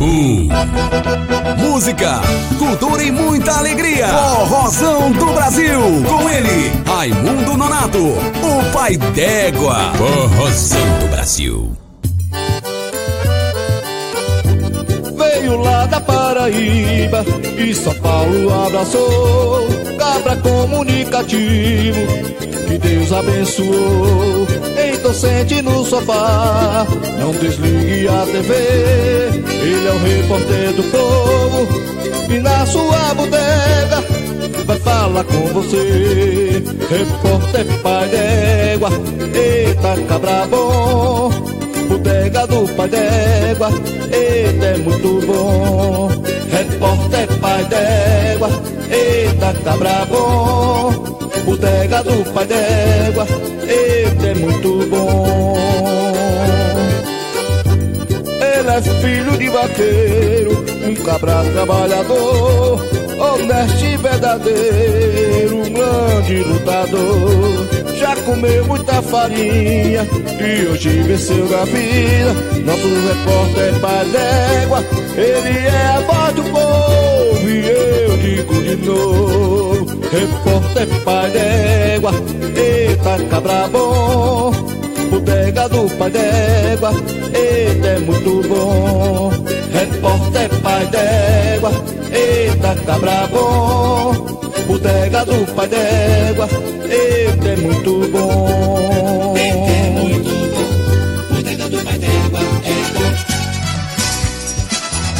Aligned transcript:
um. 0.00 0.48
Música, 1.58 2.20
cultura 2.58 3.02
e 3.02 3.10
muita 3.10 3.58
alegria. 3.58 4.08
Forrozão 4.08 5.12
do 5.12 5.26
Brasil. 5.32 5.80
Com 6.08 6.30
ele, 6.30 6.72
Raimundo 6.86 7.56
Nonato, 7.56 7.98
o 7.98 8.72
pai 8.72 8.96
d'égua. 8.96 9.92
Forrozão 9.96 10.98
do 11.00 11.08
Brasil. 11.08 11.83
Veio 15.44 15.60
lá 15.60 15.84
da 15.84 16.00
Paraíba 16.00 17.22
e 17.58 17.74
São 17.74 17.94
Paulo 17.96 18.50
abraçou. 18.64 19.68
Cabra 19.98 20.36
comunicativo, 20.36 22.00
que 22.66 22.78
Deus 22.78 23.12
abençoou. 23.12 24.46
Então 24.94 25.12
sente 25.12 25.60
no 25.60 25.84
sofá, 25.84 26.86
não 27.20 27.32
desligue 27.32 28.08
a 28.08 28.24
TV. 28.24 28.54
Ele 29.60 29.86
é 29.86 29.92
o 29.92 29.98
repórter 29.98 30.72
do 30.72 30.82
povo 30.84 31.68
e 32.32 32.38
na 32.38 32.64
sua 32.64 33.12
bodega 33.12 34.02
vai 34.64 34.78
falar 34.78 35.24
com 35.24 35.46
você. 35.52 36.62
Repórter 36.88 37.66
pai 37.82 38.08
d'égua, 38.08 38.88
eita 39.34 40.02
cabra 40.08 40.46
bom. 40.46 41.23
Bodega 42.34 42.46
do 42.48 42.74
pai 42.74 42.88
d'égua, 42.88 43.68
eita 44.10 44.66
é 44.66 44.78
muito 44.78 45.24
bom. 45.24 46.08
Repórter 46.50 47.28
pai 47.40 47.64
d'égua, 47.66 48.48
eita 48.90 49.54
cabra 49.62 50.04
bom. 50.06 50.92
Bodega 51.44 52.02
do 52.02 52.32
pai 52.32 52.46
d'égua, 52.46 53.26
eita 53.68 54.26
é 54.26 54.34
muito 54.34 54.84
bom. 54.90 55.56
Ele 58.26 58.68
é 58.68 58.82
filho 58.82 59.38
de 59.38 59.48
vaqueiro, 59.50 60.64
um 60.88 60.94
cabra 61.04 61.44
trabalhador, 61.52 62.84
honesto 63.16 63.84
e 63.84 63.96
verdadeiro, 63.96 65.56
um 65.58 65.72
grande 65.72 66.42
lutador. 66.42 67.83
Comeu 68.24 68.64
muita 68.64 69.02
farinha 69.02 70.06
e 70.40 70.66
hoje 70.66 71.02
venceu 71.02 71.44
a 71.60 71.64
vida. 71.64 72.32
Nosso 72.64 72.88
repórter 72.88 73.80
pai 73.80 74.04
d'égua, 74.06 74.84
ele 75.16 75.58
é 75.58 75.86
a 75.88 76.00
voz 76.00 76.34
do 76.34 76.42
povo 76.44 77.48
e 77.48 77.68
eu 77.68 78.16
digo 78.16 78.54
de 78.62 78.76
novo. 78.86 80.00
Repórter 80.10 80.88
pai 81.04 81.30
d'égua, 81.30 82.12
eita 82.56 83.24
cabra 83.28 83.68
bom. 83.68 84.52
Bodega 85.10 85.68
do 85.68 85.88
pai 85.96 86.10
d'égua, 86.10 86.92
eita 87.34 87.86
é 87.86 87.98
muito 88.00 88.48
bom. 88.48 89.53
Repórter 89.84 90.48
pai 90.62 90.86
d'égua, 90.86 91.70
eita 92.10 92.74
cabra 92.86 93.26
bom. 93.26 94.14
Bodega 94.66 95.24
do 95.26 95.44
pai 95.54 95.68
d'égua, 95.68 96.48
eita 96.88 97.48
é 97.48 97.56
muito 97.56 98.08
bom. 98.08 99.34
Eita 99.36 99.70
é 99.70 99.90
muito 99.90 100.30
bom. 100.54 101.34
Bodega 101.34 101.68
do 101.68 101.84
pai 101.84 101.98
d'égua 101.98 102.40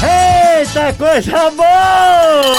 é 0.03 0.61
Eita 0.61 0.93
coisa 0.95 1.51
boa! 1.51 2.55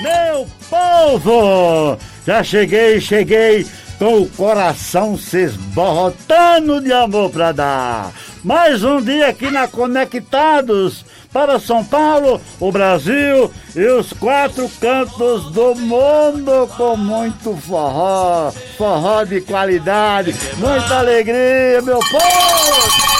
Meu 0.00 0.46
povo! 0.70 1.98
Já 2.24 2.44
cheguei, 2.44 3.00
cheguei 3.00 3.66
com 3.98 4.22
o 4.22 4.28
coração 4.28 5.18
se 5.18 5.42
esborrotando 5.42 6.80
de 6.80 6.92
amor 6.92 7.30
pra 7.30 7.50
dar. 7.50 8.12
Mais 8.44 8.84
um 8.84 9.00
dia 9.00 9.28
aqui 9.28 9.50
na 9.50 9.66
Conectados 9.66 11.02
para 11.32 11.58
São 11.58 11.82
Paulo, 11.82 12.38
o 12.60 12.70
Brasil 12.70 13.50
e 13.74 13.86
os 13.86 14.12
quatro 14.12 14.70
cantos 14.78 15.50
do 15.50 15.74
mundo 15.74 16.68
com 16.76 16.94
muito 16.94 17.56
forró, 17.56 18.52
forró 18.76 19.24
de 19.24 19.40
qualidade, 19.40 20.34
muita 20.58 20.98
alegria, 20.98 21.80
meu 21.80 21.98
povo! 22.00 23.14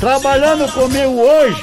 Trabalhando 0.00 0.72
comigo 0.72 1.20
hoje, 1.20 1.62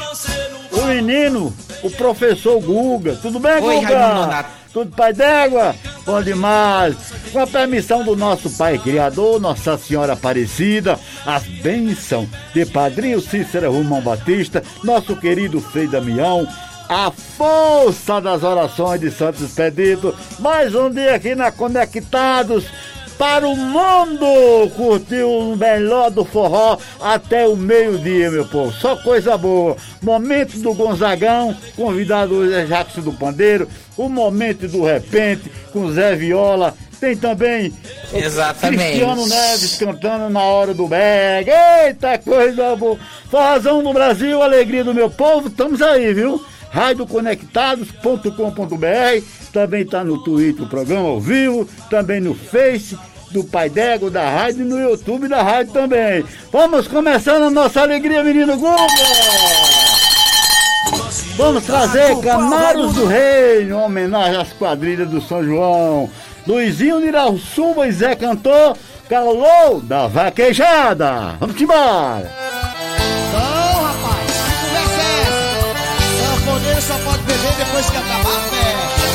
o 0.72 0.81
menino, 0.86 1.52
o 1.81 1.90
professor 1.90 2.62
Guga. 2.62 3.16
Tudo 3.16 3.40
bem, 3.40 3.60
Oi, 3.60 3.76
Guga? 3.76 3.98
Raimundo 3.98 4.22
Nonato. 4.22 4.59
Tudo 4.79 4.95
pai 4.95 5.12
d'égua? 5.12 5.75
Bom 6.06 6.22
demais. 6.22 6.95
Com 7.34 7.40
a 7.40 7.45
permissão 7.47 8.01
do 8.01 8.16
nosso 8.16 8.50
Pai 8.51 8.78
Criador, 8.78 9.38
Nossa 9.38 9.78
Senhora 9.78 10.13
Aparecida, 10.13 10.97
as 11.25 11.44
bênçãos 11.44 12.29
de 12.53 12.66
Padrinho 12.66 13.19
Cícero 13.19 13.73
Romão 13.73 14.00
Batista, 14.00 14.63
nosso 14.81 15.18
querido 15.18 15.59
Frei 15.59 15.85
Damião, 15.85 16.47
a 16.88 17.12
força 17.12 18.22
das 18.22 18.41
orações 18.41 19.01
de 19.01 19.12
Santos 19.12 19.41
Expedito, 19.41 20.16
mais 20.39 20.73
um 20.73 20.89
dia 20.89 21.16
aqui 21.16 21.35
na 21.35 21.51
Conectados, 21.51 22.63
para 23.19 23.46
o 23.46 23.53
mundo 23.53 24.25
curtir 24.78 25.24
o 25.24 25.53
melhor 25.57 26.09
do 26.09 26.24
forró 26.24 26.78
até 27.02 27.46
o 27.46 27.53
meio-dia, 27.53 28.31
meu 28.31 28.46
povo. 28.46 28.72
Só 28.72 28.96
coisa 28.96 29.38
boa. 29.38 29.75
Momento 30.02 30.57
do 30.59 30.74
Gonzagão, 30.74 31.53
convidado 31.75 32.34
hoje 32.34 32.53
é 32.53 32.66
Jackson 32.66 33.02
do 33.02 33.12
Pandeiro. 33.12 33.68
O 33.97 34.07
momento 34.07 34.69
do 34.69 34.85
Repente, 34.85 35.52
com 35.74 35.91
Zé 35.91 36.16
Viola. 36.16 36.74
Tem 36.97 37.16
também 37.16 37.74
Exatamente. 38.13 38.84
Cristiano 38.84 39.25
Neves 39.25 39.78
cantando 39.78 40.30
na 40.30 40.41
hora 40.41 40.74
do 40.74 40.88
bag. 40.88 41.50
Eita 41.86 42.18
coisa 42.18 42.75
boa. 42.78 42.97
Forrozão 43.30 43.81
no 43.81 43.94
Brasil, 43.94 44.41
alegria 44.41 44.84
do 44.84 44.94
meu 44.94 45.09
povo. 45.09 45.50
Estamos 45.50 45.81
aí, 45.81 46.13
viu? 46.13 46.41
radioconectados.com.br 46.72 49.40
também 49.52 49.81
está 49.81 50.03
no 50.03 50.24
Twitter 50.24 50.63
o 50.63 50.69
programa 50.69 51.09
ao 51.09 51.19
vivo, 51.19 51.68
também 51.90 52.19
no 52.19 52.34
Face 52.34 52.97
do 53.31 53.44
Pai 53.44 53.69
Dego 53.69 54.09
da 54.09 54.30
rádio 54.30 54.62
e 54.62 54.68
no 54.68 54.80
YouTube 54.80 55.28
da 55.28 55.41
rádio 55.41 55.74
também. 55.74 56.24
Vamos 56.52 56.88
começando 56.88 57.44
a 57.44 57.50
nossa 57.50 57.81
alegria, 57.81 58.24
menino 58.24 58.57
Guga! 58.57 58.78
Vamos 61.35 61.63
trazer 61.63 62.19
Canários 62.19 62.94
do 62.94 63.06
Rei, 63.06 63.63
em 63.63 63.72
homenagem 63.72 64.41
às 64.41 64.51
quadrilhas 64.53 65.09
do 65.09 65.22
São 65.22 65.44
João. 65.44 66.09
Luizinho 66.46 67.00
Niralsuma 67.00 67.88
e 67.88 67.91
Zé 67.91 68.16
Cantor, 68.16 68.75
Calou 69.07 69.80
da 69.81 70.07
Vaquejada. 70.07 71.36
Vamos 71.40 71.59
embora! 71.62 72.69
Só 76.81 76.97
pode 77.00 77.22
beber 77.23 77.53
depois 77.57 77.90
que 77.90 77.97
acabar 77.97 78.38
a 78.38 78.41
festa. 78.50 79.09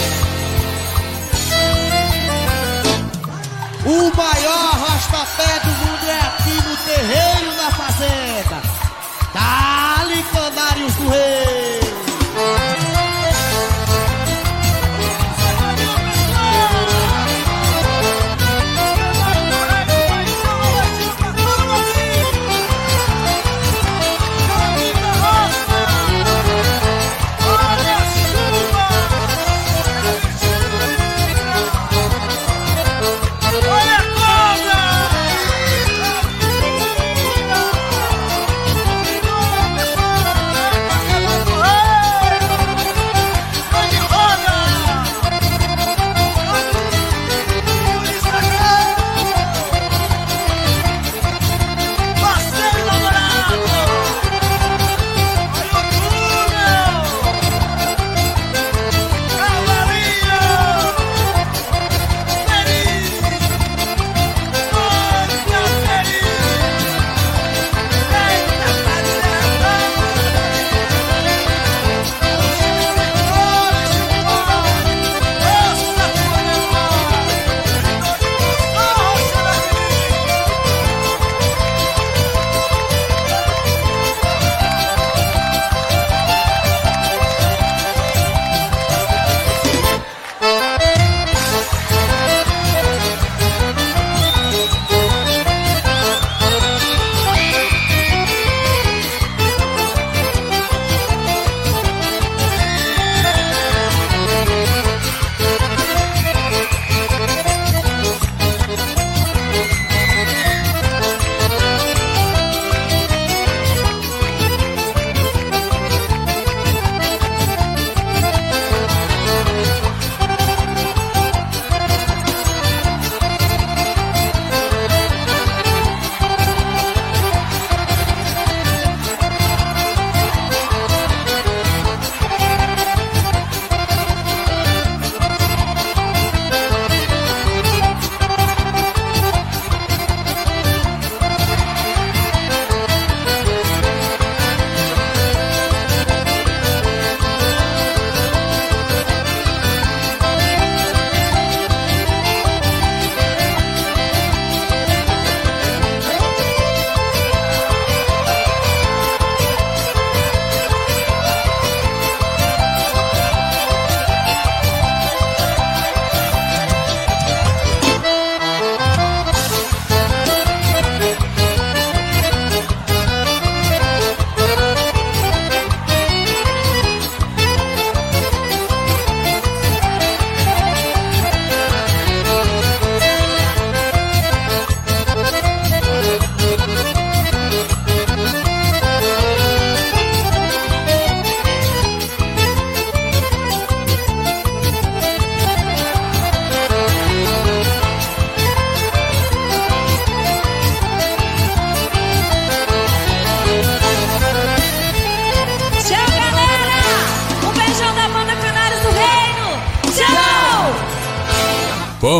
O 3.87 4.17
maior 4.17 4.71
rastapé 4.87 5.61
do 5.61 5.71
mundo 5.71 6.09
é 6.09 6.21
aqui 6.21 6.55
no 6.69 6.77
terreiro 6.77 7.53
da 7.57 7.71
fazenda. 7.71 8.63
Dali 9.33 10.23
Canários 10.25 10.95
do 10.95 11.09
Rei. 11.09 11.54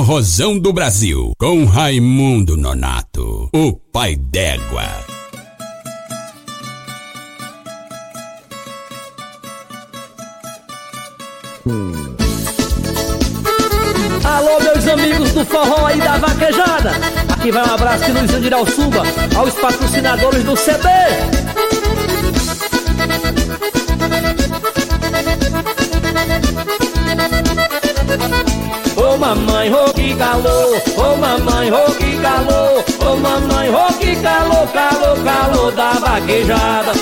Forrozão 0.05 0.59
do 0.59 0.71
Brasil, 0.71 1.33
com 1.39 1.65
Raimundo 1.65 2.59
Nonato, 2.59 3.49
o 3.55 3.73
pai 3.73 4.15
d'égua. 4.15 4.85
Alô, 14.25 14.61
meus 14.61 14.87
amigos 14.89 15.33
do 15.33 15.43
forró 15.47 15.89
e 15.89 15.97
da 15.97 16.19
vaquejada. 16.19 16.93
Aqui 17.31 17.51
vai 17.51 17.67
um 17.67 17.73
abraço 17.73 18.05
de 18.05 18.13
Luizinho 18.13 18.41
de 18.43 18.47
Irauçuba, 18.49 19.03
aos 19.35 19.55
patrocinadores 19.55 20.45
do 20.45 20.55
CD. 20.55 20.87
Mamãe, 29.25 29.73
ô 29.73 29.91
que 29.95 30.15
calor, 30.17 30.83
ô 30.99 31.17
mamãe, 31.17 31.73
ô 31.73 31.91
que 31.93 32.19
calor, 32.19 32.85
ô 33.01 33.17
mamãe, 33.17 33.71
ô 33.71 33.87
que 33.99 34.17
calor, 34.17 34.69
calor, 34.69 35.25
calor 35.25 35.73
da 35.73 35.93
vaquejada. 35.93 36.93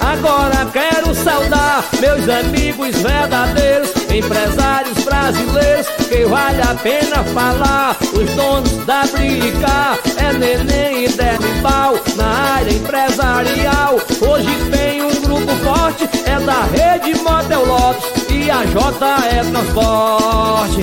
Agora 0.00 0.66
quero 0.72 1.14
saudar 1.14 1.84
meus 2.00 2.26
amigos 2.30 2.96
verdadeiros, 2.96 3.90
empresários 4.18 5.04
brasileiros, 5.04 5.86
que 6.08 6.24
vale 6.24 6.60
a 6.62 6.74
pena 6.74 7.22
falar. 7.32 7.96
Os 8.12 8.30
donos 8.34 8.84
da 8.84 9.02
Brica, 9.06 9.98
é 10.16 10.32
Neném 10.32 11.04
e 11.04 11.08
Derribal, 11.08 11.94
na 12.16 12.26
área 12.56 12.72
empresarial. 12.72 13.96
Hoje 14.20 14.70
tem 14.70 15.02
um 15.02 15.20
grupo 15.20 15.52
forte, 15.64 16.08
é 16.26 16.40
da 16.40 16.62
rede 16.64 17.18
Motel 17.22 17.64
Lotus 17.64 18.04
e 18.28 18.50
a 18.50 18.64
JE 18.64 19.50
Transporte. 19.50 20.80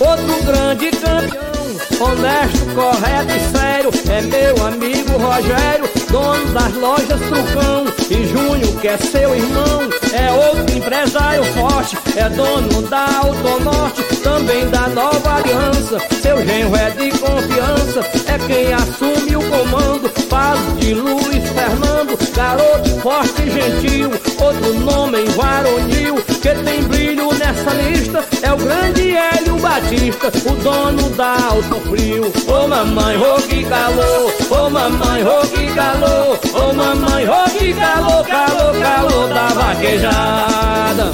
Outro 0.00 0.44
grande 0.44 0.90
campeão, 0.90 2.08
honesto, 2.08 2.74
correto 2.74 3.32
e 3.34 3.58
sério, 3.58 3.90
é 4.10 4.20
meu 4.22 4.66
amigo 4.66 5.18
Rogério, 5.18 5.88
dono 6.10 6.52
das 6.52 6.74
lojas 6.74 7.20
Trucão. 7.20 7.89
E 8.10 8.26
Júnior, 8.26 8.80
que 8.80 8.88
é 8.88 8.98
seu 8.98 9.36
irmão, 9.36 9.88
é 10.12 10.32
outro 10.32 10.76
empresário 10.76 11.44
forte, 11.44 11.96
é 12.16 12.28
dono 12.28 12.82
da 12.88 13.06
Autonorte, 13.18 14.02
também 14.22 14.68
da 14.68 14.88
Nova 14.88 15.36
Aliança. 15.36 15.98
Seu 16.20 16.44
genro 16.44 16.74
é 16.74 16.90
de 16.90 17.10
confiança, 17.18 18.00
é 18.26 18.38
quem 18.46 18.72
assume 18.72 19.36
o 19.36 19.42
comando. 19.48 20.08
Falo 20.28 20.76
de 20.78 20.94
Luiz 20.94 21.48
Fernando, 21.50 22.18
garoto 22.34 22.90
forte 23.00 23.42
e 23.42 23.50
gentil, 23.50 24.10
outro 24.38 24.74
nome 24.80 25.24
varonil, 25.36 26.16
que 26.16 26.54
tem 26.64 26.82
brilho 26.82 27.32
nessa 27.34 27.72
lista, 27.74 28.24
é 28.42 28.52
o 28.52 28.56
grande 28.56 29.16
Hélio 29.16 29.56
Batista, 29.58 30.32
o 30.46 30.54
dono 30.56 31.10
da 31.10 31.36
Autofrio. 31.50 32.32
Ô 32.48 32.66
mamãe, 32.66 33.16
ô 33.16 33.36
que 33.42 33.64
calor, 33.64 34.29
ô 34.50 34.68
mamãe, 34.68 35.24
ô 35.24 35.40
que 35.46 35.74
calor, 35.74 36.38
ô 36.54 36.72
mamãe, 36.72 37.28
ô 37.28 37.44
que 37.50 37.72
calor, 37.74 38.26
calor, 38.26 38.80
calor 38.80 39.28
da 39.28 39.46
vaquejada. 39.48 41.12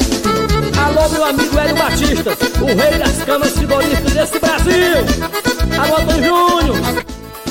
Alô, 0.84 1.08
meu 1.10 1.24
amigo 1.24 1.58
Hélio 1.58 1.76
Batista, 1.76 2.36
o 2.60 2.66
rei 2.66 2.98
das 2.98 3.24
camas 3.24 3.52
frigoríficas 3.52 4.12
desse 4.12 4.38
Brasil. 4.38 4.96
Alô, 5.78 5.96
Tom 6.06 6.22
Júnior, 6.22 7.04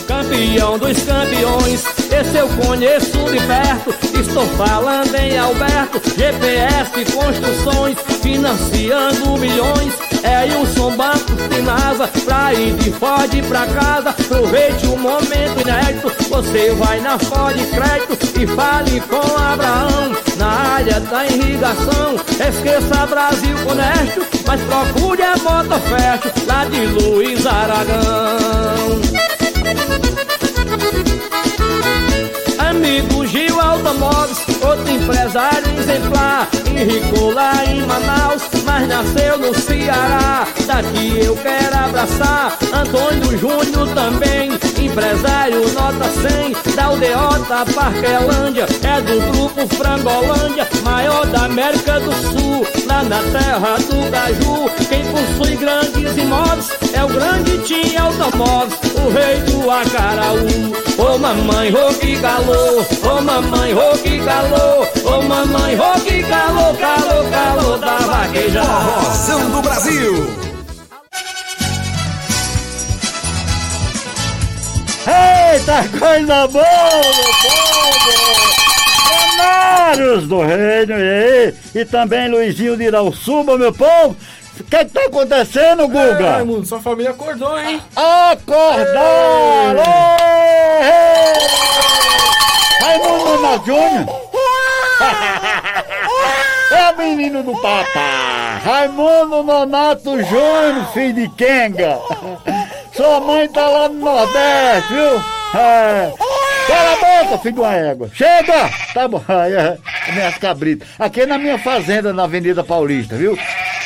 campeão 0.08 0.77
dos 0.80 0.98
campeões. 1.04 1.86
Esse 2.12 2.38
eu 2.38 2.48
conheço 2.50 3.18
de 3.32 3.39
perto. 3.46 3.96
Estou 4.20 4.46
falando 4.58 5.15
em 5.15 5.38
Alberto, 5.38 6.01
GPS 6.18 7.06
Construções, 7.13 7.98
financiando 8.22 9.38
milhões. 9.38 10.14
É 10.25 10.46
Wilson 10.46 10.96
Banco 10.96 11.38
Finasa, 11.51 12.08
pra 12.25 12.51
ir 12.51 12.74
de 12.77 12.91
Ford 12.91 13.29
pra 13.48 13.67
casa. 13.67 14.10
Aproveite 14.10 14.88
o 14.88 14.98
momento 14.98 15.62
inédito. 15.62 16.12
Você 16.29 16.72
vai 16.72 17.00
na 17.00 17.20
Ford 17.20 17.55
Crédito 17.70 18.41
e 18.41 18.48
fale 18.48 19.00
com 19.01 19.38
Abraão. 19.38 20.15
Na 20.38 20.48
área 20.48 21.00
da 21.00 21.27
irrigação, 21.27 22.15
esqueça 22.32 23.05
Brasil 23.05 23.55
honesto, 23.70 24.25
mas 24.48 24.60
procure 24.62 25.22
a 25.22 25.38
moto 25.38 25.79
fértil 25.82 26.32
lá 26.48 26.65
de 26.65 26.88
Luiz 26.88 27.46
Aragão. 27.46 29.01
Amigo 32.57 33.25
Gil 33.25 33.59
Automóveis, 33.59 34.39
outro 34.62 34.89
empresário 34.89 35.79
exemplar 35.79 36.50
Enricou 36.75 37.31
lá 37.33 37.65
em 37.65 37.85
Manaus, 37.85 38.43
mas 38.65 38.88
nasceu 38.88 39.38
no 39.38 39.53
Ceará. 39.55 40.45
Daqui 40.65 41.19
eu 41.24 41.35
quero 41.38 41.74
abraçar 41.74 42.57
Antônio 42.74 43.38
Júnior 43.38 43.88
também 43.93 44.51
Empresário 44.86 45.62
nota 45.74 46.06
100 46.06 46.75
Da 46.75 46.86
Aldeota 46.86 47.65
Parquelândia 47.74 48.68
É 48.84 49.01
do 49.01 49.20
grupo 49.32 49.68
Frangolândia 49.75 50.68
Maior 50.84 51.25
da 51.27 51.46
América 51.46 52.00
do 52.00 52.13
Sul 52.13 52.68
Lá 52.86 53.04
na 53.04 53.18
terra 53.18 53.77
do 53.77 54.12
Caju 54.12 54.70
Quem 54.88 55.04
possui 55.06 55.56
grandes 55.56 56.18
imóveis 56.18 56.70
É 56.94 57.04
o 57.04 57.08
grande 57.08 57.58
Tim 57.63 57.98
Automóveis 57.98 58.80
O 58.96 59.10
rei 59.10 59.42
do 59.42 59.72
Acaraú 59.72 60.86
Ô 60.98 61.18
mamãe, 61.18 61.74
ô 61.74 61.94
que 61.96 62.15
calor, 62.22 62.86
ô 63.04 63.22
mamãe, 63.22 63.74
ô 63.74 63.98
que 63.98 64.18
calor, 64.20 64.88
ô 65.04 65.22
mamãe, 65.24 65.77
ô 65.77 66.00
que 66.00 66.24
calor, 66.24 66.77
calor, 66.77 67.30
calor 67.30 67.77
da 67.80 67.98
vaquejada. 67.98 68.65
Forrozão 68.65 69.50
do 69.50 69.62
Brasil. 69.62 70.44
Eita, 75.07 75.83
coisa 76.00 76.47
boa, 76.47 76.63
meu 76.63 77.33
povo! 77.43 78.09
Canários 79.38 80.27
do 80.27 80.41
Reino, 80.41 80.95
e? 80.97 81.53
E 81.75 81.85
também 81.85 82.27
Luizinho 82.29 82.75
de 82.75 82.85
Irauçuba, 82.85 83.57
meu 83.57 83.71
povo! 83.71 84.15
O 84.59 84.63
que 84.63 84.77
que 84.77 84.85
tá 84.85 85.01
acontecendo, 85.05 85.88
Guga? 85.88 86.31
Raimundo, 86.31 86.65
sua 86.65 86.81
família 86.81 87.12
acordou, 87.12 87.59
hein? 87.59 87.81
Acordaram! 87.95 89.83
Raimundo 92.81 93.25
Nonato 93.25 93.65
Júnior! 93.65 94.05
É 96.71 96.91
o 96.91 96.97
menino 96.97 97.43
do 97.43 97.51
papá! 97.62 98.62
Raimundo 98.63 99.43
Nonato 99.43 100.24
Júnior, 100.24 100.88
filho 100.93 101.13
de 101.13 101.29
Kenga! 101.35 102.00
Sua 102.95 103.19
mãe 103.19 103.47
tá 103.49 103.67
lá 103.67 103.89
no 103.89 103.99
Nordeste, 103.99 104.93
viu? 104.93 105.59
É. 105.59 106.13
Cala 106.67 106.93
a 106.93 107.23
boca, 107.25 107.37
filho 107.43 107.61
uma 107.61 107.73
égua! 107.75 108.09
Chega! 108.13 108.69
Tá 108.93 109.07
bom, 109.07 109.23
aí 109.27 109.53
é, 109.53 109.77
minhas 110.13 110.37
cabritas. 110.37 110.87
Aqui 110.97 111.21
é 111.21 111.25
na 111.25 111.37
minha 111.37 111.59
fazenda, 111.59 112.13
na 112.13 112.23
Avenida 112.23 112.63
Paulista, 112.63 113.15
viu? 113.15 113.37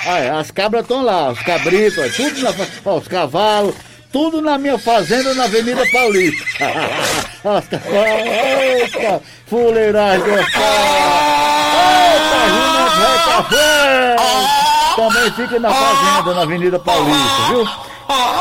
Aí, 0.05 0.29
as 0.29 0.49
cabras 0.51 0.83
estão 0.83 1.03
lá, 1.03 1.29
os 1.31 1.39
cabritos, 1.41 2.15
tudo 2.15 2.41
na, 2.41 2.53
ó, 2.85 2.97
os 2.97 3.07
cavalos, 3.07 3.75
tudo 4.11 4.41
na 4.41 4.57
minha 4.57 4.77
fazenda 4.77 5.33
na 5.33 5.43
Avenida 5.43 5.83
Paulista. 5.91 6.45
As 7.43 7.65
Eita, 7.71 9.21
fuleiragem 9.47 10.21
gostosa! 10.21 10.59
Eita! 13.51 14.15
Também 14.95 15.31
fica 15.31 15.59
na 15.59 15.73
fazenda 15.73 16.33
na 16.35 16.41
Avenida 16.41 16.79
Paulista, 16.79 17.41
viu? 17.49 17.67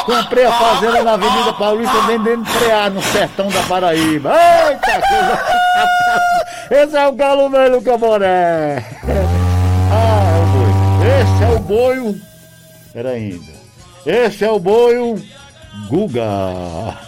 Comprei 0.06 0.46
a 0.46 0.52
fazenda 0.52 1.04
na 1.04 1.12
Avenida 1.12 1.52
Paulista 1.52 2.00
vendendo 2.02 2.44
preá 2.58 2.88
no 2.88 3.02
sertão 3.02 3.48
da 3.48 3.62
Paraíba. 3.64 4.32
Eita, 4.32 5.06
coisa... 5.06 5.42
Esse 6.84 6.96
é 6.96 7.06
o 7.06 7.12
galo 7.12 7.50
velho 7.50 7.82
Caboré. 7.82 8.84
Ah, 9.90 10.36
é 10.36 10.42
o 10.42 10.46
boi. 10.46 10.70
Esse 11.20 11.44
é 11.44 11.48
o 11.48 11.58
boio. 11.60 12.20
Pera 12.92 13.10
ainda. 13.10 13.52
Esse 14.06 14.44
é 14.44 14.50
o 14.50 14.58
boio 14.58 15.22
Guga. 15.88 16.24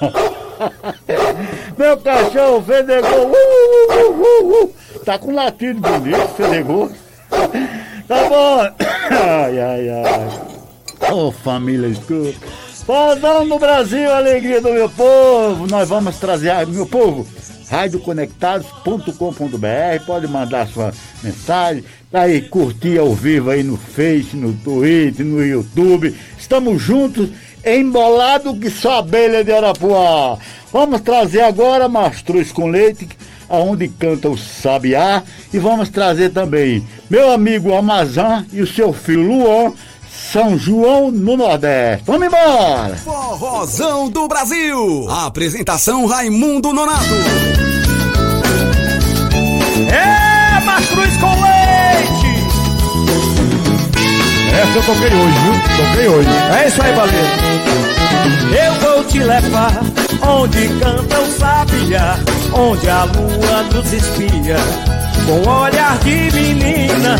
Meu 1.77 1.97
cachorro 1.99 2.63
fedegou. 2.63 3.27
Uh, 3.27 3.33
uh, 3.33 3.93
uh, 3.93 4.23
uh, 4.23 4.65
uh. 4.65 4.75
Tá 5.05 5.19
com 5.19 5.35
latido 5.35 5.81
bonito, 5.81 6.29
fedegou. 6.37 6.91
Tá 8.07 8.29
bom. 8.29 8.61
Ai, 9.11 9.61
ai, 9.61 9.89
ai. 9.89 10.60
Ô 11.09 11.33
família 11.33 11.89
escura. 11.89 12.35
Fazão 12.87 13.45
no 13.45 13.59
Brasil, 13.59 14.13
alegria 14.13 14.61
do 14.61 14.73
meu 14.73 14.89
povo. 14.91 15.67
Nós 15.67 15.89
vamos 15.89 16.19
trazer, 16.19 16.67
meu 16.67 16.87
povo, 16.87 17.27
radioconectados.com.br. 17.71 20.05
Pode 20.07 20.27
mandar 20.27 20.67
sua 20.67 20.93
mensagem. 21.23 21.85
Tá 22.11 22.23
aí, 22.23 22.43
curtir 22.43 22.99
ao 22.99 23.15
vivo 23.15 23.51
aí 23.51 23.63
no 23.63 23.77
Face, 23.77 24.37
no 24.37 24.53
Twitter, 24.53 25.25
no 25.25 25.45
YouTube. 25.45 26.15
Estamos 26.37 26.83
juntos, 26.83 27.29
embolado 27.65 28.57
que 28.57 28.71
só 28.71 28.99
abelha 28.99 29.45
de 29.45 29.53
Arapuá. 29.53 30.37
Vamos 30.73 31.01
trazer 31.01 31.43
agora 31.43 31.89
Mastruz 31.89 32.51
com 32.51 32.69
Leite, 32.69 33.09
aonde 33.49 33.89
canta 33.89 34.29
o 34.29 34.39
Sabiá, 34.39 35.23
e 35.53 35.59
vamos 35.59 35.89
trazer 35.89 36.31
também 36.31 36.87
meu 37.09 37.33
amigo 37.33 37.75
Amazã 37.75 38.47
e 38.53 38.61
o 38.61 38.67
seu 38.67 38.93
filho 38.93 39.23
Luan, 39.23 39.73
São 40.21 40.57
João 40.57 41.11
no 41.11 41.37
Nordeste. 41.37 42.05
Vamos 42.07 42.27
embora! 42.29 42.95
Forrozão 42.97 44.09
do 44.09 44.29
Brasil. 44.29 45.09
Apresentação 45.11 46.07
Raimundo 46.07 46.73
Nonato. 46.73 47.15
É, 49.91 50.65
Mastruz 50.65 51.17
com 51.17 51.27
Leite! 51.27 52.31
Essa 54.53 54.79
eu 54.79 54.83
toquei 54.85 55.09
hoje, 55.09 55.39
viu? 55.39 55.87
Toquei 55.87 56.09
hoje. 56.09 56.29
É 56.63 56.69
isso 56.69 56.83
aí, 56.83 56.93
valeu. 56.93 58.00
Eu 58.53 58.75
vou 58.75 59.05
te 59.05 59.19
levar 59.21 59.81
onde 60.23 60.69
canta 60.81 61.21
o 61.21 61.33
sabiá, 61.33 62.19
onde 62.53 62.89
a 62.89 63.05
lua 63.05 63.63
nos 63.73 63.93
espia. 63.93 64.57
Com 65.27 65.49
olhar 65.49 65.99
de 65.99 66.31
menina, 66.33 67.17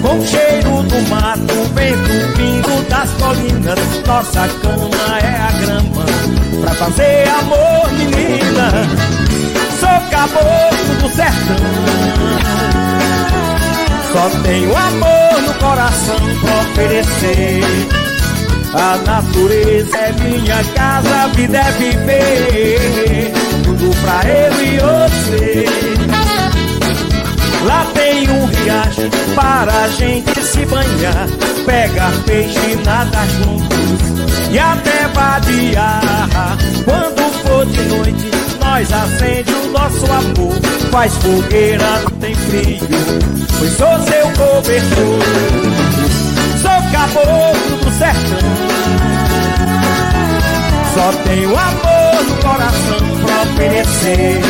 com 0.00 0.24
cheiro 0.24 0.82
do 0.84 1.08
mato, 1.08 1.54
vento 1.74 2.36
vindo 2.36 2.88
das 2.88 3.10
colinas. 3.12 3.78
Nossa 4.06 4.48
cama 4.62 5.18
é 5.18 5.36
a 5.36 5.52
grama, 5.60 6.06
pra 6.60 6.74
fazer 6.74 7.28
amor, 7.28 7.92
menina. 7.92 8.72
Sou 9.78 10.00
caboclo 10.10 10.94
do 11.02 11.08
sertão. 11.14 11.56
Só 14.12 14.30
tenho 14.42 14.76
amor 14.76 15.42
no 15.42 15.54
coração 15.54 16.18
pra 16.40 16.60
oferecer. 16.60 18.09
A 18.72 18.96
natureza 19.04 19.96
é 19.96 20.12
minha 20.12 20.62
casa, 20.74 21.24
a 21.24 21.26
vida 21.28 21.58
é 21.58 21.72
viver. 21.72 23.32
Tudo 23.64 23.90
pra 24.00 24.22
eu 24.28 24.52
e 24.62 24.78
você. 24.78 25.64
Lá 27.64 27.84
tem 27.92 28.30
um 28.30 28.46
riacho 28.46 29.10
para 29.34 29.72
a 29.72 29.88
gente 29.88 30.40
se 30.40 30.64
banhar. 30.66 31.26
Pega 31.66 32.10
peixe, 32.24 32.76
nada 32.84 33.18
juntos 33.26 34.50
e 34.52 34.58
até 34.58 35.08
vadiar. 35.08 36.56
Quando 36.84 37.32
for 37.42 37.66
de 37.66 37.82
noite, 37.82 38.30
nós 38.60 38.92
acende 38.92 39.52
o 39.52 39.72
nosso 39.72 40.06
amor. 40.06 40.54
Faz 40.90 41.12
fogueira, 41.16 42.02
não 42.02 42.10
tem 42.18 42.34
frio, 42.34 42.88
pois 43.58 43.72
sou 43.72 43.98
seu 44.06 44.24
cobertor. 44.32 45.79
Caboclo 47.00 47.78
do 47.78 47.90
sertão. 47.92 48.38
Só 50.92 51.10
tenho 51.24 51.56
amor 51.56 52.24
no 52.28 52.36
coração 52.42 52.98
pra 53.24 53.40
oferecer. 53.42 54.40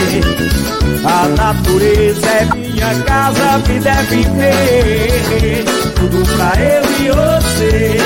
A 1.05 1.29
natureza 1.29 2.27
é 2.27 2.45
minha 2.57 2.93
casa, 3.05 3.59
vida 3.59 3.91
é 3.91 4.03
viver. 4.03 5.65
Tudo 5.95 6.27
pra 6.35 6.61
eu 6.61 6.83
e 6.99 7.09
você. 7.13 7.97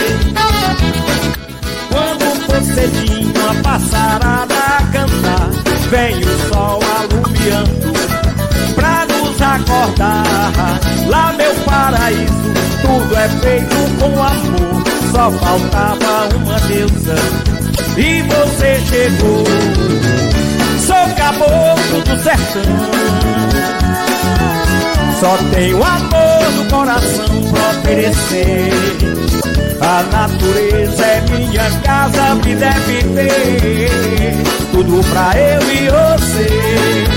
Quando 1.91 2.25
for 2.45 2.63
cedinho, 2.63 3.33
a 3.49 3.55
passarada 3.63 4.55
a 4.55 4.83
cantar. 4.93 5.49
Vem 5.89 6.19
o 6.19 6.49
sol 6.53 6.81
alumiando 6.99 7.95
pra 8.75 9.07
nos 9.35 9.43
acordar. 9.43 10.81
Lá, 11.09 11.33
meu 11.33 11.55
paraíso, 11.65 12.53
tudo 12.83 13.17
é 13.17 13.29
feito 13.29 13.77
com 13.99 14.23
amor. 14.23 14.85
Só 15.13 15.31
faltava 15.31 16.37
uma 16.37 16.61
deusa 16.61 17.15
e 17.97 18.23
você 18.23 18.81
chegou. 18.87 19.45
Sou 20.87 21.15
caboclo 21.17 22.03
do 22.03 22.23
sertão. 22.23 22.63
Só 25.21 25.37
tenho 25.53 25.83
amor 25.83 26.53
no 26.57 26.65
coração 26.71 27.43
pra 27.51 27.71
oferecer. 27.71 28.73
A 29.81 30.03
natureza 30.05 31.05
é 31.05 31.21
minha 31.31 31.71
casa, 31.83 32.35
vida 32.43 32.67
é 32.67 32.81
viver. 32.87 34.35
Tudo 34.73 35.01
pra 35.11 35.33
eu 35.39 35.63
e 35.73 35.89
você. 35.89 37.14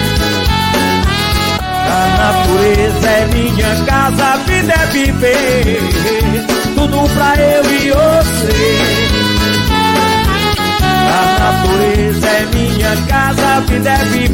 A 1.88 2.08
natureza 2.17 3.08
é 3.08 3.25
minha 3.27 3.86
casa, 3.86 4.25
a 4.25 4.38
vida 4.38 4.74
é 4.74 4.86
viver. 4.88 5.79
Tudo 6.75 7.10
pra 7.13 7.36
eu 7.41 7.63
e 7.72 7.91
você. 7.91 8.58
A 11.10 11.39
natureza 11.39 12.27
é 12.27 12.46
minha 12.53 12.96
casa, 13.08 13.48
a 13.56 13.60
vida 13.62 13.89
é 13.89 14.06
viver. 14.06 14.26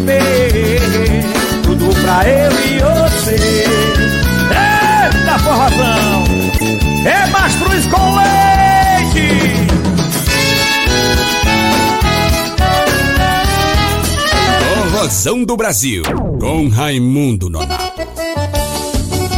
Do 15.24 15.56
Brasil. 15.56 16.04
Com 16.38 16.68
Raimundo 16.68 17.50
Nonato. 17.50 18.02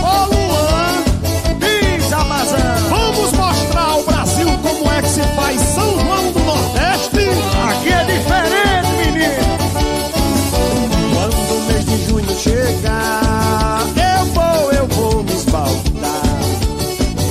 Ô 0.02 0.26
Luan, 0.34 1.04
diz 1.60 2.12
Amazã, 2.12 2.58
vamos 2.90 3.32
mostrar 3.34 3.84
ao 3.92 4.02
Brasil 4.02 4.48
como 4.64 4.92
é 4.92 5.02
que 5.04 5.10
se 5.10 5.22
faz 5.36 5.62
São 5.62 5.92
João 6.00 6.32
do 6.32 6.40
Nordeste? 6.40 7.30
Aqui 7.70 7.90
é 7.90 8.04
diferente, 8.04 8.90
menino. 8.98 9.46
Quando 11.14 11.54
o 11.54 11.62
mês 11.68 11.86
de 11.86 12.06
junho 12.08 12.36
chegar, 12.36 13.84
eu 13.96 14.26
vou, 14.34 14.72
eu 14.72 14.88
vou 14.88 15.24
me 15.24 15.34
esbaldar. 15.34 16.24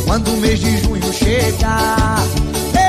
Quando 0.07 0.29
o 0.29 0.37
mês 0.37 0.61
de 0.61 0.77
junho 0.79 1.13
chegar, 1.13 2.23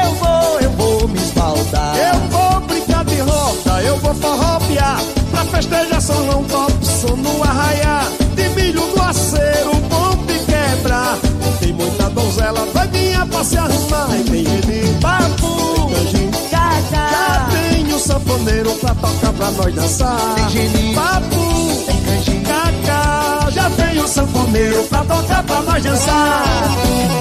eu 0.03 0.13
vou, 0.13 0.59
eu 0.59 0.69
vou 0.73 1.07
me 1.07 1.17
esbaldar. 1.17 1.97
Eu 1.97 2.19
vou 2.29 2.59
brincar 2.67 3.03
de 3.03 3.19
roda, 3.19 3.81
eu 3.81 3.97
vou 3.97 4.13
forropear. 4.13 5.24
Pra 5.55 5.61
festejar 5.61 6.01
São 6.01 6.25
João, 6.25 6.43
top 6.43 6.73
som 6.85 7.15
no 7.15 7.41
arraiar. 7.41 8.11
De 8.35 8.49
milho 8.49 8.81
do 8.81 9.01
aceiro, 9.01 9.73
bom 9.87 10.17
de 10.25 10.37
quebrar. 10.39 11.17
Tem 11.61 11.71
muita 11.71 12.09
donzela, 12.09 12.67
vai 12.73 12.85
vir 12.89 13.25
pra 13.27 13.41
se 13.41 13.57
arrumar. 13.57 14.09
E 14.19 14.23
tem 14.25 14.41
ele, 14.41 14.97
papo, 14.99 15.91
canjinho, 15.93 16.31
já 16.51 17.47
tem 17.49 17.93
o 17.93 17.97
sanfoneiro 17.97 18.71
pra 18.71 18.95
tocar 18.95 19.31
pra 19.31 19.51
nós 19.51 19.73
dançar. 19.73 20.35
Tem 20.35 20.49
gelinho, 20.49 20.93
papo, 20.93 21.83
tem 21.85 22.01
canjinho, 22.01 22.43
cacá. 22.43 23.49
Já 23.51 23.69
tem 23.69 23.99
o 23.99 24.07
sanfoneiro 24.09 24.83
pra 24.83 25.05
tocar 25.05 25.43
pra 25.43 25.61
nós 25.61 25.81
dançar. 25.81 26.43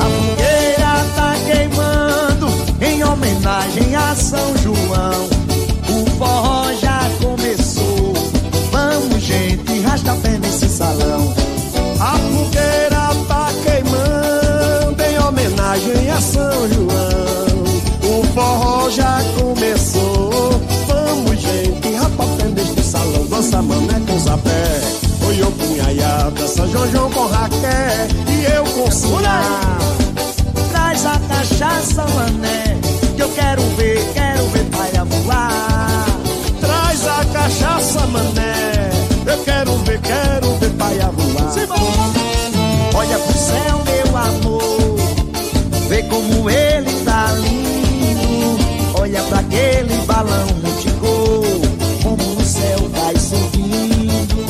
A 0.01 0.07
fogueira 0.11 1.07
tá 1.15 1.37
queimando 1.47 2.49
em 2.81 3.05
homenagem 3.05 3.95
a 3.95 4.13
São 4.17 4.57
João. 4.57 5.34
Gente, 9.35 9.81
rasta 9.81 10.13
a 10.13 10.17
pé 10.17 10.39
nesse 10.39 10.69
salão. 10.69 11.35
A 11.99 12.17
fogueira 12.17 13.11
tá 13.27 13.51
queimando 13.65 15.03
em 15.03 15.19
homenagem 15.19 16.11
a 16.11 16.21
São 16.21 16.69
João. 16.69 18.21
O 18.21 18.25
forró 18.33 18.89
já 18.91 19.21
começou. 19.37 20.61
Vamos, 20.87 21.41
gente, 21.41 21.95
rapa 21.95 22.25
pé 22.39 22.45
neste 22.45 22.81
salão. 22.83 23.27
Dança 23.27 23.61
mané 23.61 24.01
com 24.07 24.19
zapé. 24.21 24.81
Oi, 25.27 25.43
eu 25.43 25.51
punhaiá, 25.51 26.31
dança 26.39 26.69
João 26.69 27.11
com 27.11 27.27
Raquel. 27.27 28.07
E 28.29 28.55
eu 28.55 28.65
com 28.65 28.89
Siná. 28.89 29.79
Traz 30.71 31.07
a 31.07 31.19
cachaça, 31.19 32.07
mané. 32.15 32.79
Que 33.17 33.23
eu 33.23 33.29
quero 33.31 33.63
ver, 33.77 34.13
quero 34.15 34.47
ver 34.51 34.65
paia 34.67 35.05
voar. 35.05 36.07
Traz 36.61 37.07
a 37.09 37.25
cachaça, 37.33 38.07
mané. 38.07 38.54
Olha 42.95 43.19
pro 43.19 43.39
céu, 43.39 43.83
meu 43.85 44.17
amor. 44.17 44.97
Vê 45.89 46.03
como 46.05 46.51
ele 46.51 46.93
tá 47.05 47.33
lindo. 47.33 48.59
Olha 49.01 49.23
pra 49.25 49.41
aquele 49.41 49.95
balão 50.07 50.47
multicor. 50.63 51.45
Como 52.03 52.41
o 52.41 52.45
céu 52.45 52.79
vai 52.91 53.17
subindo. 53.17 54.45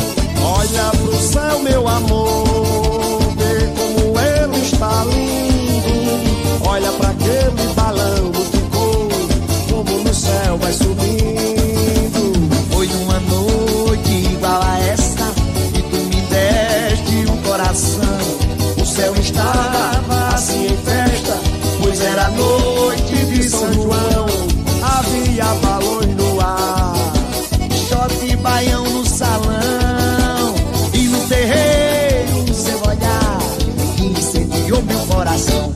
Olha 0.45 0.91
pro 0.91 1.21
céu, 1.21 1.59
meu 1.61 1.89
amor. 1.89 3.21
Vê 3.37 3.67
como 3.77 4.19
ele 4.21 4.65
está 4.65 5.05
lindo. 5.05 6.69
Olha 6.69 6.91
pra 6.93 7.11
aquele 7.11 7.75
balão 7.75 8.25
multicor. 8.25 9.09
Como 9.71 10.01
no 10.03 10.15
céu 10.15 10.59
vai 10.59 10.73
subindo. 10.73 11.34
coração. 35.45 35.73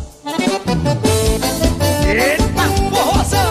Eita, 2.07 2.62
forrozão! 2.90 3.50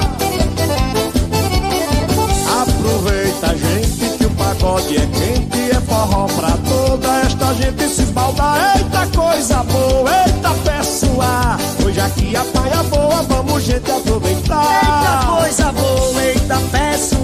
Aproveita, 2.62 3.58
gente, 3.58 4.17
que 4.17 4.25
o 4.25 4.30
pagode 4.32 4.97
é 4.97 5.06
quente 5.06 5.58
e 5.58 5.71
é 5.71 5.82
forró 5.82 6.27
pra 6.27 6.58
toda 6.67 7.19
esta 7.21 7.53
gente 7.53 7.89
se 7.89 8.03
esbalda. 8.03 8.43
Eita, 8.75 9.08
coisa 9.17 9.63
boa, 9.63 10.10
eita, 10.25 10.49
pessoa! 10.65 11.58
Hoje 11.86 11.99
aqui 11.99 12.36
a 12.36 12.43
paia 12.45 12.84
boa, 12.84 13.21
vamos, 13.23 13.63
gente, 13.63 13.91
aproveitar. 13.91 14.82
Eita, 14.82 15.41
coisa 15.41 15.71
boa, 15.71 16.23
eita, 16.23 16.60
pessoa! 16.71 17.16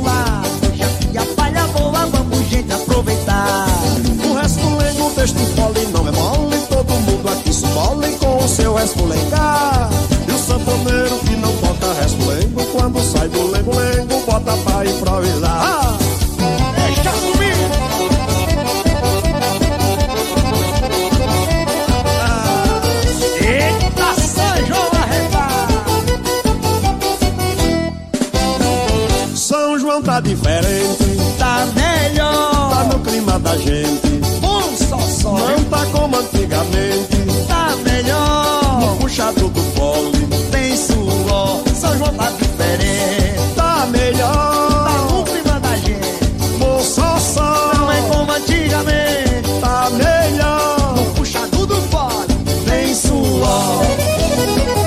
Antigamente, 36.63 37.47
Tá 37.47 37.75
melhor. 37.83 38.97
puxado 38.99 39.49
do 39.49 39.61
fole. 39.75 40.27
Tem 40.51 40.75
suor. 40.77 41.61
São 41.75 41.97
João 41.97 42.13
tá 42.13 42.29
diferente. 42.31 43.55
Tá 43.55 43.63
Tá 43.81 43.85
melhor, 43.87 45.11
no 45.11 45.23
clima 45.23 45.59
da 45.59 45.75
gente. 45.75 46.57
moço 46.57 47.01
só. 47.33 47.71
Não 47.75 47.91
é 47.91 48.01
como 48.01 48.31
antigamente. 48.31 49.59
Tá 49.61 49.89
melhor, 49.91 50.95
Puxado 51.15 51.65
do 51.65 51.75
fole. 51.83 52.33
Tem 52.69 52.95
suor. 52.95 53.83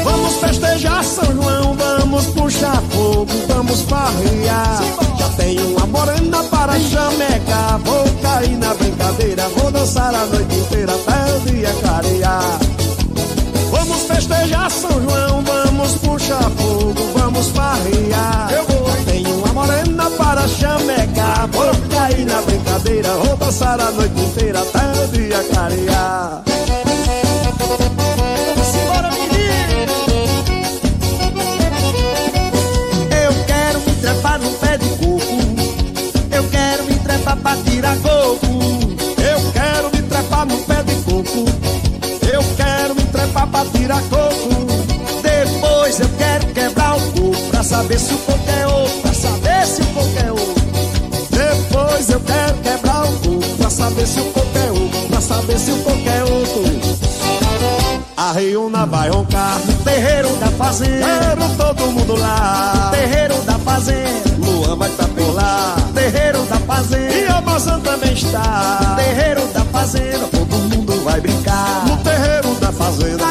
vamos 0.05 0.35
festejar 0.37 1.05
São 1.05 1.33
João, 1.33 1.75
vamos 1.75 2.27
puxar 2.27 2.83
fogo, 2.91 3.29
vamos 3.49 3.83
farrear. 3.83 4.83
Já 5.19 5.29
tenho 5.37 5.77
uma 5.77 5.87
morena 5.87 6.43
para 6.45 6.79
chamecar, 6.81 7.79
vou 7.85 8.06
cair 8.37 8.57
na 8.59 8.75
brincadeira, 8.75 9.49
vou 9.49 9.71
dançar 9.71 10.15
a 10.15 10.27
noite 10.27 10.55
inteira 10.55 10.93
até 10.93 11.35
o 11.35 11.41
dia 11.41 11.73
clarear. 11.81 12.59
Vamos 13.71 14.03
festejar 14.03 14.71
São 14.71 14.91
João, 14.91 15.43
vamos 15.43 15.93
puxar 15.95 16.51
fogo, 16.51 17.13
vamos 17.15 17.49
farrear. 17.49 18.53
Eu 18.53 18.65
vou. 18.65 18.87
Tenho 19.07 19.39
uma 19.39 19.53
morena 19.55 20.11
para 20.11 20.47
chamecar, 20.49 21.49
vou 21.49 21.71
cair 21.89 22.27
na 22.27 22.43
brincadeira, 22.43 23.09
vou 23.25 23.37
dançar 23.39 23.81
a 23.81 23.91
noite 23.93 24.21
inteira 24.21 24.61
até 24.61 25.03
o 25.03 25.09
dia 25.09 25.43
clarear. 25.51 26.43
Simbora, 28.71 29.11
menino. 29.13 29.93
Eu 33.25 33.33
coco. 41.27 42.27
Eu 42.33 42.43
quero 42.57 42.95
me 42.95 43.03
trepar 43.03 43.47
pra 43.49 43.65
tirar 43.67 44.03
coco. 44.03 44.67
Depois 45.23 46.01
eu 46.01 46.09
quero 46.19 46.47
quebrar 46.49 46.97
o 46.97 47.01
coco 47.13 47.37
pra 47.51 47.63
saber 47.63 47.99
se 47.99 48.15
o 48.15 48.19
coco 48.19 48.51
é 48.61 48.67
ouro. 48.67 48.91
Pra 49.03 49.13
saber 49.15 49.67
se 49.67 49.83
o 49.83 49.87
coco 49.87 50.19
é 50.25 50.31
ouro. 50.31 50.55
Depois 51.31 52.11
eu 52.11 52.21
quero 52.21 52.55
quebrar 52.59 53.05
o 53.05 53.13
coco 53.19 53.57
pra 53.59 53.71
saber 53.71 54.07
se 54.07 54.21
o 54.21 54.25
coco 54.25 54.59
é 54.59 54.71
outro. 54.71 55.09
Pra 55.09 55.21
saber 55.21 55.59
se 55.59 55.71
o 55.71 55.77
coco 55.79 56.09
é 56.09 56.23
outro. 56.25 56.97
A 58.17 58.33
Riuna 58.33 58.87
vai 58.87 59.09
roncar. 59.11 59.61
Terreiro 59.85 60.29
da 60.37 60.47
fazenda. 60.49 61.07
Quero 61.07 61.49
todo 61.57 61.93
mundo 61.93 62.17
lá. 62.17 62.91
Terreiro 62.93 63.35
da 63.43 63.59
fazenda. 63.59 64.37
Luan 64.39 64.77
vai 64.77 64.89
estar 64.89 65.09
por 65.09 65.35
lá. 65.35 65.77
Terreiro 65.95 66.43
da 66.47 66.57
E 66.57 66.59
fazenda. 66.61 67.35
a 67.37 67.41
maçã 67.43 67.79
também 67.81 68.13
está. 68.15 68.95
Terreiro 68.97 69.47
da 69.53 69.61
fazenda. 69.67 70.27
Todo 70.33 70.47
mundo 70.57 70.66
vai 71.07 71.21
brincar. 71.21 71.85
No 71.87 71.97
terreiro 71.99 72.55
da 72.57 72.73
fazenda. 72.73 73.25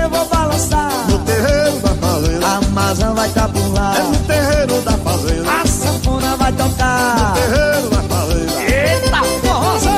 Eu 0.00 0.08
vou 0.08 0.24
balançar. 0.26 0.92
No 1.08 1.18
terreiro 1.18 1.80
da 1.80 1.94
fazenda. 1.94 2.46
A 2.46 2.60
maçã 2.70 3.14
vai 3.14 3.30
lá. 3.74 3.94
É 3.98 4.02
no 4.02 4.16
terreiro 4.16 4.80
da 4.82 4.92
fazenda. 4.92 5.50
A 5.50 5.66
sanfona 5.66 6.36
vai 6.36 6.52
tocar. 6.52 7.34
Terreiro 7.34 7.90
da 7.90 8.02
fazenda. 8.02 8.62
Eita 8.62 9.24
forrozão! 9.42 9.96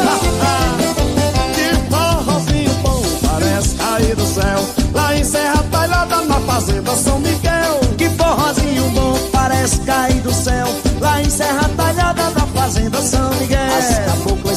Que 1.55 1.91
forrozinho 1.91 2.75
bom, 2.83 3.03
parece 3.29 3.75
cair 3.77 4.17
do 4.17 4.27
céu. 4.27 4.69
Lá 4.95 5.15
em 5.15 5.25
Serra 5.25 5.63
Talhada, 5.71 6.23
na 6.23 6.41
fazenda 6.41 6.97
São 6.97 7.19
Miguel. 7.19 7.81
Que 7.99 8.09
forrozinho 8.09 8.89
bom, 8.91 9.19
parece 9.31 9.81
cair 9.81 10.21
do 10.23 10.33
céu. 10.33 10.67
Lá 10.99 11.23
em 11.23 11.29
Serra 11.29 11.69
Talhada, 11.77 12.31
na 12.31 12.47
fazenda 12.47 13.03
São 13.03 13.31
Miguel. 13.35 13.59
As 13.79 13.99
caboclas 14.07 14.48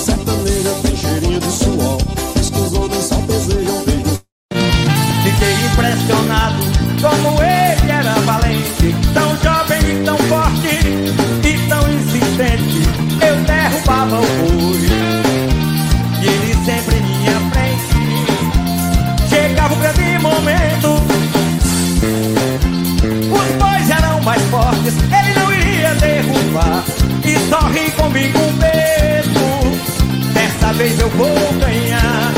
sorri 28.11 28.31
comigo 28.31 28.39
mesmo. 28.59 30.33
Dessa 30.33 30.73
vez 30.73 30.99
eu 30.99 31.09
vou 31.09 31.53
ganhar. 31.59 32.33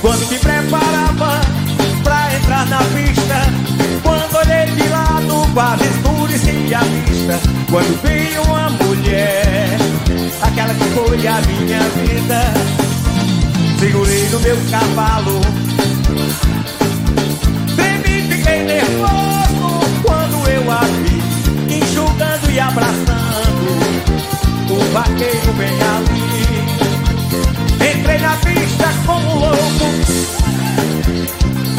Quando 0.00 0.26
me 0.28 0.38
preparava 0.38 1.40
pra 2.04 2.36
entrar 2.36 2.66
na 2.66 2.78
pista 2.78 3.52
Quando 4.02 4.36
olhei 4.36 4.66
de 4.66 4.88
lado 4.88 5.52
quase 5.52 5.84
escureci 5.84 6.74
a 6.74 6.80
vista 6.80 7.40
Quando 7.68 8.00
vi 8.02 8.38
uma 8.38 8.70
mulher 8.70 9.78
Aquela 10.42 10.74
que 10.74 10.84
foi 10.90 11.26
a 11.26 11.40
minha 11.40 11.80
vida 11.80 12.54
Segurei 13.80 14.28
no 14.28 14.38
meu 14.40 14.56
cavalo 14.70 15.65
vaqueiro 24.96 25.52
bem 25.52 25.78
ali. 25.94 26.24
Entrei 27.74 28.18
na 28.18 28.34
pista 28.36 28.88
como 29.04 29.34
louco. 29.34 29.86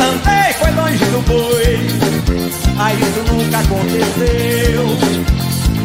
Andei, 0.07 0.53
foi 0.59 0.71
longe 0.71 1.05
do 1.05 1.21
boi. 1.25 1.87
Aí 2.77 2.95
isso 3.01 3.33
nunca 3.33 3.57
aconteceu. 3.57 4.85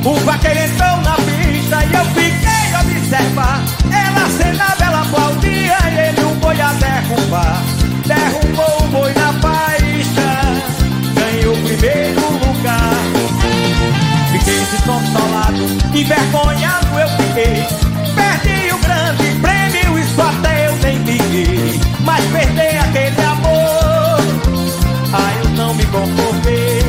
O 0.05 0.15
vaqueiro 0.27 0.59
entrou 0.59 0.97
na 0.99 1.15
pista 1.15 1.85
E 1.85 1.95
eu 1.95 2.05
fiquei 2.07 2.75
a 2.75 2.81
observar 2.81 3.63
Ela 3.89 4.27
acenava, 4.27 4.85
ela 4.85 5.03
aplaudia 5.03 5.77
E 5.93 5.99
ele 6.09 6.25
o 6.25 6.35
boi 6.35 6.61
a 6.61 6.73
derrubar. 6.73 7.63
Derrubou 8.05 8.83
o 8.83 8.89
boi 8.89 9.13
na 9.15 9.33
pista 9.79 10.29
Ganhou 11.15 11.55
o 11.55 11.63
primeiro 11.63 12.21
lugar. 12.45 13.01
Fiquei 14.33 14.59
desconsolado, 14.73 15.63
envergonhado 15.95 16.82
Perdi 17.43 18.73
o 18.73 18.79
grande 18.79 19.35
prêmio, 19.41 19.99
até 20.17 20.69
eu 20.69 20.77
nem 20.77 20.99
liguei. 20.99 21.81
Mas 22.05 22.25
perder 22.27 22.79
aquele 22.79 23.21
amor, 23.21 24.21
ah, 25.13 25.33
eu 25.43 25.51
não 25.51 25.75
me 25.75 25.85
conformei. 25.87 26.83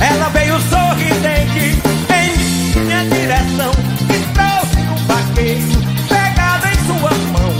Ela 0.00 0.28
veio 0.28 0.60
sorridente 0.60 1.82
em 2.10 2.80
minha 2.80 3.04
direção 3.06 3.72
e 4.08 4.18
trouxe 4.34 4.78
um 4.88 5.06
vaqueiro 5.06 5.82
pegado 6.08 6.66
em 6.68 6.78
sua 6.86 7.10
mão. 7.32 7.52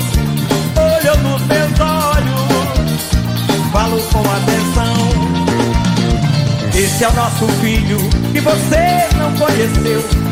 Olhou 0.96 1.18
nos 1.28 1.42
meus 1.42 1.80
olhos, 1.80 3.02
falou 3.72 4.02
com 4.12 4.20
atenção. 4.20 4.94
Esse 6.72 7.02
é 7.02 7.08
o 7.08 7.12
nosso 7.14 7.48
filho 7.60 7.98
que 8.32 8.40
você 8.40 9.08
não 9.18 9.32
conheceu. 9.34 10.23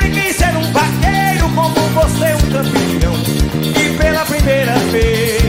Sempre 0.00 0.20
quis 0.22 0.36
ser 0.36 0.56
um 0.56 0.72
vaqueiro 0.72 1.50
como 1.54 1.74
você, 1.74 2.32
um 2.34 2.50
campeão. 2.50 3.14
E 3.76 3.98
pela 3.98 4.24
primeira 4.24 4.74
vez, 4.90 5.42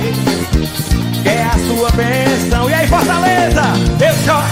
quer 1.23 1.45
a 1.45 1.57
sua 1.67 1.89
bênção. 1.91 2.69
E 2.69 2.73
aí, 2.73 2.87
Fortaleza, 2.87 3.63
eu 3.99 4.13
choro. 4.25 4.47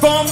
Com 0.00 0.24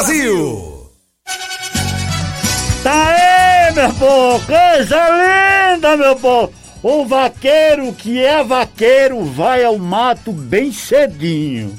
Brasil. 0.00 0.88
Tá 2.82 3.08
aí, 3.08 3.74
meu 3.74 3.92
povo, 3.92 4.46
coisa 4.46 5.76
linda, 5.76 5.94
meu 5.94 6.16
povo. 6.16 6.54
O 6.82 7.04
vaqueiro 7.04 7.92
que 7.92 8.24
é 8.24 8.42
vaqueiro 8.42 9.22
vai 9.24 9.62
ao 9.62 9.76
mato 9.76 10.32
bem 10.32 10.72
cedinho. 10.72 11.76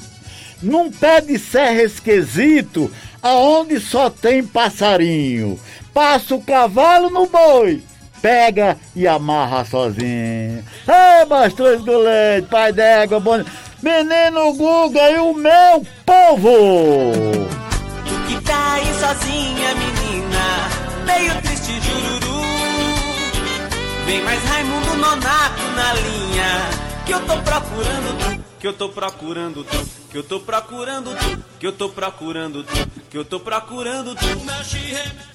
Num 0.62 0.88
pé 0.88 1.20
de 1.20 1.36
serra 1.36 1.82
esquisito, 1.82 2.88
aonde 3.20 3.80
só 3.80 4.08
tem 4.08 4.44
passarinho. 4.44 5.58
Passa 5.92 6.36
o 6.36 6.40
cavalo 6.40 7.10
no 7.10 7.26
boi, 7.26 7.82
pega 8.20 8.78
e 8.94 9.04
amarra 9.04 9.64
sozinho. 9.64 10.64
Ei, 10.86 11.26
Bastões 11.26 11.82
do 11.82 11.98
Leite, 11.98 12.46
pai 12.48 12.72
d'égua, 12.72 13.18
bom... 13.18 13.42
menino 13.82 14.52
Guga 14.54 15.10
e 15.10 15.18
o 15.18 15.34
meu 15.34 15.84
povo! 16.06 17.61
Sozinha, 19.02 19.74
menina, 19.74 21.04
meio 21.04 21.42
triste 21.42 21.72
jururu. 21.80 22.40
Vem 24.06 24.22
mais 24.22 24.40
Raimundo 24.44 24.94
Nonato 24.94 25.62
na 25.74 25.92
linha, 25.94 26.70
que 27.04 27.12
eu 27.12 27.18
tô 27.26 27.36
procurando 27.42 28.18
tu, 28.18 28.44
que 28.60 28.68
eu 28.68 28.72
tô 28.72 28.88
procurando 28.90 29.64
tu, 29.64 29.88
que 30.08 30.18
eu 30.18 30.22
tô 30.22 30.38
procurando 30.38 31.16
tu, 31.16 31.44
que 31.58 31.66
eu 31.66 31.72
tô 31.72 31.88
procurando 31.88 32.62
tu, 32.62 33.02
que 33.10 33.18
eu 33.18 33.24
tô 33.24 33.40
procurando 33.40 34.14
tu. 34.14 35.31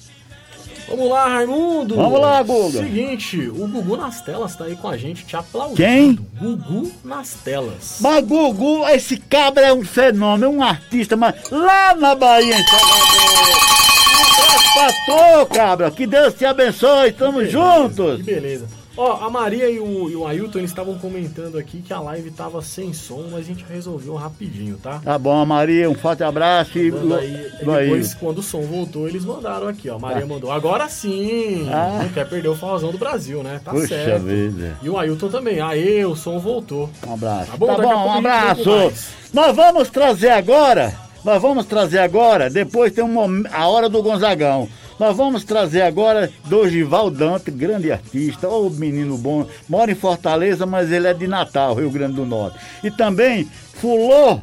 Vamos 0.88 1.08
lá, 1.10 1.28
Raimundo. 1.28 1.96
Vamos 1.96 2.20
lá, 2.20 2.42
Guga. 2.42 2.82
Seguinte, 2.82 3.48
o 3.48 3.66
Gugu 3.68 3.96
nas 3.96 4.22
telas 4.22 4.56
tá 4.56 4.64
aí 4.64 4.76
com 4.76 4.88
a 4.88 4.96
gente 4.96 5.24
te 5.24 5.36
aplaudindo. 5.36 5.76
Quem? 5.76 6.18
Gugu 6.40 6.90
nas 7.04 7.34
telas. 7.34 7.98
Mas 8.00 8.24
Gugu, 8.24 8.88
esse 8.88 9.16
cabra 9.18 9.66
é 9.66 9.72
um 9.72 9.84
fenômeno, 9.84 10.50
um 10.50 10.62
artista, 10.62 11.16
mas 11.16 11.34
lá 11.50 11.94
na 11.94 12.14
Bahia, 12.14 12.58
em 12.58 12.64
Salvador. 12.64 13.78
Um 14.18 15.46
tu, 15.46 15.46
cabra. 15.54 15.90
Que 15.90 16.06
Deus 16.06 16.34
te 16.34 16.44
abençoe. 16.44 17.12
Tamo 17.12 17.44
juntos. 17.44 18.18
Que 18.18 18.22
beleza. 18.22 18.77
Ó, 19.00 19.24
a 19.24 19.30
Maria 19.30 19.70
e 19.70 19.78
o, 19.78 20.10
e 20.10 20.16
o 20.16 20.26
Ailton 20.26 20.58
eles 20.58 20.70
estavam 20.72 20.98
comentando 20.98 21.56
aqui 21.56 21.80
que 21.80 21.92
a 21.92 22.00
live 22.00 22.32
tava 22.32 22.60
sem 22.60 22.92
som, 22.92 23.28
mas 23.30 23.40
a 23.40 23.42
gente 23.44 23.64
resolveu 23.68 24.14
rapidinho, 24.16 24.76
tá? 24.76 25.00
Tá 25.04 25.16
bom, 25.16 25.46
Maria. 25.46 25.88
Um 25.88 25.94
forte 25.94 26.24
abraço. 26.24 26.76
E 26.76 26.90
aí, 26.90 27.50
depois, 27.60 28.14
quando 28.14 28.38
o 28.38 28.42
som 28.42 28.62
voltou, 28.62 29.06
eles 29.06 29.24
mandaram 29.24 29.68
aqui, 29.68 29.88
ó. 29.88 29.94
A 29.94 29.98
Maria 30.00 30.24
Ah. 30.24 30.26
mandou. 30.26 30.50
Agora 30.50 30.88
sim! 30.88 31.68
Ah. 31.72 32.00
Não 32.02 32.08
quer 32.08 32.28
perder 32.28 32.48
o 32.48 32.56
forrozão 32.56 32.90
do 32.90 32.98
Brasil, 32.98 33.40
né? 33.44 33.60
Tá 33.64 33.70
Puxa 33.70 33.86
certo. 33.86 34.24
vida. 34.24 34.76
E 34.82 34.90
o 34.90 34.98
Ailton 34.98 35.28
também. 35.28 35.60
Aê, 35.60 36.04
o 36.04 36.16
som 36.16 36.40
voltou. 36.40 36.90
Um 37.06 37.14
abraço. 37.14 37.52
Tá 37.52 37.56
bom, 37.56 37.66
Tá 37.68 37.74
a 37.74 37.76
bom, 37.76 37.88
um 38.06 38.10
a 38.10 38.18
abraço. 38.18 38.92
Nós 39.32 39.54
vamos 39.54 39.88
trazer 39.90 40.30
agora. 40.30 40.92
Nós 41.24 41.40
vamos 41.40 41.66
trazer 41.66 41.98
agora. 41.98 42.50
Depois 42.50 42.92
tem 42.92 43.04
um 43.04 43.44
a 43.52 43.68
hora 43.68 43.88
do 43.88 44.02
Gonzagão. 44.02 44.68
Nós 44.98 45.16
vamos 45.16 45.44
trazer 45.44 45.82
agora 45.82 46.30
Dorival 46.46 47.10
Dante, 47.10 47.50
grande 47.50 47.92
artista, 47.92 48.48
ô 48.48 48.68
menino 48.68 49.16
bom, 49.16 49.46
mora 49.68 49.92
em 49.92 49.94
Fortaleza, 49.94 50.66
mas 50.66 50.90
ele 50.90 51.06
é 51.06 51.14
de 51.14 51.26
Natal, 51.26 51.74
Rio 51.74 51.90
Grande 51.90 52.14
do 52.14 52.26
Norte. 52.26 52.58
E 52.82 52.90
também 52.90 53.48
Fulô, 53.74 54.40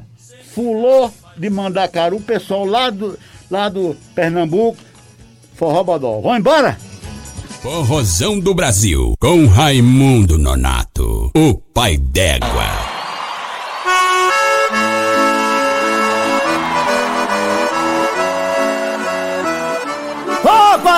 Fulô 0.54 1.12
de 1.36 1.50
Mandacaru, 1.50 2.20
pessoal 2.22 2.66
lá 2.66 2.90
do, 2.90 3.18
lá 3.52 3.68
do 3.68 3.96
Pernambuco, 4.16 4.78
Forró 5.56 5.84
Bodó. 5.84 6.22
Vamos 6.22 6.40
embora? 6.40 6.78
Forrozão 7.62 8.40
do 8.40 8.54
Brasil, 8.54 9.16
com 9.20 9.48
Raimundo 9.48 10.38
Nonato, 10.38 11.32
o 11.36 11.54
pai 11.56 11.98
d'égua. 11.98 12.85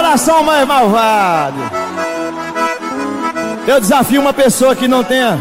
Coração 0.07 0.41
mais 0.41 0.65
malvado! 0.65 1.57
Eu 3.67 3.81
desafio 3.81 4.21
uma 4.21 4.31
pessoa 4.31 4.73
que 4.73 4.87
não 4.87 5.03
tenha 5.03 5.37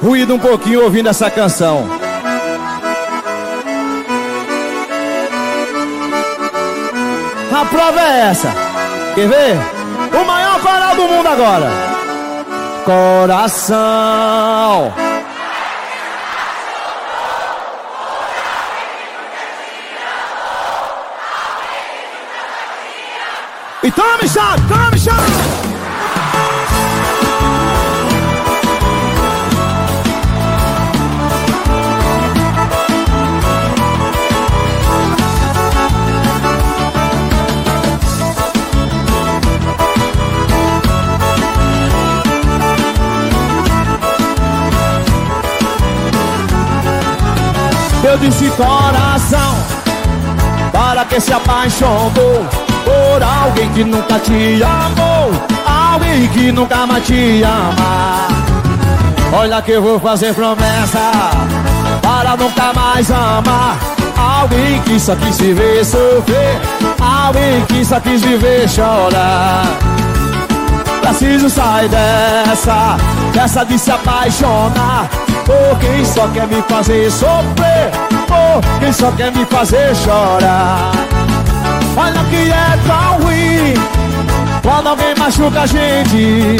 ruído 0.00 0.32
um 0.32 0.38
pouquinho 0.38 0.84
ouvindo 0.84 1.08
essa 1.08 1.28
canção. 1.28 1.84
A 7.52 7.64
prova 7.64 8.00
é 8.00 8.20
essa. 8.30 8.54
Quer 9.16 9.28
ver? 9.28 9.58
O 10.16 10.24
maior 10.24 10.60
coral 10.60 10.94
do 10.94 11.02
mundo 11.02 11.26
agora. 11.26 11.68
Coração. 12.84 13.74
E 23.82 23.90
tome 23.90 24.28
chave, 24.28 24.62
tome 24.68 24.98
chave! 24.98 25.70
Eu 48.04 48.18
disse 48.18 48.50
coração, 48.50 49.54
para 50.70 51.06
que 51.06 51.18
se 51.18 51.32
apaixonou 51.32 52.69
por 52.90 53.22
alguém 53.22 53.68
que 53.72 53.84
nunca 53.84 54.18
te 54.18 54.62
amou, 54.62 55.30
alguém 55.66 56.28
que 56.28 56.52
nunca 56.52 56.86
mais 56.86 57.06
te 57.06 57.42
ama. 57.42 58.28
Olha 59.32 59.62
que 59.62 59.72
eu 59.72 59.82
vou 59.82 60.00
fazer 60.00 60.34
promessa 60.34 61.12
para 62.02 62.36
nunca 62.36 62.72
mais 62.72 63.10
amar 63.10 63.78
alguém 64.40 64.80
que 64.82 64.98
só 64.98 65.14
quis 65.16 65.34
se 65.34 65.52
ver 65.52 65.84
sofrer, 65.84 66.60
alguém 67.00 67.64
que 67.66 67.84
só 67.84 68.00
quis 68.00 68.22
viver 68.22 68.68
chorar. 68.68 69.64
Preciso 71.00 71.50
sair 71.50 71.88
dessa, 71.88 72.96
dessa 73.32 73.64
de 73.64 73.78
se 73.78 73.90
apaixonar 73.90 75.08
por 75.44 75.78
quem 75.80 76.04
só 76.04 76.28
quer 76.28 76.46
me 76.46 76.62
fazer 76.62 77.10
sofrer, 77.10 77.90
por 78.26 78.80
quem 78.80 78.92
só 78.92 79.10
quer 79.12 79.32
me 79.32 79.44
fazer 79.46 79.94
chorar. 79.96 80.92
Olha 81.96 82.24
que 82.30 82.50
é 82.50 82.78
tão 82.86 83.24
ruim 83.24 84.00
quando 84.62 84.88
alguém 84.88 85.14
machuca 85.16 85.62
a 85.62 85.66
gente, 85.66 86.56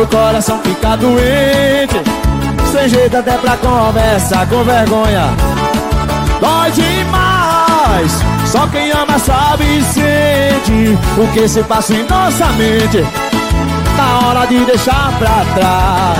o 0.00 0.06
coração 0.06 0.60
fica 0.62 0.96
doente, 0.96 2.00
sem 2.72 2.88
jeito 2.88 3.16
até 3.16 3.36
pra 3.38 3.56
conversar 3.56 4.46
com 4.48 4.62
vergonha. 4.62 5.30
Dói 6.40 6.70
demais, 6.70 8.12
só 8.46 8.66
quem 8.68 8.90
ama 8.92 9.18
sabe 9.18 9.64
e 9.64 9.84
sente 9.84 10.98
o 11.18 11.26
que 11.32 11.48
se 11.48 11.62
passa 11.64 11.94
em 11.94 12.06
nossa 12.06 12.46
mente. 12.52 13.04
Na 13.96 14.28
hora 14.28 14.46
de 14.46 14.64
deixar 14.64 15.12
pra 15.18 15.44
trás, 15.54 16.18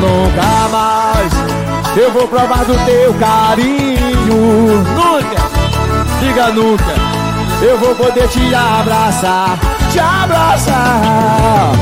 nunca 0.00 0.68
mais 0.70 1.32
eu 1.96 2.10
vou 2.12 2.28
provar 2.28 2.64
do 2.64 2.74
teu 2.86 3.14
carinho. 3.14 4.99
Diga 6.20 6.48
nunca, 6.48 6.84
eu 7.62 7.78
vou 7.78 7.94
poder 7.94 8.28
te 8.28 8.54
abraçar, 8.54 9.58
te 9.90 9.98
abraçar. 9.98 11.72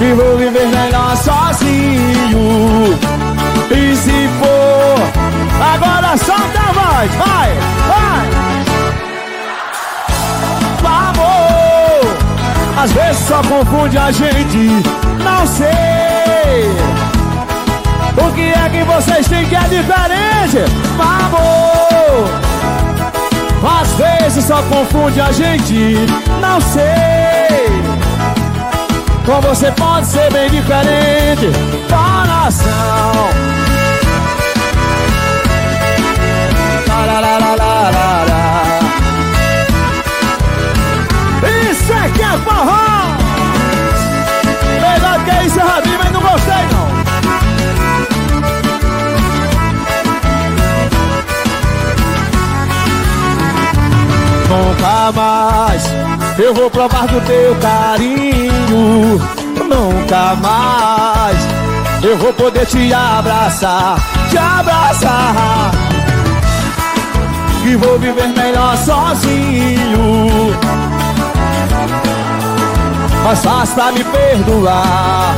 E 0.00 0.12
vou 0.12 0.36
viver 0.36 0.66
melhor 0.66 1.16
sozinho. 1.16 2.98
E 3.70 3.94
se 3.94 4.28
for, 4.40 4.98
agora 5.72 6.16
solta 6.16 6.58
a 6.58 6.72
voz, 6.72 7.10
vai, 7.14 7.50
vai. 7.86 8.30
Amor, 10.84 12.16
às 12.82 12.90
vezes 12.90 13.22
só 13.28 13.40
confunde 13.42 13.98
a 13.98 14.10
gente, 14.10 14.82
não 15.22 15.46
sei. 15.46 15.70
O 18.16 18.32
que 18.32 18.52
é 18.52 18.68
que 18.68 18.82
vocês 18.82 19.28
têm 19.28 19.46
que 19.46 19.54
é 19.54 19.60
diferente, 19.60 20.64
amor? 20.98 22.49
Às 23.62 23.92
vezes 23.92 24.44
só 24.44 24.62
confunde 24.62 25.20
a 25.20 25.30
gente, 25.32 25.96
não 26.40 26.60
sei. 26.60 27.20
Com 29.26 29.40
você 29.40 29.70
pode 29.72 30.06
ser 30.06 30.32
bem 30.32 30.50
diferente, 30.50 31.50
coração. 31.88 32.70
Isso 41.70 41.92
é 41.92 42.08
que 42.10 42.22
é 42.22 42.38
forró! 42.38 42.89
Nunca 54.80 55.12
mais 55.12 55.84
eu 56.38 56.54
vou 56.54 56.70
provar 56.70 57.06
do 57.06 57.20
teu 57.20 57.54
carinho. 57.56 59.20
Nunca 59.68 60.34
mais 60.36 61.36
eu 62.02 62.16
vou 62.16 62.32
poder 62.32 62.64
te 62.66 62.92
abraçar, 62.92 63.98
te 64.30 64.38
abraçar. 64.38 65.70
E 67.64 67.76
vou 67.76 67.98
viver 67.98 68.28
melhor 68.28 68.76
sozinho. 68.78 70.56
Mas 73.22 73.38
basta 73.40 73.92
me 73.92 74.02
perdoar. 74.02 75.34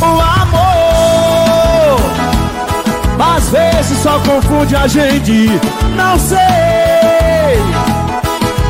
O 0.00 0.20
amor, 0.40 2.00
às 3.36 3.50
vezes 3.50 3.98
só 3.98 4.18
confunde 4.20 4.74
a 4.74 4.86
gente. 4.86 5.50
Não 5.94 6.18
sei. 6.18 6.59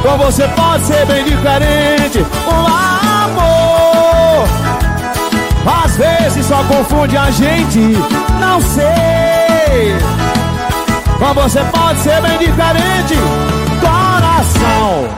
Com 0.02 0.16
você 0.16 0.48
pode 0.48 0.86
ser 0.86 1.04
bem 1.06 1.24
diferente. 1.24 2.24
O 2.46 2.50
amor, 3.26 4.48
às 5.84 5.96
vezes 5.96 6.46
só 6.46 6.64
confunde 6.64 7.16
a 7.16 7.30
gente. 7.30 7.78
Não 8.40 8.60
sei. 8.60 9.94
Com 11.18 11.34
você 11.34 11.60
pode 11.64 12.00
ser 12.00 12.20
bem 12.22 12.38
diferente. 12.38 13.14
Coração. 13.80 15.08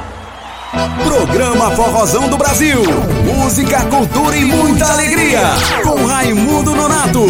Programa 1.05 1.71
Forrozão 1.73 2.29
do 2.29 2.37
Brasil. 2.37 2.83
Música, 3.25 3.85
cultura 3.85 4.37
e 4.37 4.45
muita 4.45 4.91
alegria. 4.93 5.41
Com 5.85 6.07
Raimundo 6.07 6.75
Nonato. 6.75 7.25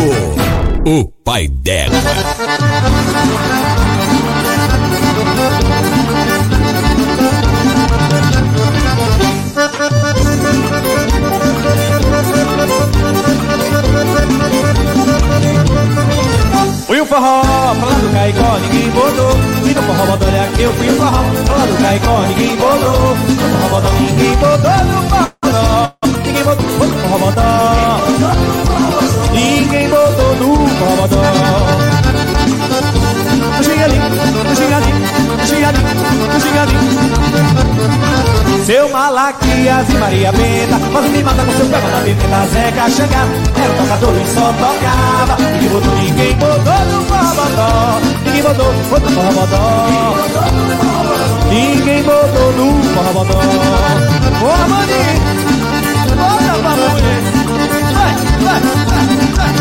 O 0.86 1.04
pai 1.22 1.48
dela. 1.48 1.92
Ninguém 18.62 18.90
botou. 18.90 19.32
E 19.64 19.74
no 19.74 19.82
forró 19.82 20.02
olha 20.12 20.48
que 20.54 20.62
eu 20.62 20.72
fui 20.74 20.88
o 20.88 20.92
forró, 20.96 21.10
lá 21.10 21.66
do 21.66 21.82
Caicó, 21.82 22.22
ninguém 22.28 22.56
botou. 22.56 23.16
No 23.16 23.58
forró 23.58 23.80
bodó, 23.80 23.90
ninguém 24.00 24.36
botou 24.36 24.84
no 24.84 25.02
forró. 25.08 25.92
Ninguém 26.24 26.44
botou 26.44 26.66
no 26.66 26.72
forró 26.78 27.18
bodó. 27.18 27.50
Ninguém 29.32 29.88
botou 29.88 30.34
no 30.36 30.68
forró 30.68 30.96
bodó. 30.96 31.22
No 33.32 33.38
no 33.38 33.46
no 33.52 33.64
gingalim, 33.64 33.98
no 33.98 34.54
gingalim. 36.40 36.92
Seu 38.64 38.88
Malaquias 38.90 39.88
e 39.90 39.94
Maria 39.94 40.30
Benta 40.30 40.78
Quase 40.92 41.08
me 41.08 41.22
mata 41.24 41.44
com 41.44 41.52
seu 41.52 41.66
pé 41.66 41.80
na 41.80 42.00
pimenta 42.00 42.46
Zeca 42.46 42.90
Xangá 42.90 43.26
Era 43.56 43.72
um 43.72 43.76
tocador 43.76 44.14
e 44.14 44.26
só 44.28 44.52
tocava 44.52 45.36
Ninguém 45.42 45.68
botou, 45.68 45.94
ninguém 45.96 46.34
botou 46.36 46.84
no 46.86 47.02
forrobodó 47.06 47.51
forrobodó 49.46 50.14
Ninguém 51.48 52.02
botou 52.02 52.52
no 52.52 52.82
forrobodó 52.94 53.40
Ô 54.40 54.68
maninho 54.68 55.22
Bota 56.16 56.52
pra 56.60 56.70
mulher 56.70 57.22
Vai, 57.92 58.14
vai, 58.44 58.60
vai, 58.86 59.06
vai 59.36 59.52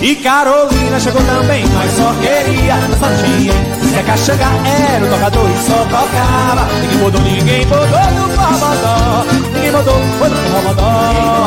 E 0.00 0.16
Carolina 0.16 1.00
chegou 1.00 1.22
também 1.22 1.64
Mas 1.74 1.92
só 1.92 2.12
queria 2.14 2.76
Só 2.98 3.08
tinha 3.22 3.54
Zeca 3.90 4.16
Xangá 4.16 4.50
era 4.94 5.04
o 5.04 5.08
tocador 5.08 5.50
e 5.50 5.56
só 5.66 5.84
tocava 5.84 6.66
Ninguém 6.80 6.98
botou, 6.98 7.20
ninguém 7.22 7.66
botou 7.66 7.86
no 8.12 8.28
forrobodó 8.30 9.24
Ninguém 9.52 9.72
botou, 9.72 10.00
botou 10.18 10.28
no 10.28 10.48
forrobodó 10.50 11.46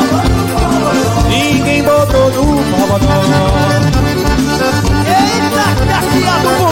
Ninguém 1.28 1.82
botou 1.82 2.30
no 2.30 2.62
forrobodó 2.64 3.20
Eita, 5.06 5.64
que 5.84 5.92
afiado 5.92 6.69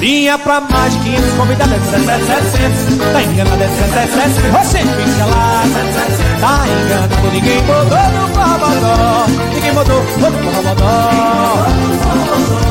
Vinha 0.00 0.38
pra 0.38 0.60
mais 0.60 0.92
de 0.92 0.98
500 1.00 1.32
convidados, 1.34 1.72
17700 1.90 3.12
Tá 3.12 3.22
enganado, 3.22 3.62
é 3.62 3.68
17700 3.68 4.52
Você 4.52 4.78
fica 4.78 5.24
lá, 5.24 5.62
17700 5.64 6.40
Tá 6.40 6.64
enganado, 6.68 7.30
ninguém 7.32 7.60
botou 7.62 7.98
no 8.12 8.28
forrobodó 8.34 9.26
Ninguém 9.52 9.72
botou, 9.72 10.02
botou 10.18 10.30
no 10.30 10.52
forrobodó 10.52 11.10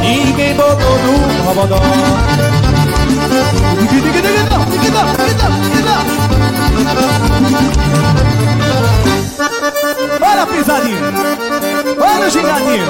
Ninguém 0.01 0.53
botou 0.55 0.97
no 0.99 1.43
forrobodó 1.43 1.81
Olha 10.21 10.45
pisadinha. 10.47 10.99
Olha 11.99 12.27
o 12.27 12.29
gingadinho. 12.29 12.85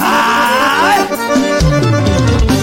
Ai! 0.00 1.08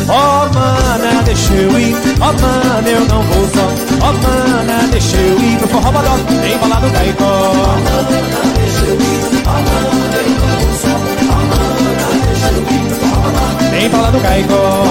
Oh 0.08 0.49
mana, 0.54 1.23
deixa 1.23 1.54
eu 1.54 1.80
ir. 1.80 1.95
Oh 2.19 2.34
mana, 2.41 2.89
eu 2.89 3.06
não 3.06 3.21
vou 3.23 3.47
só. 3.49 3.89
Oh 4.02 4.13
mana, 4.13 4.88
deixa 4.89 5.17
eu 5.17 5.38
ir 5.39 5.60
No 5.62 5.67
forró 5.67 5.91
bodó, 5.91 6.17
tem 6.41 6.58
bala 6.58 6.75
do 6.80 6.89
Caicó 6.91 7.52
Oh 7.54 7.78
mana, 7.78 8.54
deixa 8.58 8.86
eu 8.86 8.95
ir. 8.95 9.19
Oh 9.45 9.49
mana, 9.49 10.17
eu 10.17 10.30
não 10.32 10.47
vou 10.58 10.73
só. 10.80 10.95
Oh 11.30 11.36
mana, 11.52 12.25
deixa 12.25 12.47
eu 12.47 12.63
ir 12.63 12.84
No 12.89 12.95
forró 12.95 13.69
Tem 13.71 13.89
bala 13.89 14.12
do 14.12 14.19
Caicó 14.19 14.89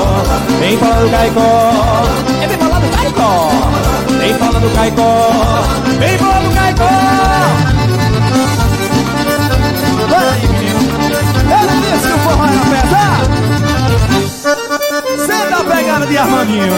bala 0.80 1.00
do 1.00 1.10
Caicó 1.10 1.72
É 2.40 2.46
bem 2.46 2.58
do 2.58 2.96
Caicó 2.96 3.50
Tem 4.18 4.38
bala 4.38 4.60
do 4.60 4.70
Caicó 4.74 5.30
Vem 5.98 6.16
do 6.16 6.54
Caicó 6.54 7.67
pesado 12.70 13.68
Senta 15.26 15.56
a 15.56 15.64
pegada 15.64 16.06
de 16.06 16.16
Armandinho. 16.16 16.72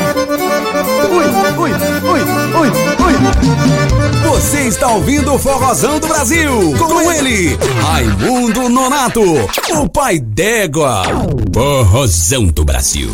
Ui, 1.10 1.24
ui, 1.58 1.72
ui, 2.08 2.20
ui, 2.58 2.70
ui. 3.06 4.30
Você 4.30 4.60
está 4.62 4.88
ouvindo 4.88 5.34
o 5.34 5.38
Forrozão 5.38 5.98
do 5.98 6.06
Brasil. 6.06 6.74
Com 6.78 7.12
ele, 7.12 7.58
Raimundo 7.82 8.68
Nonato. 8.68 9.22
O 9.74 9.88
pai 9.88 10.18
d'égua. 10.18 11.02
Forrozão 11.52 12.46
do 12.46 12.64
Brasil. 12.64 13.10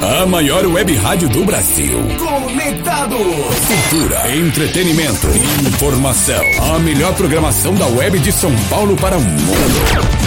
A 0.00 0.26
maior 0.26 0.64
web 0.66 0.94
rádio 0.96 1.28
do 1.28 1.44
Brasil. 1.44 1.98
Conectado. 2.18 3.16
Cultura, 3.16 4.36
entretenimento, 4.36 5.26
informação. 5.66 6.44
A 6.74 6.78
melhor 6.78 7.14
programação 7.14 7.74
da 7.74 7.86
web 7.86 8.18
de 8.18 8.32
São 8.32 8.54
Paulo 8.70 8.96
para 8.96 9.16
o 9.16 9.20
mundo. 9.20 10.17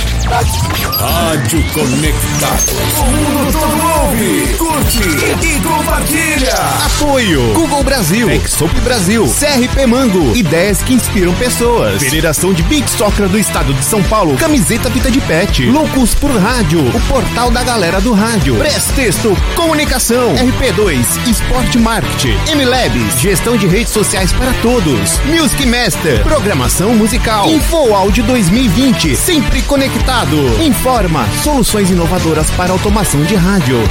Rádio 1.01 1.63
Conectado. 1.73 3.90
Ouve, 4.01 4.55
curte 4.57 4.99
e 5.45 5.59
compartilha. 5.61 6.53
Apoio 6.85 7.53
Google 7.53 7.83
Brasil, 7.83 8.31
Exop 8.31 8.73
Brasil, 8.81 9.27
CRP 9.27 9.85
Mango, 9.85 10.35
ideias 10.35 10.81
que 10.81 10.93
inspiram 10.93 11.31
pessoas. 11.35 12.01
Federação 12.01 12.51
de 12.51 12.63
Beat 12.63 12.87
Soccer 12.89 13.29
do 13.29 13.37
Estado 13.37 13.71
de 13.75 13.85
São 13.85 14.01
Paulo, 14.03 14.35
camiseta 14.37 14.89
fita 14.89 15.11
de 15.11 15.21
pet. 15.21 15.65
Loucos 15.67 16.15
por 16.15 16.31
Rádio, 16.31 16.79
o 16.79 17.01
portal 17.01 17.51
da 17.51 17.63
galera 17.63 18.01
do 18.01 18.11
rádio. 18.11 18.55
Prestexto, 18.55 19.37
comunicação. 19.55 20.33
RP2, 20.33 21.27
Esporte 21.29 21.77
Marketing. 21.77 22.37
MLabs, 22.55 23.19
gestão 23.19 23.55
de 23.55 23.67
redes 23.67 23.93
sociais 23.93 24.31
para 24.31 24.51
todos. 24.63 25.19
Music 25.25 25.63
Master, 25.67 26.23
programação 26.23 26.95
musical. 26.95 27.47
Info 27.47 27.93
Áudio 27.93 28.23
2020, 28.23 29.15
sempre 29.15 29.61
conectado. 29.63 30.37
Informa, 30.63 31.27
soluções 31.43 31.91
inovadoras 31.91 32.49
para 32.51 32.71
automação 32.71 33.21
de 33.23 33.35
rádio. 33.35 33.90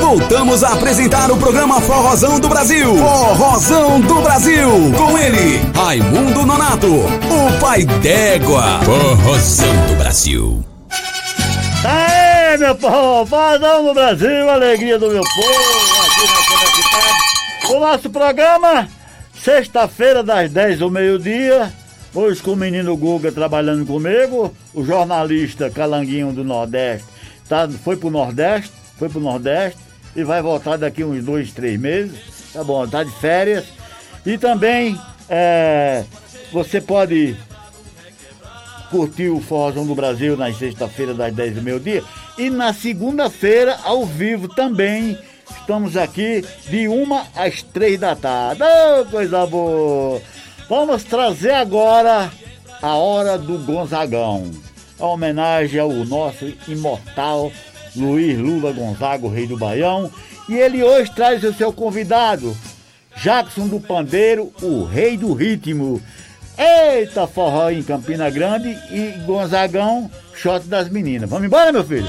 Voltamos 0.00 0.64
a 0.64 0.72
apresentar 0.72 1.30
o 1.30 1.36
programa 1.36 1.80
Forrozão 1.80 2.40
do 2.40 2.48
Brasil. 2.48 2.96
Forrozão 2.96 4.00
do 4.00 4.20
Brasil. 4.22 4.68
Com 4.96 5.18
ele, 5.18 5.60
Raimundo 5.74 6.44
Nonato. 6.44 6.88
O 6.88 7.60
pai 7.60 7.84
d'égua. 7.84 8.80
Forrozão 8.84 9.86
do 9.86 9.96
Brasil. 9.96 10.64
Aê, 11.84 12.56
meu 12.58 12.74
povo, 12.74 13.26
fazão 13.26 13.84
no 13.84 13.94
Brasil, 13.94 14.50
alegria 14.50 14.98
do 14.98 15.10
meu 15.10 15.22
povo, 15.22 16.02
aqui 16.02 16.26
na 16.26 16.58
Conectado. 16.58 17.30
O 17.70 17.80
nosso 17.80 18.10
programa, 18.10 18.88
sexta-feira, 19.42 20.22
das 20.22 20.50
10 20.50 20.82
ao 20.82 20.90
meio-dia. 20.90 21.72
Hoje 22.12 22.42
com 22.42 22.52
o 22.52 22.56
menino 22.56 22.96
Guga 22.96 23.30
trabalhando 23.30 23.86
comigo, 23.86 24.52
o 24.74 24.84
jornalista 24.84 25.70
Calanguinho 25.70 26.32
do 26.32 26.42
Nordeste 26.42 27.06
tá, 27.48 27.68
foi 27.84 27.96
pro 27.96 28.10
Nordeste, 28.10 28.72
foi 29.00 29.08
pro 29.08 29.18
Nordeste 29.18 29.78
e 30.14 30.22
vai 30.22 30.42
voltar 30.42 30.76
daqui 30.76 31.02
uns 31.02 31.24
dois, 31.24 31.50
três 31.52 31.80
meses. 31.80 32.20
Tá 32.52 32.62
bom, 32.62 32.86
tá 32.86 33.02
de 33.02 33.10
férias. 33.12 33.64
E 34.26 34.36
também 34.36 35.00
é, 35.26 36.04
você 36.52 36.82
pode 36.82 37.34
curtir 38.90 39.30
o 39.30 39.40
Forrozão 39.40 39.86
do 39.86 39.94
Brasil 39.94 40.36
na 40.36 40.52
sexta-feira 40.52 41.14
das 41.14 41.32
10 41.32 41.54
do 41.54 41.62
meio-dia. 41.62 42.04
E 42.36 42.50
na 42.50 42.74
segunda-feira, 42.74 43.78
ao 43.84 44.04
vivo 44.04 44.48
também, 44.48 45.16
estamos 45.48 45.96
aqui 45.96 46.44
de 46.68 46.86
uma 46.86 47.26
às 47.34 47.62
três 47.62 47.98
da 47.98 48.14
tarde. 48.14 48.62
Oh, 48.62 49.06
coisa 49.06 49.46
boa! 49.46 50.20
Vamos 50.68 51.04
trazer 51.04 51.52
agora 51.52 52.30
a 52.82 52.96
hora 52.96 53.38
do 53.38 53.56
Gonzagão. 53.60 54.50
A 54.98 55.06
homenagem 55.06 55.80
ao 55.80 55.90
nosso 55.90 56.52
imortal 56.68 57.50
Luiz 58.00 58.38
Lula 58.38 58.72
Gonzaga, 58.72 59.26
o 59.26 59.30
rei 59.30 59.46
do 59.46 59.56
Baião. 59.56 60.10
E 60.48 60.56
ele 60.56 60.82
hoje 60.82 61.12
traz 61.14 61.44
o 61.44 61.52
seu 61.52 61.72
convidado, 61.72 62.56
Jackson 63.16 63.68
do 63.68 63.78
Pandeiro, 63.78 64.52
o 64.62 64.84
rei 64.84 65.16
do 65.16 65.32
ritmo. 65.32 66.00
Eita, 66.58 67.26
forró 67.26 67.70
em 67.70 67.82
Campina 67.82 68.28
Grande 68.28 68.68
e 68.90 69.14
Gonzagão, 69.24 70.10
shot 70.34 70.66
das 70.66 70.88
meninas. 70.88 71.30
Vamos 71.30 71.46
embora, 71.46 71.72
meu 71.72 71.84
filho? 71.84 72.08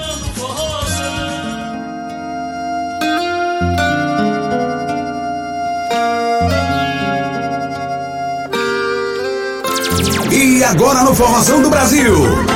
E 10.32 10.64
agora 10.64 11.04
no 11.04 11.14
Formação 11.16 11.62
do 11.62 11.70
Brasil. 11.70 12.51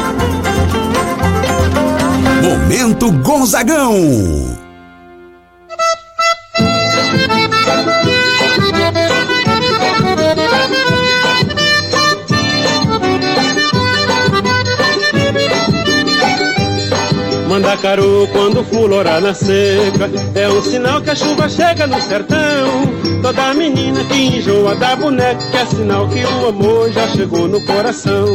Momento 2.45 3.11
Gonzagão. 3.23 3.95
Mandacaru 17.49 18.27
quando 18.31 18.63
fulorar 18.65 19.19
na 19.21 19.33
seca. 19.33 20.11
É 20.35 20.47
um 20.47 20.61
sinal 20.61 21.01
que 21.01 21.09
a 21.09 21.15
chuva 21.15 21.49
chega 21.49 21.87
no 21.87 21.99
sertão. 21.99 22.37
Toda 23.23 23.55
menina 23.55 24.03
que 24.03 24.37
enjoa 24.37 24.75
da 24.75 24.95
boneca 24.95 25.41
É 25.51 25.65
sinal 25.65 26.07
que 26.09 26.23
o 26.23 26.49
amor 26.49 26.91
já 26.91 27.07
chegou 27.07 27.47
no 27.47 27.59
coração 27.65 28.27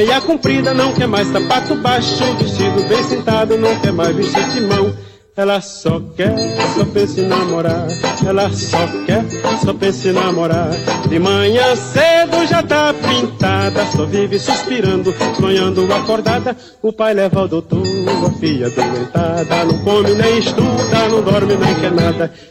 Meia 0.00 0.18
comprida 0.18 0.72
não 0.72 0.94
quer 0.94 1.06
mais 1.06 1.28
sapato 1.28 1.74
baixo 1.74 2.24
Vestido 2.38 2.88
bem 2.88 3.02
sentado 3.02 3.58
não 3.58 3.78
quer 3.80 3.92
mais 3.92 4.16
vestir 4.16 4.48
de 4.48 4.62
mão 4.62 4.90
ela 5.36 5.60
só 5.60 6.00
quer, 6.16 6.34
só 6.74 6.84
pensa 6.84 7.20
em 7.20 7.26
namorar. 7.26 7.86
Ela 8.26 8.50
só 8.50 8.86
quer, 9.06 9.24
só 9.64 9.72
pensa 9.72 10.08
em 10.08 10.12
namorar. 10.12 10.68
De 11.08 11.18
manhã 11.18 11.74
cedo 11.76 12.46
já 12.46 12.62
tá 12.62 12.92
pintada, 12.92 13.86
só 13.86 14.04
vive 14.04 14.38
suspirando, 14.38 15.14
sonhando 15.40 15.90
acordada. 15.94 16.54
O 16.82 16.92
pai 16.92 17.14
leva 17.14 17.40
ao 17.40 17.48
doutor, 17.48 17.82
a 18.26 18.38
filha 18.38 18.68
doentada. 18.68 19.64
Não 19.64 19.78
come 19.78 20.14
nem 20.14 20.38
estuda, 20.40 21.08
não 21.08 21.22
dorme 21.22 21.54
nem 21.56 21.74
quer 21.76 21.92
nada. 21.92 22.30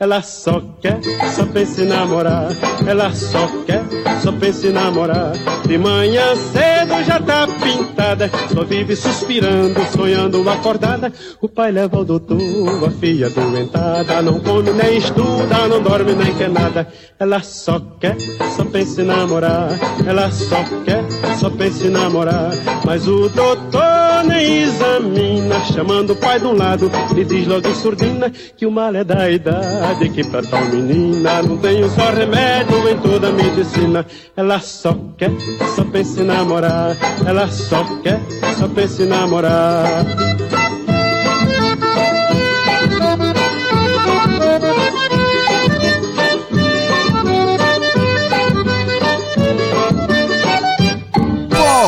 ela 0.00 0.22
só 0.22 0.62
quer, 0.80 1.00
só 1.34 1.44
pensa 1.44 1.82
em 1.82 1.86
namorar. 1.86 2.50
Ela 2.86 3.12
só 3.12 3.48
quer, 3.66 3.82
só 4.22 4.30
pensa 4.30 4.68
em 4.68 4.70
namorar. 4.70 5.32
De 5.66 5.76
manhã 5.76 6.36
cedo 6.36 7.02
já 7.04 7.20
tá 7.20 7.48
pintada, 7.60 8.30
só 8.54 8.62
vive 8.62 8.94
suspirando, 8.94 9.80
sonhando 9.92 10.48
acordada. 10.48 11.12
O 11.40 11.48
pai 11.48 11.72
leva 11.72 11.96
ao 11.96 12.04
doutor, 12.04 12.38
a 12.86 12.90
filha 12.92 13.28
doentada. 13.28 14.22
Não 14.22 14.38
come 14.38 14.70
nem 14.70 14.98
estuda, 14.98 15.66
não 15.68 15.82
dorme 15.82 16.14
nem 16.14 16.32
quer 16.32 16.48
nada. 16.48 16.86
Ela 17.18 17.40
só 17.42 17.80
quer, 17.98 18.16
só 18.56 18.64
pensa 18.64 19.02
em 19.02 19.04
namorar. 19.04 19.70
Ela 20.06 20.30
só 20.30 20.62
quer, 20.84 21.04
só 21.40 21.50
pensa 21.50 21.88
em 21.88 21.90
namorar. 21.90 22.52
Mas 22.84 23.08
o 23.08 23.28
doutor 23.28 24.24
nem 24.28 24.62
examina, 24.62 25.58
chamando 25.72 26.12
o 26.12 26.16
pai 26.16 26.38
de 26.38 26.46
um 26.46 26.52
lado, 26.56 26.88
lhe 27.12 27.24
diz 27.24 27.48
logo 27.48 27.68
surdina 27.74 28.30
que 28.56 28.64
o 28.64 28.70
mal 28.70 28.94
é 28.94 29.02
da 29.02 29.28
idade 29.28 29.87
que 29.94 30.24
pra 30.24 30.42
tal 30.42 30.64
menina 30.66 31.42
não 31.42 31.56
tenho 31.56 31.88
só 31.90 32.10
remédio 32.10 32.88
em 32.88 32.96
toda 32.98 33.28
a 33.28 33.32
medicina. 33.32 34.06
Ela 34.36 34.60
só 34.60 34.96
quer, 35.16 35.30
só 35.74 35.84
pensa 35.84 36.20
em 36.20 36.24
namorar. 36.24 36.96
Ela 37.26 37.48
só 37.48 37.84
quer, 38.02 38.20
só 38.58 38.68
pensa 38.68 39.02
em 39.02 39.06
namorar. 39.06 40.04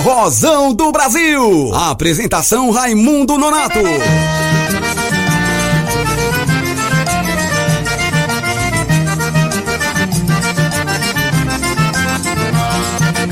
Forrozão 0.02 0.72
do 0.72 0.92
Brasil. 0.92 1.74
Apresentação 1.74 2.70
Raimundo 2.70 3.36
Nonato. 3.36 3.80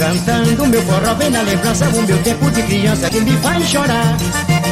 Cantando 0.09 0.67
meu 0.69 0.83
forró 0.85 1.15
vem 1.17 1.29
na 1.29 1.43
lembrança 1.43 1.87
o 1.87 2.03
meu 2.03 2.17
tempo 2.23 2.51
de 2.51 2.63
criança 2.63 3.11
que 3.11 3.21
me 3.21 3.33
faz 3.43 3.63
chorar. 3.69 4.17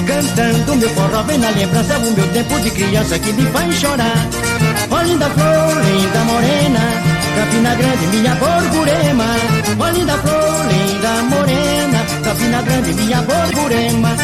Cantando 0.07 0.77
meu 0.77 0.89
forró 0.89 1.23
vem 1.25 1.37
na 1.37 1.51
lembrança 1.51 1.99
o 1.99 2.11
meu 2.11 2.27
tempo 2.29 2.59
de 2.59 2.71
criança 2.71 3.19
que 3.19 3.35
me 3.35 3.45
faz 3.51 3.75
chorar. 3.75 4.27
Ó 4.91 5.03
linda 5.03 5.29
flor, 5.29 5.85
linda 5.85 6.21
morena, 6.25 6.81
Campina 7.37 7.75
Grande, 7.75 8.07
minha 8.07 8.35
borburema. 8.37 9.27
Ó 9.79 9.91
linda 9.91 10.17
flor, 10.17 10.67
linda 10.73 11.23
morena, 11.25 11.99
Campina 12.25 12.63
Grande, 12.63 12.95
minha 12.95 13.21
borburema. 13.21 14.17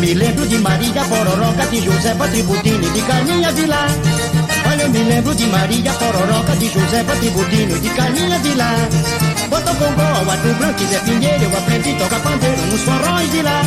Me 0.00 0.14
lembro 0.14 0.46
de 0.46 0.56
Maria 0.56 1.04
Pororoca, 1.04 1.66
de 1.66 1.80
José 1.82 2.14
Patributini, 2.14 2.88
de 2.88 3.02
Carminha 3.02 3.52
Vilar. 3.52 3.90
Olha, 4.70 4.82
eu 4.82 4.88
me 4.88 4.98
lembro 4.98 5.34
de 5.34 5.46
Maria 5.46 5.92
Pororoca, 5.92 6.56
de 6.56 6.68
José 6.70 7.04
Patributino, 7.04 7.78
de 7.78 7.88
Carminha 7.90 8.38
Vilar. 8.38 9.27
Botou 9.48 9.74
Congó, 9.74 10.30
Arthur 10.30 10.54
Branco 10.54 10.82
e 10.82 10.86
Zé 10.86 10.98
Pinheiro, 11.00 11.44
eu 11.44 11.58
aprendi 11.58 11.90
a 11.92 11.98
tocar 11.98 12.20
pandeiro 12.20 12.66
nos 12.66 12.82
forrões 12.82 13.30
de 13.30 13.42
lá. 13.42 13.62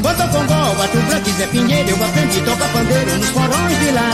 Botou 0.00 0.28
Congó, 0.28 0.82
Arthur 0.82 1.02
Branco 1.02 1.28
e 1.28 1.32
Zé 1.32 1.46
Pinheiro, 1.46 1.90
eu 1.90 2.04
aprendi 2.04 2.40
a 2.40 2.44
tocar 2.44 2.68
pandeiro 2.72 3.18
nos 3.18 3.28
forrões 3.28 3.78
de 3.78 3.90
lá. 3.90 4.10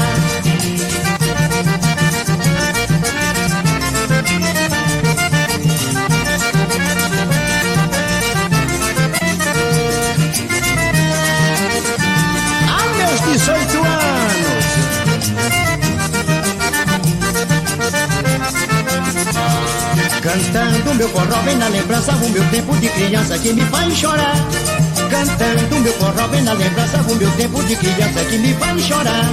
Cantando 20.28 20.94
meu 20.94 21.08
forró 21.08 21.40
vem 21.40 21.56
na 21.56 21.68
lembrança 21.68 22.12
o 22.12 22.28
meu 22.28 22.44
tempo 22.50 22.76
de 22.76 22.86
criança 22.90 23.38
que 23.38 23.50
me 23.50 23.62
faz 23.62 23.94
chorar. 23.94 24.34
Cantando 25.08 25.80
meu 25.80 25.92
forró 25.94 26.28
vem 26.28 26.42
na 26.42 26.52
lembrança 26.52 26.98
o 26.98 27.14
meu 27.14 27.30
tempo 27.30 27.62
de 27.62 27.74
criança 27.76 28.22
que 28.28 28.36
me 28.36 28.52
faz 28.52 28.82
chorar. 28.82 29.24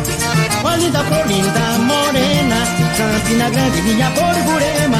Ó 0.63 0.75
linda 0.75 1.03
flor, 1.03 1.27
linda 1.27 1.59
morena, 1.79 2.55
Campina 2.95 3.49
Grande, 3.49 3.81
minha 3.81 4.09
borborema. 4.11 4.97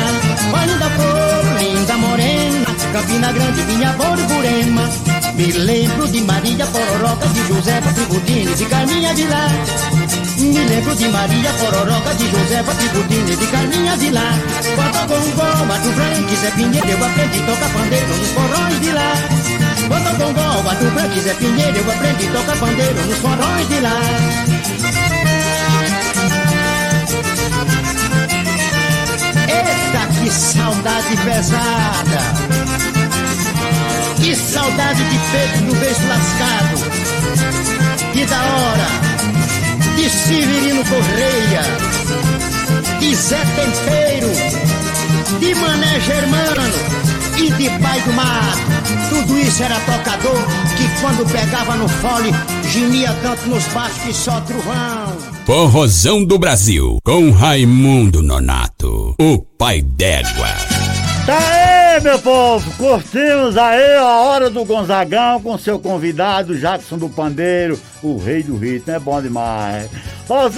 Ó 0.54 0.66
linda 0.66 0.90
flor, 0.90 1.62
linda 1.62 1.98
morena, 1.98 2.66
Campina 2.92 3.32
Grande, 3.32 3.62
minha 3.62 3.94
borborema. 3.94 4.90
Me 5.34 5.52
lembro 5.54 6.08
de 6.10 6.22
Maria 6.22 6.66
Pororoca, 6.68 7.28
de 7.30 7.48
José 7.48 7.80
Tributini, 7.94 8.54
de 8.54 8.66
Carminha 8.66 9.14
de 9.14 9.28
lá. 9.28 9.48
Me 10.38 10.66
lembro 10.66 10.94
de 10.96 11.08
Maria 11.08 11.52
Pororoca, 11.54 12.14
de 12.16 12.30
José 12.30 12.62
Tributini, 12.62 13.36
de 13.38 13.48
Carminha 13.48 13.98
de 13.98 14.12
lá. 14.12 14.38
Bota 14.76 15.06
gongol, 15.08 15.66
Mato 15.66 15.90
Branco, 15.92 16.36
Zé 16.36 16.52
Pinheiro, 16.52 16.90
eu 16.90 17.06
aprendi 17.06 17.40
a 17.40 17.46
tocar 17.46 17.70
pandeiro 17.70 18.08
nos 18.08 18.30
forróis 18.32 18.82
de 18.82 18.92
lá. 18.92 19.14
Bota 19.88 20.10
gongol, 20.18 20.64
Mato 20.64 20.86
Branco, 20.92 21.20
Zé 21.22 21.34
Pinheiro, 21.36 21.78
eu 21.78 21.92
aprendi 21.92 22.28
a 22.28 22.32
tocar 22.32 22.58
pandeiro 22.58 23.06
nos 23.06 23.18
forróis 23.18 23.68
de 23.70 23.80
lá. 23.80 24.00
Eita, 29.48 30.08
que 30.20 30.30
saudade 30.30 31.18
pesada! 31.24 32.22
Que 34.18 34.36
saudade 34.36 35.04
de 35.04 35.18
peito 35.32 35.64
no 35.64 35.76
beijo 35.76 36.08
lascado! 36.10 36.92
Que 38.12 38.26
da 38.26 38.38
hora! 38.38 39.15
De 39.96 40.10
Severino 40.10 40.84
Correia! 40.86 41.62
De 43.00 43.16
Zé 43.16 43.40
Tempeiro! 43.56 44.32
De 45.40 45.56
Mané 45.56 46.00
Germano! 46.02 47.06
E 47.38 47.52
de 47.52 47.70
Pai 47.82 48.02
do 48.02 48.14
Mar! 48.14 48.56
Tudo 49.10 49.40
isso 49.40 49.64
era 49.64 49.80
tocador 49.82 50.44
que 50.78 51.02
quando 51.02 51.26
pegava 51.32 51.76
no 51.76 51.88
fole 51.88 52.32
gemia 52.72 53.16
tanto 53.22 53.48
nos 53.48 53.64
baixos 53.68 54.02
que 54.04 54.14
só 54.14 54.42
trovão! 54.42 55.18
Forrozão 55.46 56.26
do 56.26 56.38
Brasil, 56.40 56.98
com 57.04 57.32
Raimundo 57.32 58.22
Nonato, 58.22 59.16
o 59.20 59.38
pai 59.38 59.82
d'égua. 59.82 60.50
Tá 61.26 61.38
aí, 61.38 61.75
meu 62.02 62.20
povo! 62.20 62.72
Curtimos 62.78 63.58
aí 63.58 63.96
a 63.96 64.20
hora 64.22 64.50
do 64.50 64.66
Gonzagão 64.66 65.42
com 65.42 65.58
seu 65.58 65.80
convidado, 65.80 66.58
Jackson 66.58 66.98
do 66.98 67.08
Pandeiro, 67.10 67.80
o 68.04 68.18
rei 68.18 68.44
do 68.44 68.58
ritmo. 68.58 68.94
É 68.94 69.00
bom 69.00 69.22
demais. 69.22 69.90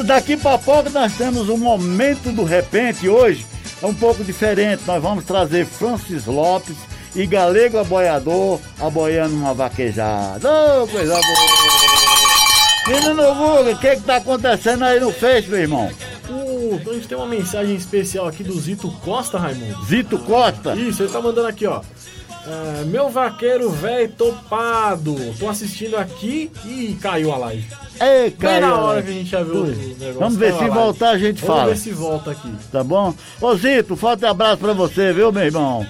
Daqui 0.06 0.36
pra 0.36 0.58
pouco 0.58 0.90
nós 0.90 1.14
temos 1.14 1.50
um 1.50 1.58
momento 1.58 2.32
do 2.32 2.44
repente 2.44 3.08
hoje. 3.08 3.46
É 3.82 3.86
um 3.86 3.94
pouco 3.94 4.24
diferente. 4.24 4.84
Nós 4.88 5.02
vamos 5.02 5.26
trazer 5.26 5.66
Francis 5.66 6.26
Lopes 6.26 6.76
e 7.16 7.26
Galego 7.28 7.78
Aboiador 7.78 8.60
aboiando 8.80 9.36
uma 9.36 9.54
vaquejada. 9.54 10.50
Ô, 10.50 10.88
coisa 10.88 11.14
boa! 11.14 11.58
Menino 12.88 13.36
Guga, 13.36 13.72
o 13.72 13.78
que 13.78 13.96
que 13.98 14.02
tá 14.02 14.16
acontecendo 14.16 14.86
aí 14.86 15.00
no 15.00 15.12
Face, 15.12 15.50
meu 15.50 15.60
irmão? 15.60 15.92
Uh, 16.76 16.90
a 16.90 16.94
gente 16.94 17.08
tem 17.08 17.18
uma 17.18 17.28
mensagem 17.28 17.76
especial 17.76 18.28
aqui 18.28 18.44
do 18.44 18.58
Zito 18.60 18.90
Costa, 19.04 19.38
Raimundo. 19.38 19.84
Zito 19.86 20.18
Costa? 20.20 20.76
Isso, 20.76 21.04
ele 21.04 21.12
tá 21.12 21.22
mandando 21.22 21.48
aqui, 21.48 21.66
ó. 21.66 21.82
É, 22.50 22.86
meu 22.86 23.10
vaqueiro 23.10 23.70
velho 23.70 24.10
topado. 24.18 25.16
Tô 25.38 25.50
assistindo 25.50 25.96
aqui 25.98 26.50
e 26.66 26.98
caiu 27.02 27.34
a 27.34 27.38
live. 27.38 27.66
Ei, 28.00 28.30
Bem 28.30 28.32
cara. 28.32 28.68
na 28.68 28.78
hora 28.80 29.02
que 29.04 29.10
a 29.10 29.14
gente 29.14 29.30
já 29.30 29.44
viu 29.44 29.64
o 29.64 29.66
negócio. 29.66 30.14
Vamos 30.20 30.38
ver 30.38 30.46
caiu 30.52 30.58
se 30.58 30.64
live. 30.70 30.76
voltar 30.76 31.10
a 31.10 31.18
gente 31.18 31.42
Vamos 31.42 31.58
fala. 31.62 31.74
ver 31.74 31.78
se 31.78 31.92
volta 31.92 32.32
aqui. 32.32 32.50
Tá 32.72 32.84
bom? 32.84 33.14
Ô 33.42 33.56
Zito, 33.56 33.98
forte 33.98 34.26
abraço 34.26 34.60
pra 34.60 34.72
você, 34.72 35.12
viu, 35.12 35.30
meu 35.32 35.44
irmão? 35.44 35.86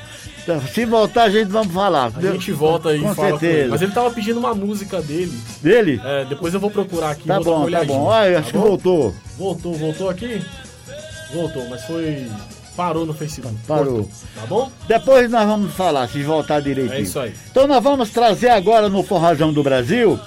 Se 0.74 0.86
voltar, 0.86 1.24
a 1.24 1.30
gente 1.30 1.50
vamos 1.50 1.74
falar. 1.74 2.10
A 2.16 2.22
gente 2.22 2.54
volta 2.54 2.90
aí 2.90 3.02
Com 3.02 3.14
com 3.14 3.22
certeza. 3.22 3.46
ele. 3.60 3.68
Mas 3.70 3.82
ele 3.82 3.92
tava 3.92 4.10
pedindo 4.12 4.40
uma 4.40 4.56
música 4.56 5.02
dele. 5.02 5.38
Dele? 5.62 6.02
É, 6.04 6.24
depois 6.26 6.54
eu 6.54 6.60
vou 6.60 6.72
procurar 6.72 7.12
aqui. 7.12 7.28
Tá 7.28 7.40
bom, 7.42 7.70
tá 7.70 7.84
bom. 7.84 8.06
Olha, 8.06 8.40
acho 8.40 8.52
que 8.52 8.58
bom? 8.58 8.64
voltou. 8.64 9.14
Voltou, 9.38 9.74
voltou 9.74 10.10
aqui? 10.10 10.42
Voltou, 11.34 11.68
mas 11.70 11.84
foi. 11.86 12.28
Parou 12.76 13.06
no 13.06 13.14
Facebook. 13.14 13.56
Parou. 13.68 13.86
Cortou, 13.86 14.10
Tá 14.36 14.46
bom? 14.46 14.72
Depois 14.88 15.32
nós 15.32 15.48
vamos 15.48 15.74
falar, 15.74 16.08
se 16.08 16.22
voltar 16.22 16.62
direitinho. 16.62 17.00
É 17.00 17.02
isso 17.02 17.20
aí. 17.20 17.34
Então 17.50 17.66
nós 17.66 17.84
vamos 17.84 18.12
trazer 18.12 18.50
agora 18.50 18.88
no 18.88 19.02
Forrozão 19.04 19.52
do 19.52 19.64
Brasil. 19.64 20.20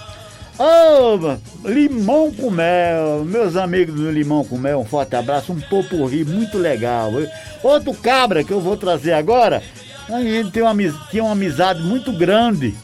Ô, 0.59 1.39
limão 1.67 2.31
com 2.33 2.51
mel, 2.51 3.25
meus 3.25 3.57
amigos 3.57 3.95
do 3.95 4.11
Limão 4.11 4.45
com 4.45 4.59
Mel, 4.59 4.81
um 4.81 4.85
forte 4.85 5.17
abraço, 5.17 5.53
um 5.55 5.61
popurri 5.61 6.23
muito 6.23 6.59
legal. 6.59 7.11
Outro 7.63 7.95
cabra 7.95 8.45
que 8.45 8.53
eu 8.53 8.61
vou 8.61 8.77
trazer 8.77 9.15
agora, 9.15 9.63
a 10.07 10.21
gente 10.21 10.51
tem 10.51 10.63
uma, 10.63 10.75
tinha 11.11 11.23
uma 11.23 11.33
amizade 11.33 11.81
muito 11.81 12.13
grande 12.13 12.75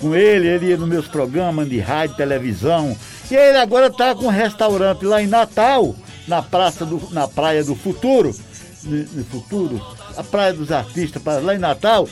com 0.00 0.12
ele, 0.12 0.48
ele 0.48 0.66
ia 0.66 0.76
nos 0.76 0.88
meus 0.88 1.06
programas 1.06 1.68
de 1.68 1.78
rádio, 1.78 2.16
televisão, 2.16 2.96
e 3.30 3.34
ele 3.36 3.58
agora 3.58 3.90
tá 3.90 4.12
com 4.12 4.24
um 4.24 4.30
restaurante 4.30 5.04
lá 5.04 5.22
em 5.22 5.28
Natal, 5.28 5.94
na 6.26 6.42
praça 6.42 6.84
do, 6.84 7.00
na 7.10 7.28
Praia 7.28 7.62
do 7.64 7.74
Futuro, 7.74 8.34
no, 8.82 8.96
no 8.96 9.24
Futuro, 9.24 9.80
a 10.16 10.22
Praia 10.22 10.52
dos 10.52 10.70
Artistas, 10.72 11.22
lá 11.42 11.54
em 11.54 11.58
Natal, 11.58 12.08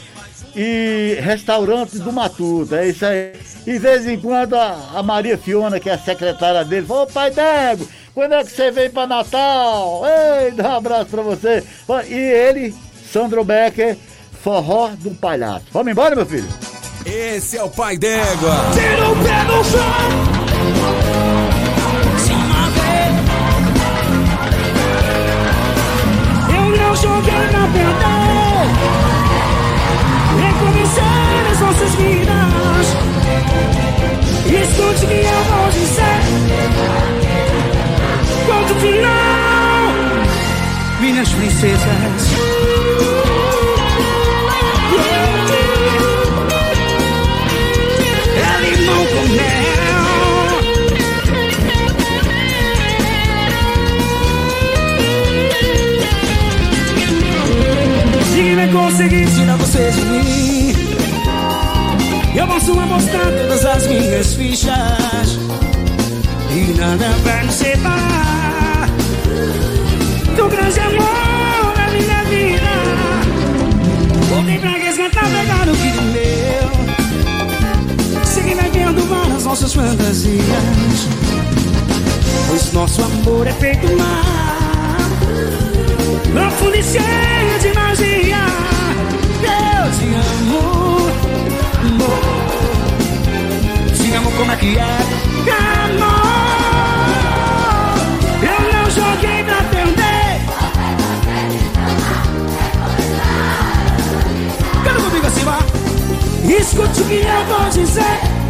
e 0.54 1.16
restaurante 1.20 1.98
do 1.98 2.12
Matuto, 2.12 2.74
é 2.74 2.88
isso 2.88 3.06
aí. 3.06 3.32
E 3.66 3.72
de 3.72 3.78
vez 3.78 4.06
em 4.06 4.18
quando 4.18 4.54
a, 4.54 4.90
a 4.94 5.02
Maria 5.02 5.38
Fiona, 5.38 5.80
que 5.80 5.88
é 5.88 5.94
a 5.94 5.98
secretária 5.98 6.64
dele, 6.64 6.86
falou, 6.86 7.04
ô 7.04 7.06
pai 7.06 7.30
Dego, 7.30 7.88
quando 8.14 8.34
é 8.34 8.44
que 8.44 8.50
você 8.50 8.70
vem 8.70 8.90
pra 8.90 9.06
Natal? 9.06 10.02
Ei, 10.04 10.50
dá 10.50 10.70
um 10.70 10.76
abraço 10.76 11.06
pra 11.06 11.22
você. 11.22 11.64
E 12.08 12.14
ele, 12.14 12.74
Sandro 13.10 13.44
Becker, 13.44 13.96
forró 14.42 14.90
do 14.98 15.12
palhaço. 15.12 15.66
Vamos 15.72 15.92
embora, 15.92 16.14
meu 16.14 16.26
filho? 16.26 16.48
Esse 17.06 17.56
é 17.56 17.62
o 17.62 17.70
pai 17.70 17.96
d'égua. 17.96 18.52
Tira 18.74 19.10
o 19.10 19.16
pé 19.16 19.44
do 19.44 19.64
chão. 19.64 21.11
Eu 26.92 26.96
joguei 26.96 27.32
na 27.32 27.66
perder. 27.68 28.68
Recomeçar 30.42 31.46
as 31.50 31.60
nossas 31.60 31.94
vidas. 31.94 32.86
Escute 34.44 35.06
que 35.06 35.14
eu 35.14 35.44
vou 35.44 35.70
dizer. 35.70 36.20
Ponto 38.46 38.74
final. 38.74 39.88
Minhas 41.00 41.30
princesas. 41.30 42.71
Se 58.62 58.68
vai 58.68 58.72
conseguir. 58.72 59.26
Tirar 59.26 59.56
você 59.56 59.90
de 59.90 60.04
mim. 60.04 60.72
Eu 62.36 62.46
posso 62.46 62.78
apostar 62.78 63.26
todas 63.26 63.64
as 63.64 63.86
minhas 63.88 64.34
fichas. 64.34 65.38
E 66.50 66.72
nada 66.78 67.08
vai 67.24 67.44
nos 67.44 67.54
separar. 67.56 68.88
Do 70.36 70.48
grande 70.48 70.78
amor 70.78 71.74
da 71.74 71.88
minha 71.88 72.24
vida. 72.24 72.70
Voltei 74.30 74.58
pra 74.60 74.70
resgatar, 74.70 75.24
pegar 75.24 75.68
o 75.68 75.76
que 75.76 75.88
é 75.88 76.00
meu. 76.12 76.70
Segui 78.24 78.54
vivendo 78.54 79.08
várias 79.08 79.44
nossas 79.44 79.74
fantasias. 79.74 81.08
Pois 82.48 82.72
nosso 82.72 83.02
amor 83.02 83.44
é 83.48 83.52
feito 83.54 83.96
mar 83.96 84.61
Profundo 86.32 86.76
e 86.76 86.82
cheio 86.82 87.58
de 87.60 87.72
magia. 87.74 88.44
Eu 89.42 89.90
te 89.92 90.04
amo 90.14 91.08
amor. 91.80 92.22
Te 93.94 94.14
amo 94.14 94.30
como 94.32 94.52
é 94.52 94.56
que 94.56 94.78
é? 94.78 94.82
Amor 95.84 96.22
Eu 98.42 98.60
não 98.72 98.90
joguei 98.90 99.42
pra 99.44 99.62
perder 99.64 100.40
Canta 104.84 105.00
comigo 105.02 105.26
assim, 105.26 105.44
vá. 105.44 105.58
Escute 106.44 107.00
o 107.00 107.04
que 107.04 107.14
eu 107.14 107.44
vou 107.46 107.68
dizer 107.70 108.41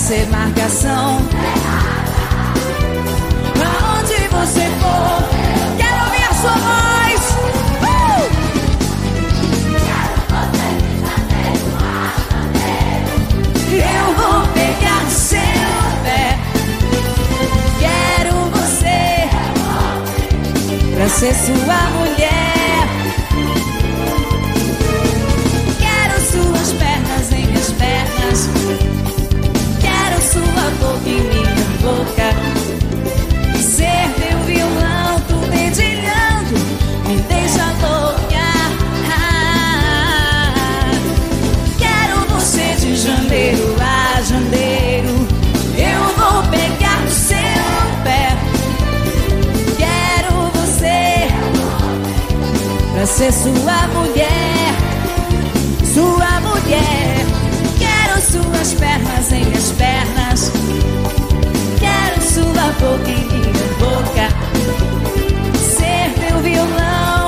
ser 0.00 0.26
marcação. 0.30 1.18
Aonde 3.60 4.28
você 4.28 4.66
for, 4.80 5.28
quero 5.76 6.04
ouvir 6.04 6.24
a 6.24 6.34
sua 6.34 6.52
voz. 6.52 7.20
Uh! 7.82 8.30
Eu 13.76 14.06
vou 14.14 14.40
pegar 14.54 15.02
seu 15.10 15.38
pé. 16.02 16.38
Quero 17.78 18.34
você 18.50 19.28
pra 20.96 21.08
ser 21.08 21.34
sua 21.34 21.80
mulher. 21.90 22.09
Sua 30.40 30.70
boca 30.80 31.08
em 31.08 31.20
minha 31.20 31.64
boca. 31.82 32.28
Ser 33.60 34.08
meu 34.18 34.38
violão, 34.46 35.20
tu 35.28 35.36
dedilhando, 35.50 36.54
me 37.06 37.16
deixa 37.28 37.64
louca. 37.82 38.48
Quero 41.78 42.16
você 42.30 42.74
de 42.80 42.96
janeiro 42.96 43.76
a 43.80 44.22
janeiro. 44.22 45.28
Eu 45.76 46.02
vou 46.16 46.42
pegar 46.50 47.04
o 47.04 47.10
seu 47.10 47.36
pé. 48.04 48.36
Quero 49.76 50.50
você 50.54 51.28
pra 52.94 53.06
ser 53.06 53.32
sua 53.32 53.88
mulher, 53.88 54.74
sua 55.94 56.40
mulher. 56.40 57.26
Quero 57.78 58.20
suas 58.20 58.74
pernas 58.74 59.32
em 59.32 59.44
minhas 59.44 59.72
pernas. 59.72 60.19
Sua 62.40 62.72
boca 62.80 63.10
em 63.10 63.26
minha 63.26 63.52
boca. 63.78 64.26
Ser 65.58 66.18
meu 66.18 66.40
violão. 66.40 67.19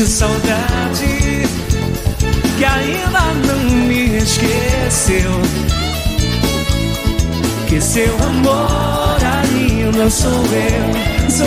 Sente 0.00 0.06
saudade 0.06 1.42
que 2.56 2.64
ainda 2.64 3.20
não 3.46 3.86
me 3.86 4.16
esqueceu. 4.16 5.30
Que 7.66 7.80
seu 7.80 8.14
amor 8.24 9.18
ainda 9.22 10.10
sou 10.10 10.30
eu, 10.30 11.30
sou 11.30 11.46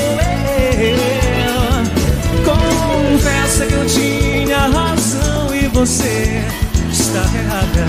eu. 0.80 0.98
Confessa 2.46 3.66
que 3.66 3.74
eu 3.74 3.86
tinha 3.86 4.58
razão 4.68 5.56
e 5.56 5.68
você 5.70 6.44
está 6.92 7.22
errada. 7.36 7.88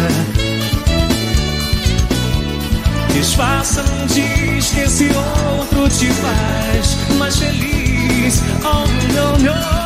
Disfarça, 3.12 3.82
não 3.82 4.06
diz 4.06 4.70
que 4.70 4.80
esse 4.80 5.08
outro 5.08 5.88
te 5.88 6.06
faz 6.06 6.96
mais 7.18 7.36
feliz. 7.36 8.42
Oh, 8.64 8.86
não, 9.12 9.38
não. 9.38 9.83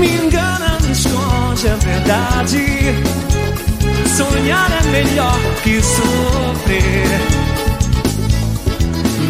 Me 0.00 0.16
engana, 0.16 0.78
me 0.82 0.92
esconde 0.92 1.68
a 1.68 1.76
verdade. 1.76 2.94
Sonhar 4.16 4.70
é 4.72 4.86
melhor 4.88 5.38
que 5.62 5.82
sofrer. 5.82 7.20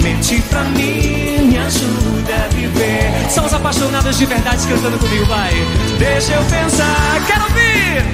Mentir 0.00 0.40
pra 0.42 0.62
mim 0.62 1.48
me 1.48 1.58
ajuda 1.58 2.34
a 2.44 2.48
viver. 2.54 3.30
São 3.30 3.46
os 3.46 3.52
apaixonados 3.52 4.16
de 4.16 4.26
verdade 4.26 4.64
cantando 4.68 4.96
comigo, 4.98 5.26
vai. 5.26 5.52
Deixa 5.98 6.34
eu 6.34 6.42
pensar, 6.44 7.20
quero 7.26 7.42
ouvir. 7.42 8.04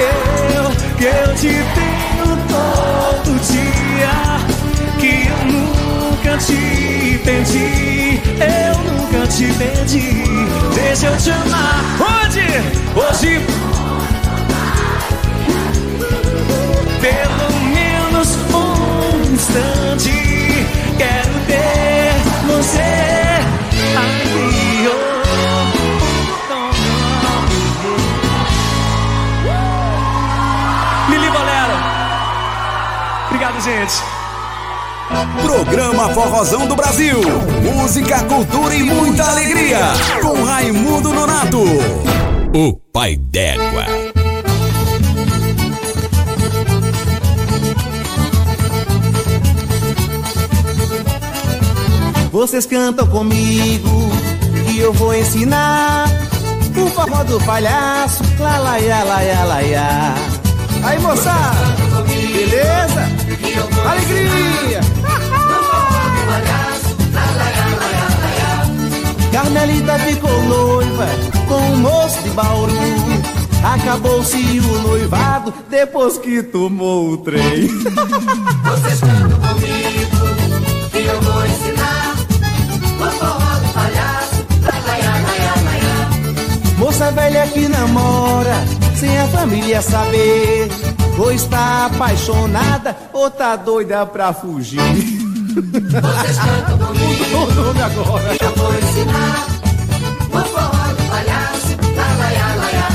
Eu, 0.00 0.96
que 0.96 1.04
eu 1.04 1.34
te 1.34 1.48
tenho 1.74 2.36
todo 2.48 3.40
dia. 3.46 4.53
Nunca 6.24 6.38
te 6.38 7.20
pedi. 7.22 8.18
Eu 8.40 8.78
nunca 8.90 9.26
te 9.26 9.44
pedi. 9.58 10.24
Deixa 10.74 11.08
eu 11.08 11.16
te 11.18 11.30
amar. 11.30 11.84
Onde? 12.00 12.40
Hoje. 12.98 13.44
Pelo 17.02 17.50
menos 17.68 18.38
um 18.54 19.34
instante. 19.34 20.66
Quero 20.96 21.34
ter 21.46 22.14
você. 22.46 22.80
Ai, 23.98 24.88
oh. 24.88 25.14
Obrigado, 33.28 33.60
gente. 33.60 34.13
Programa 35.42 36.08
Forrozão 36.10 36.66
do 36.66 36.74
Brasil. 36.74 37.20
Música, 37.62 38.22
cultura 38.24 38.74
e 38.74 38.82
muita 38.82 39.24
alegria. 39.24 39.78
Com 40.20 40.42
Raimundo 40.42 41.12
Nonato. 41.12 41.62
O 42.54 42.72
pai 42.92 43.16
d'égua. 43.16 43.84
Vocês 52.30 52.66
cantam 52.66 53.06
comigo 53.06 54.10
e 54.68 54.80
eu 54.80 54.92
vou 54.92 55.14
ensinar 55.14 56.06
o 56.76 56.86
forró 56.90 57.22
do 57.22 57.40
palhaço, 57.44 58.22
lá 58.40 58.58
lá 58.58 58.80
ia, 58.80 59.04
lá 59.04 59.24
ia, 59.24 59.44
lá 59.44 59.62
ia. 59.62 60.14
Aí 60.84 60.98
moçada, 60.98 62.02
beleza? 62.06 63.08
Alegria! 63.88 64.80
Carmelita 69.34 69.98
ficou 69.98 70.42
noiva 70.44 71.08
com 71.48 71.56
um 71.56 71.76
moço 71.78 72.22
de 72.22 72.30
Bauru. 72.30 72.72
Acabou-se 73.64 74.36
o 74.36 74.78
noivado 74.82 75.52
depois 75.68 76.16
que 76.18 76.40
tomou 76.40 77.10
o 77.10 77.16
trem. 77.16 77.66
Vocês 78.62 79.00
cantam 79.00 79.40
comigo 79.40 80.88
que 80.92 80.98
eu 80.98 81.20
vou 81.20 81.46
ensinar 81.46 82.14
o 82.96 83.10
forró 83.10 83.58
do 83.58 83.72
palhaço. 83.72 84.46
Lá, 84.62 84.78
lá, 84.86 85.18
lá. 85.18 86.78
Moça 86.78 87.10
velha 87.10 87.44
que 87.48 87.66
namora, 87.66 88.64
sem 88.94 89.18
a 89.18 89.26
família 89.26 89.82
saber. 89.82 90.68
Ou 91.18 91.32
está 91.32 91.86
apaixonada, 91.86 92.96
ou 93.12 93.28
tá 93.28 93.56
doida 93.56 94.06
pra 94.06 94.32
fugir. 94.32 95.33
Vocês 95.54 96.38
cantam 96.38 96.78
comigo 96.78 97.24
Mudou 97.30 97.48
o 97.48 97.54
nome 97.54 97.82
agora. 97.82 98.36
que 98.36 98.44
eu 98.44 98.54
vou 98.56 98.74
ensinar 98.74 99.46
o 100.28 100.38
forró 100.48 100.92
do 100.92 101.02
palhaço. 101.08 101.76
Lá, 101.96 102.08
lá, 102.18 102.28
lá, 102.30 102.54
lá, 102.56 102.68
lá, 102.72 102.88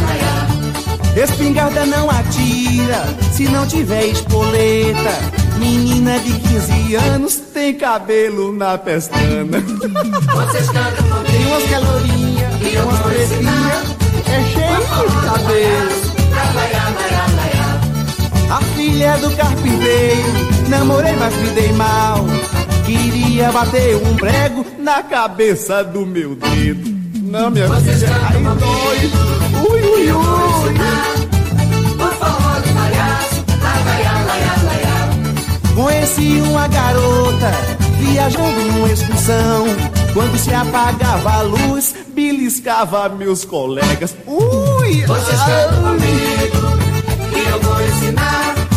lá. 1.15 1.23
Espingarda 1.23 1.85
não 1.85 2.09
atira 2.09 3.05
se 3.31 3.43
não 3.47 3.65
tiver 3.65 4.07
espoleta. 4.07 5.39
Menina 5.57 6.19
de 6.19 6.33
15 6.33 6.95
anos 6.95 7.35
tem 7.53 7.73
cabelo 7.75 8.53
na 8.53 8.77
pestana. 8.77 9.59
Vocês 9.59 10.69
cantam 10.69 11.07
comigo 11.09 11.25
Tem 11.31 11.45
umas 11.45 11.63
calorinhas, 11.69 12.55
que 12.55 12.75
eu 12.75 12.83
umas 12.83 12.99
pretinhas, 12.99 13.95
é 14.27 14.43
cheio 14.53 15.09
de 15.09 15.27
cabelo. 15.27 16.09
A 18.51 18.61
filha 18.75 19.17
do 19.17 19.29
carpinteiro, 19.35 20.29
namorei, 20.69 21.15
mas 21.17 21.35
me 21.35 21.49
dei 21.49 21.71
mal 21.73 22.25
queria 22.89 23.51
bater 23.51 23.95
um 23.97 24.15
prego 24.15 24.65
na 24.79 25.03
cabeça 25.03 25.83
do 25.83 26.05
meu 26.05 26.35
dedo. 26.35 26.97
Não, 27.21 27.51
minha 27.51 27.67
Você 27.67 27.93
filha, 27.93 28.09
aí 28.29 28.43
dói. 28.43 29.11
Ui, 29.69 29.81
ui, 29.81 30.11
ui. 30.11 30.73
O 31.93 32.07
forró 32.13 32.59
do 32.59 32.73
palhaço. 32.73 33.45
Conheci 35.75 36.41
uma 36.41 36.67
garota 36.67 37.51
viajando 37.99 38.59
numa 38.71 38.91
excursão. 38.91 39.65
Quando 40.13 40.37
se 40.37 40.53
apagava 40.53 41.31
a 41.31 41.41
luz, 41.41 41.93
beliscava 42.13 43.07
meus 43.09 43.45
colegas. 43.45 44.15
Ui! 44.25 45.05
Vocês 45.05 45.39
estão 45.39 45.83
comigo 45.83 47.37
e 47.37 47.49
eu 47.49 47.61
vou 47.61 47.81
ensinar 47.81 48.68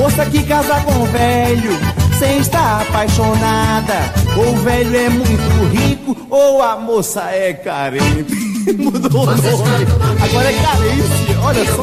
Moça 0.00 0.24
que 0.24 0.42
casa 0.44 0.80
com 0.80 1.04
velho, 1.04 1.78
sem 2.18 2.38
estar 2.38 2.80
apaixonada. 2.80 4.10
Ou 4.34 4.54
o 4.54 4.56
velho 4.56 4.96
é 4.96 5.10
muito 5.10 5.76
rico, 5.76 6.16
ou 6.30 6.62
a 6.62 6.76
moça 6.76 7.20
é 7.30 7.52
carente. 7.52 8.34
Mudou 8.78 9.24
o 9.24 9.26
nome. 9.26 9.86
Agora 10.24 10.50
é 10.50 10.54
carente, 10.54 11.36
olha 11.44 11.66
só. 11.66 11.82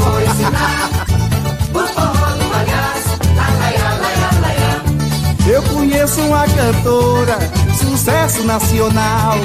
Eu 5.48 5.62
conheço 5.62 6.20
uma 6.22 6.46
cantora, 6.48 7.38
sucesso 7.80 8.44
nacional. 8.46 9.36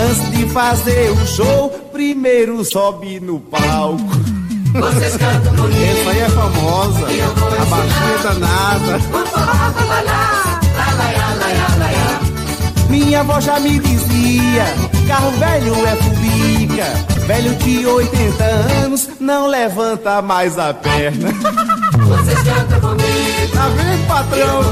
Antes 0.00 0.30
de 0.32 0.48
fazer 0.48 1.12
o 1.12 1.26
show, 1.28 1.70
primeiro 1.92 2.64
sobe 2.64 3.20
no 3.20 3.38
palco. 3.38 4.25
Vocês 4.80 5.16
cantam 5.16 5.54
comigo. 5.54 6.00
Essa 6.00 6.10
aí 6.10 6.20
é 6.20 6.28
famosa, 6.28 7.06
a 7.60 7.64
baixinha 7.64 8.18
danada. 8.22 8.96
O 8.96 9.26
forró. 9.26 9.76
Minha 12.88 13.20
avó 13.20 13.40
já 13.40 13.58
me 13.60 13.78
dizia, 13.78 14.64
carro 15.06 15.30
velho 15.32 15.74
é 15.86 15.96
fubica. 15.96 16.84
Velho 17.26 17.54
de 17.56 17.86
80 17.86 18.44
anos 18.44 19.08
não 19.20 19.48
levanta 19.48 20.22
mais 20.22 20.58
a 20.58 20.72
perna. 20.72 21.28
Vocês 21.98 22.38
cantam 22.42 22.80
comigo. 22.80 23.52
Tá 23.52 23.68
vendo, 23.68 24.06
patrão? 24.06 24.62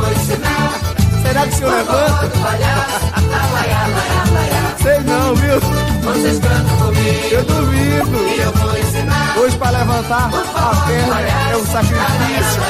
Será 1.23 1.43
que 1.43 1.49
o 1.49 1.57
senhor 1.57 1.73
levanta? 1.73 2.31
Sei 4.83 5.01
não, 5.01 5.35
viu? 5.35 5.61
Vocês 6.03 6.39
cantam 6.39 6.77
comigo. 6.79 7.29
Eu 7.31 7.45
duvido. 7.45 8.19
E 8.29 8.41
eu 8.41 8.53
vou 8.53 8.79
ensinar 8.79 8.94
Hoje 9.37 9.57
pra 9.59 9.71
levantar 9.71 10.31
a 10.33 10.77
perna 10.87 11.21
é 11.21 11.57
um 11.57 11.67
sacrifício. 11.67 12.63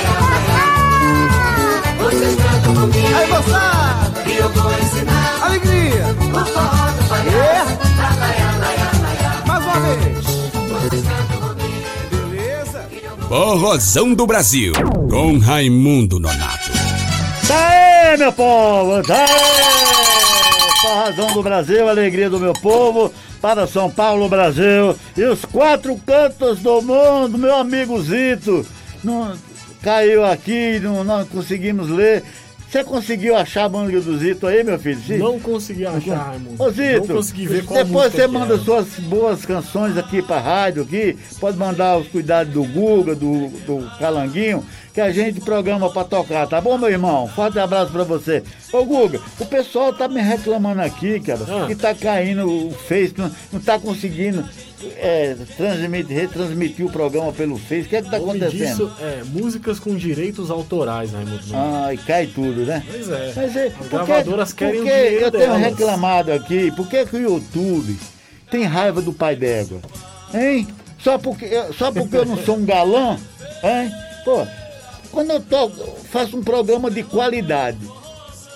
Vocês 1.98 2.36
cantam 2.36 2.74
comigo. 2.74 3.16
Aí, 3.16 3.28
moçada! 3.28 4.22
E 4.26 4.36
eu 4.36 4.48
vou 4.50 4.72
ensinar 4.72 5.38
Alegria! 5.42 6.06
o 6.06 6.44
forró 6.46 6.90
do 6.90 7.04
palhaço. 7.08 7.36
É? 7.36 7.64
Mais 9.46 9.64
uma 9.64 9.80
vez! 9.80 10.24
Vocês 10.82 11.04
cantam 11.04 11.38
comigo. 11.48 11.84
Beleza? 12.10 12.80
Forrozão 13.28 14.14
do 14.14 14.26
Brasil, 14.26 14.72
com 15.10 15.38
Raimundo 15.38 16.18
Nonato. 16.18 16.72
Tá 17.46 17.68
aí, 17.68 18.16
meu 18.16 18.32
povo! 18.32 19.02
Tá 19.02 19.16
aí! 19.16 20.13
Forrazão 20.84 21.32
do 21.32 21.42
Brasil, 21.42 21.88
alegria 21.88 22.28
do 22.28 22.38
meu 22.38 22.52
povo, 22.52 23.10
para 23.40 23.66
São 23.66 23.90
Paulo, 23.90 24.28
Brasil 24.28 24.94
e 25.16 25.24
os 25.24 25.42
quatro 25.42 25.96
cantos 26.04 26.58
do 26.58 26.82
mundo, 26.82 27.38
meu 27.38 27.56
amigo 27.56 27.98
Zito. 28.02 28.66
Não, 29.02 29.34
caiu 29.80 30.22
aqui, 30.26 30.78
não, 30.80 31.02
não 31.02 31.24
conseguimos 31.24 31.88
ler. 31.88 32.22
Você 32.68 32.84
conseguiu 32.84 33.34
achar 33.34 33.64
a 33.64 33.68
música 33.70 33.98
do 33.98 34.18
Zito 34.18 34.46
aí, 34.46 34.62
meu 34.62 34.78
filho? 34.78 35.00
Sim? 35.00 35.16
Não 35.16 35.40
consegui 35.40 35.86
achar, 35.86 36.16
Raimundo. 36.16 36.62
Ô 36.62 36.70
Zito, 36.70 37.06
não 37.08 37.16
consegui 37.16 37.46
ver 37.46 37.64
qual 37.64 37.82
depois 37.82 38.12
você 38.12 38.26
manda 38.26 38.54
era. 38.54 38.62
suas 38.62 38.88
boas 38.98 39.46
canções 39.46 39.96
aqui 39.96 40.20
pra 40.20 40.38
rádio 40.38 40.82
aqui, 40.82 41.16
pode 41.40 41.56
mandar 41.56 41.96
os 41.96 42.08
cuidados 42.08 42.52
do 42.52 42.62
Guga, 42.62 43.14
do, 43.14 43.48
do 43.48 43.90
Calanguinho, 43.98 44.62
que 44.94 45.00
a 45.00 45.10
gente 45.10 45.40
programa 45.40 45.90
pra 45.90 46.04
tocar, 46.04 46.46
tá 46.46 46.60
bom, 46.60 46.78
meu 46.78 46.88
irmão? 46.88 47.26
Forte 47.28 47.58
abraço 47.58 47.90
pra 47.90 48.04
você. 48.04 48.44
Ô 48.72 48.84
Guga, 48.84 49.20
o 49.40 49.44
pessoal 49.44 49.92
tá 49.92 50.06
me 50.06 50.20
reclamando 50.22 50.80
aqui, 50.80 51.18
cara, 51.20 51.40
Ah. 51.48 51.66
que 51.66 51.74
tá 51.74 51.92
caindo 51.94 52.48
o 52.48 52.70
Face, 52.70 53.12
não, 53.18 53.28
não 53.52 53.60
tá 53.60 53.76
conseguindo 53.78 54.48
é, 54.98 55.34
transmitir, 55.56 56.16
retransmitir 56.16 56.86
o 56.86 56.90
programa 56.90 57.32
pelo 57.32 57.58
Face. 57.58 57.82
O 57.82 57.88
que 57.88 57.96
é 57.96 58.02
que 58.02 58.10
tá 58.10 58.18
nome 58.20 58.38
acontecendo? 58.44 58.66
disso 58.86 58.92
é 59.00 59.22
músicas 59.24 59.80
com 59.80 59.96
direitos 59.96 60.48
autorais, 60.50 61.10
Raimundo. 61.10 61.40
Ai, 61.54 61.98
cai 62.06 62.26
tudo, 62.28 62.64
né? 62.64 62.82
Pois 62.88 63.08
é. 63.10 63.32
Mas 63.34 63.56
é, 63.56 63.66
As 63.66 63.72
por 63.74 63.82
que- 63.82 63.88
gravadoras 63.96 64.52
querem 64.52 64.74
por 64.74 64.80
o 64.82 64.84
dinheiro 64.84 65.24
eu 65.24 65.30
tenho 65.32 65.42
delas. 65.44 65.60
reclamado 65.60 66.32
aqui, 66.32 66.70
por 66.70 66.86
que, 66.86 67.04
que 67.06 67.16
o 67.16 67.20
YouTube 67.20 67.98
tem 68.50 68.62
raiva 68.64 69.02
do 69.02 69.12
pai 69.12 69.34
d'égua? 69.34 69.80
Hein? 70.32 70.68
Só 71.00 71.18
porque, 71.18 71.48
só 71.76 71.90
porque 71.90 72.16
eu 72.16 72.24
não 72.26 72.36
sou 72.38 72.56
um 72.58 72.64
galã? 72.64 73.16
Hein? 73.62 73.90
Pô, 74.24 74.46
quando 75.14 75.30
eu 75.30 75.40
toco, 75.40 75.96
faço 76.10 76.36
um 76.36 76.42
programa 76.42 76.90
de 76.90 77.04
qualidade, 77.04 77.78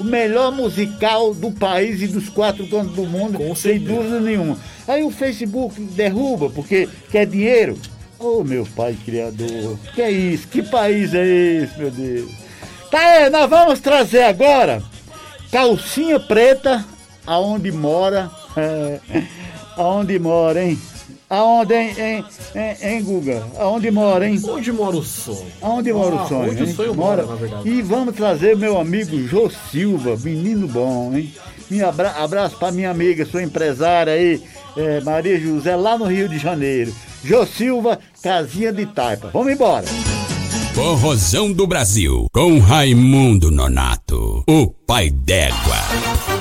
o 0.01 0.05
melhor 0.05 0.51
musical 0.51 1.33
do 1.33 1.53
país 1.53 2.03
e 2.03 2.09
dos 2.09 2.29
quatro 2.29 2.67
cantos 2.67 2.95
do 2.95 3.07
mundo, 3.07 3.55
sem 3.55 3.79
dúvida 3.79 4.21
nenhuma. 4.21 4.59
Aí 4.87 5.05
o 5.05 5.11
Facebook 5.11 5.81
derruba 5.81 6.51
porque 6.51 6.89
quer 7.11 7.27
dinheiro. 7.27 7.79
Ô 8.19 8.43
meu 8.43 8.67
pai 8.75 8.97
criador, 9.05 9.79
que 9.95 10.03
é 10.03 10.11
isso? 10.11 10.49
Que 10.49 10.61
país 10.61 11.15
é 11.15 11.25
esse, 11.25 11.79
meu 11.79 11.91
Deus? 11.91 12.29
Tá 12.91 12.99
aí, 12.99 13.31
nós 13.31 13.49
vamos 13.49 13.79
trazer 13.79 14.23
agora 14.23 14.83
calcinha 15.53 16.19
preta, 16.19 16.85
aonde 17.25 17.71
mora, 17.71 18.31
é, 18.57 18.99
aonde 19.77 20.19
mora, 20.19 20.65
hein? 20.65 20.79
Aonde, 21.31 21.75
hein, 21.75 21.95
hein, 21.99 22.25
hein, 22.55 22.77
hein, 22.81 23.03
Guga? 23.03 23.43
Aonde 23.59 23.91
mora, 23.91 24.27
hein? 24.27 24.41
Onde 24.49 24.73
mora 24.73 24.97
o 24.97 25.03
sonho? 25.05 25.47
Aonde 25.61 25.93
mora 25.93 26.17
Ah, 26.17 26.25
o 26.25 26.29
sonho? 26.29 26.51
onde 26.53 26.63
o 26.63 26.67
hein? 26.67 26.75
sonho 26.75 26.95
mora, 26.95 27.27
na 27.27 27.35
verdade. 27.35 27.69
E 27.69 27.83
vamos 27.83 28.15
trazer 28.15 28.57
meu 28.57 28.81
amigo 28.81 29.19
Jô 29.29 29.51
Silva, 29.71 30.17
menino 30.23 30.67
bom, 30.67 31.13
hein? 31.15 31.31
Minha 31.71 31.89
abra 31.89 32.13
abraço 32.13 32.57
pra 32.57 32.73
minha 32.73 32.91
amiga, 32.91 33.27
sua 33.27 33.43
empresária 33.43 34.15
aí, 34.15 34.43
é, 34.75 35.01
Maria 35.03 35.39
José, 35.39 35.77
lá 35.77 35.99
no 35.99 36.07
Rio 36.07 36.31
de 36.31 36.39
Janeiro. 36.39 36.95
Jô 37.23 37.45
Silva, 37.45 37.99
casinha 38.23 38.73
de 38.73 38.87
taipa. 38.87 39.29
Vamos 39.31 39.53
embora. 39.53 39.85
Forrozão 40.75 41.53
do 41.53 41.67
Brasil, 41.67 42.27
com 42.33 42.59
Raimundo 42.59 43.51
Nonato, 43.51 44.45
o 44.49 44.67
pai 44.87 45.11
d'égua. 45.11 46.38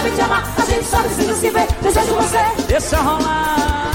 Agradar 0.00 0.06
e 0.06 0.10
pode 0.10 0.14
te 0.14 0.20
amar. 0.20 0.54
A 0.56 0.64
gente 0.64 0.84
só 0.84 1.02
precisa 1.02 1.34
se 1.34 1.50
ver, 1.50 1.66
desejo 1.82 2.14
você. 2.14 2.62
Deixa 2.66 2.96
rolar. 2.96 3.92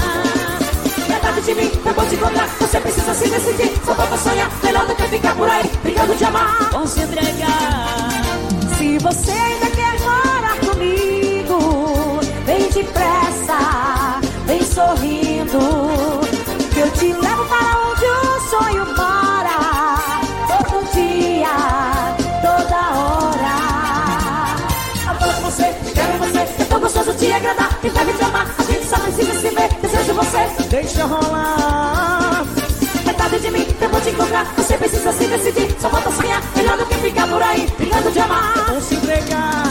Metade 1.08 1.40
de 1.42 1.54
mim, 1.54 1.70
eu 1.84 1.94
vou 1.94 2.06
te 2.06 2.14
encontrar. 2.14 2.48
Você 2.60 2.80
precisa 2.80 3.14
se 3.14 3.28
decidir, 3.28 3.72
só 3.84 3.94
falta 3.94 4.16
sonhar. 4.16 4.50
Melhor 4.62 4.86
do 4.86 4.94
que 4.94 5.02
ficar 5.04 5.34
por 5.34 5.48
aí, 5.48 5.70
brincando 5.82 6.14
de 6.14 6.24
amar. 6.24 6.68
Vamos 6.72 6.90
se 6.90 7.00
entregar. 7.00 8.10
Se 8.78 8.98
você 8.98 9.32
ainda 9.32 9.66
quer 9.70 10.00
morar 10.00 10.58
comigo, 10.60 12.20
vem 12.44 12.68
depressa, 12.70 14.20
vem 14.46 14.62
sorrindo. 14.62 15.58
Que 16.72 16.80
eu 16.80 16.90
te 16.90 17.12
levo 17.12 17.44
para 17.46 17.78
onde 17.88 18.04
o 18.04 18.50
sonho 18.50 18.86
mora. 18.96 19.35
Te 27.16 27.32
agradar 27.32 27.78
e 27.82 27.90
deve 27.90 28.12
te 28.12 28.24
amar. 28.24 28.46
A 28.58 28.62
gente 28.62 28.86
só 28.86 28.98
precisa 28.98 29.32
se 29.34 29.48
ver, 29.48 29.68
desejo 29.80 30.14
você. 30.14 30.64
Deixa 30.68 31.04
rolar. 31.04 32.44
Metade 33.04 33.38
de 33.38 33.50
mim, 33.50 33.66
eu 33.80 33.88
vou 33.88 34.00
te 34.00 34.10
encontrar. 34.10 34.44
Você 34.56 34.76
precisa 34.76 35.12
se 35.12 35.26
decidir, 35.26 35.74
só 35.80 35.88
falta 35.88 36.10
sonhar. 36.10 36.42
Melhor 36.54 36.76
do 36.76 36.86
que 36.86 36.94
ficar 36.96 37.26
por 37.28 37.42
aí, 37.42 37.66
brincando 37.78 38.10
de 38.10 38.18
amar. 38.18 38.66
Vou 38.68 38.80
se 38.80 38.94
entregar. 38.94 39.65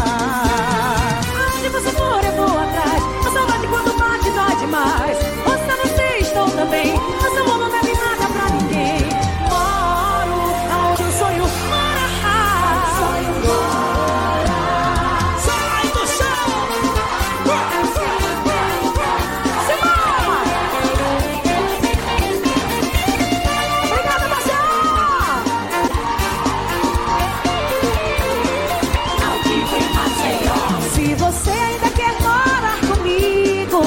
você 31.35 31.51
ainda 31.51 31.89
quer 31.89 32.21
morar 32.21 32.79
comigo. 32.87 33.81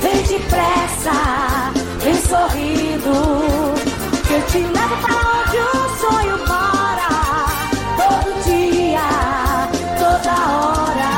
Vem 0.00 0.22
depressa, 0.22 1.12
vem 2.02 2.14
sorrindo. 2.14 3.12
Que 4.26 4.34
eu 4.34 4.42
te 4.46 4.58
levo 4.58 4.96
para 5.02 5.14
onde 5.14 5.58
o 5.58 5.88
sonho 6.00 6.38
mora. 6.46 7.08
Todo 7.96 8.28
dia, 8.44 9.06
toda 9.98 10.32
hora. 10.58 11.10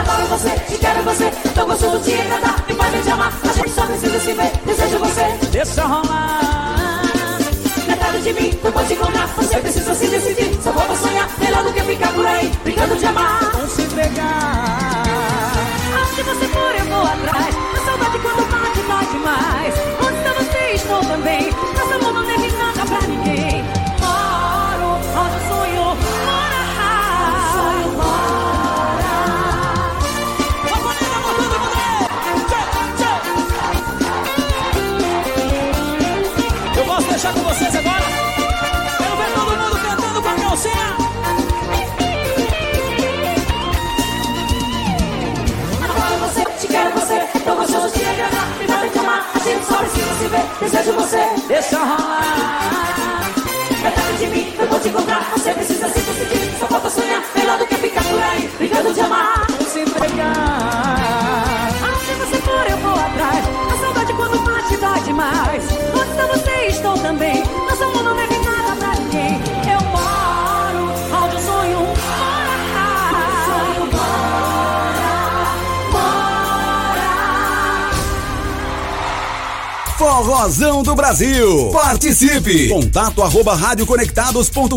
Adoro 0.00 0.26
você, 0.28 0.50
te 0.68 0.78
quero 0.78 1.02
você. 1.02 1.30
Tô 1.54 1.66
gostoso 1.66 1.98
de 2.00 2.14
agradar. 2.14 2.64
Me 2.66 2.74
faz 2.74 3.04
me 3.04 3.12
amar. 3.12 3.32
A 3.48 3.52
gente 3.52 3.70
só 3.70 3.86
precisa 3.86 4.20
se 4.20 4.32
ver. 4.32 4.52
Desejo 4.64 4.98
você. 4.98 5.24
Deixa 5.50 5.84
rolar. 5.84 6.49
Metade 8.20 8.34
de 8.34 8.42
mim, 8.42 8.48
encontrar. 8.48 9.26
Você 9.28 9.58
precisa 9.58 9.94
se 9.94 10.06
decidir. 10.08 10.62
Só 10.62 10.72
vou 10.72 10.94
sonhar, 10.94 11.28
melhor 11.38 11.64
do 11.64 11.72
que 11.72 11.80
ficar 11.80 12.12
por 12.12 12.26
aí, 12.26 12.52
brincando 12.62 12.96
de 12.96 13.06
amar. 13.06 13.50
Não 13.56 13.66
se 13.66 13.82
entregar. 13.82 15.02
Onde 16.12 16.22
você 16.22 16.48
for, 16.48 16.74
eu 16.74 16.84
vou 16.84 17.02
atrás. 17.02 17.79
Desejo 50.60 50.92
você. 50.92 51.18
Deixa 51.48 51.78
rolar. 51.78 53.32
Metade 53.82 54.18
de 54.18 54.26
mim, 54.26 54.54
eu 54.58 54.68
vou 54.68 54.78
te 54.78 54.88
encontrar. 54.88 55.30
Você 55.32 55.54
precisa 55.54 55.88
se 55.88 56.00
decidir. 56.00 56.58
Só 56.58 56.66
falta 56.66 56.90
sonhar. 56.90 57.09
Forrozão 80.22 80.82
do 80.82 80.94
Brasil. 80.94 81.70
Participe! 81.72 82.68
Contato 82.68 83.22
arroba 83.22 83.54
radioconectados.com.br 83.54 84.76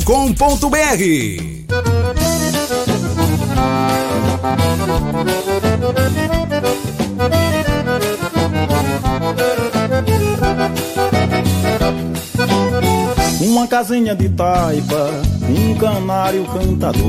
Uma 13.41 13.68
casinha 13.68 14.16
de 14.16 14.30
taipa, 14.30 15.10
um 15.50 15.76
canário 15.76 16.46
cantador, 16.46 17.04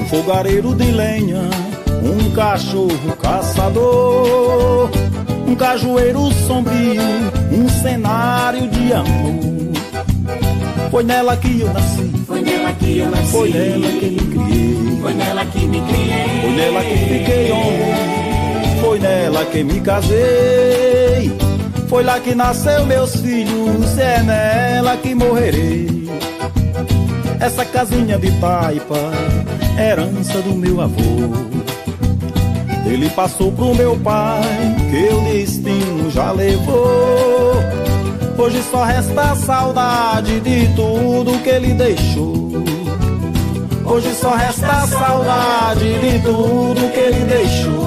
um 0.00 0.06
fogareiro 0.08 0.74
de 0.74 0.90
lenha, 0.90 1.42
um 2.02 2.30
cachorro 2.34 3.14
caçador, 3.20 4.95
um 5.46 5.54
cajueiro 5.54 6.30
sombrio, 6.46 7.02
um 7.52 7.68
cenário 7.68 8.68
de 8.68 8.92
amor. 8.92 9.46
Foi 10.90 11.02
nela 11.04 11.36
que 11.36 11.60
eu 11.60 11.72
nasci, 11.72 12.12
Foi 12.26 12.40
nela 12.42 12.72
que 12.72 12.98
eu 12.98 13.10
nasci. 13.10 13.30
foi 13.32 13.50
nela 13.50 13.86
que 13.90 14.06
me 14.10 14.20
criei, 14.20 14.98
Foi 15.02 15.14
nela 15.14 15.44
que 15.46 15.66
me 15.66 15.80
criei. 15.80 16.40
foi 16.40 16.50
nela 16.56 16.82
que 16.82 16.96
fiquei 16.96 17.52
homem, 17.52 18.80
foi 18.80 18.98
nela 18.98 19.44
que 19.46 19.64
me 19.64 19.80
casei. 19.80 21.36
Foi 21.88 22.02
lá 22.02 22.18
que 22.18 22.34
nasceu 22.34 22.84
meus 22.86 23.14
filhos, 23.20 23.96
é 23.98 24.20
nela 24.22 24.96
que 24.96 25.14
morrerei. 25.14 25.86
Essa 27.38 27.64
casinha 27.64 28.18
de 28.18 28.30
taipa, 28.40 28.98
herança 29.78 30.40
do 30.42 30.54
meu 30.54 30.80
avô. 30.80 31.55
Ele 32.96 33.10
passou 33.10 33.52
pro 33.52 33.74
meu 33.74 33.94
pai, 33.98 34.40
que 34.90 35.14
o 35.14 35.20
destino 35.30 36.10
já 36.10 36.32
levou. 36.32 37.52
Hoje 38.38 38.62
só 38.70 38.84
resta 38.84 39.34
saudade 39.36 40.40
de 40.40 40.66
tudo 40.74 41.38
que 41.42 41.50
ele 41.50 41.74
deixou. 41.74 42.52
Hoje 43.84 44.14
só 44.14 44.30
resta 44.30 44.86
saudade 44.86 45.98
de 46.00 46.22
tudo 46.22 46.90
que 46.90 47.00
ele 47.00 47.24
deixou. 47.26 47.86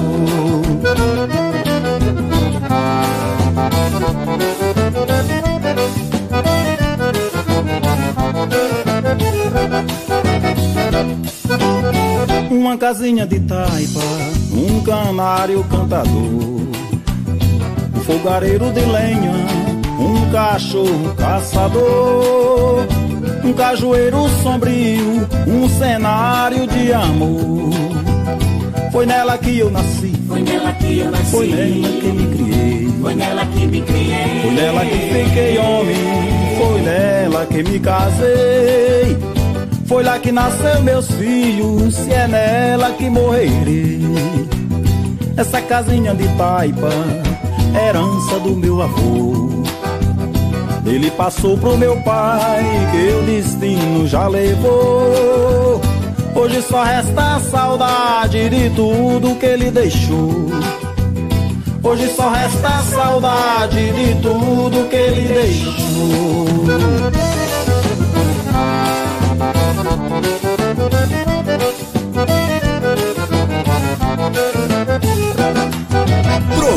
Uma 12.50 12.76
casinha 12.76 13.24
de 13.26 13.38
taipa, 13.40 14.00
um 14.52 14.80
canário 14.82 15.62
cantador, 15.64 16.10
um 16.12 18.00
fogareiro 18.04 18.72
de 18.72 18.80
lenha, 18.80 19.32
um 19.98 20.30
cachorro 20.32 21.14
caçador, 21.16 22.86
um 23.44 23.52
cajueiro 23.52 24.28
sombrio, 24.42 25.26
um 25.46 25.68
cenário 25.68 26.66
de 26.66 26.92
amor. 26.92 27.70
Foi 28.90 29.06
nela 29.06 29.38
que 29.38 29.58
eu 29.60 29.70
nasci, 29.70 30.12
Foi 30.26 30.42
nela 30.42 30.72
que 30.72 30.98
eu 30.98 31.10
nasci. 31.10 31.30
foi 31.30 31.46
nela 31.48 31.88
que 32.00 32.06
me 32.08 32.26
criei, 32.36 32.88
Foi 33.00 33.14
nela 33.14 33.46
que 33.46 33.66
me 33.66 33.80
criei. 33.82 34.40
foi 34.42 34.50
nela 34.50 34.84
que 34.86 34.98
fiquei 35.24 35.58
homem, 35.58 35.96
foi 36.58 36.80
nela 36.82 37.46
que 37.46 37.62
me 37.62 37.78
casei. 37.78 39.39
Foi 39.90 40.04
lá 40.04 40.20
que 40.20 40.30
nasceu 40.30 40.80
meus 40.84 41.10
filhos, 41.10 41.96
se 41.96 42.12
é 42.12 42.28
nela 42.28 42.92
que 42.92 43.10
morrerei. 43.10 44.00
Essa 45.36 45.60
casinha 45.60 46.14
de 46.14 46.28
taipa, 46.36 46.90
herança 47.74 48.38
do 48.38 48.54
meu 48.54 48.80
avô. 48.82 49.64
Ele 50.86 51.10
passou 51.10 51.58
pro 51.58 51.76
meu 51.76 52.00
pai, 52.02 52.62
que 52.92 53.14
o 53.16 53.22
destino 53.26 54.06
já 54.06 54.28
levou. 54.28 55.80
Hoje 56.36 56.62
só 56.62 56.84
resta 56.84 57.40
saudade 57.50 58.48
de 58.48 58.70
tudo 58.70 59.34
que 59.40 59.46
ele 59.46 59.72
deixou. 59.72 60.50
Hoje 61.82 62.14
só 62.14 62.30
resta 62.30 62.78
saudade 62.94 63.90
de 63.90 64.22
tudo 64.22 64.88
que 64.88 64.94
ele 64.94 65.34
deixou. 65.34 67.19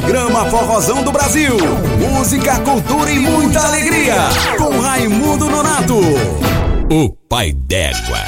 Programa 0.03 0.49
Forrozão 0.49 1.01
do 1.01 1.13
Brasil. 1.13 1.55
Música, 1.97 2.59
cultura 2.59 3.09
e 3.09 3.19
muita 3.19 3.61
alegria. 3.65 4.15
Com 4.57 4.77
Raimundo 4.81 5.49
Nonato. 5.49 5.97
O 6.91 7.09
pai 7.29 7.53
d'égua. 7.53 8.19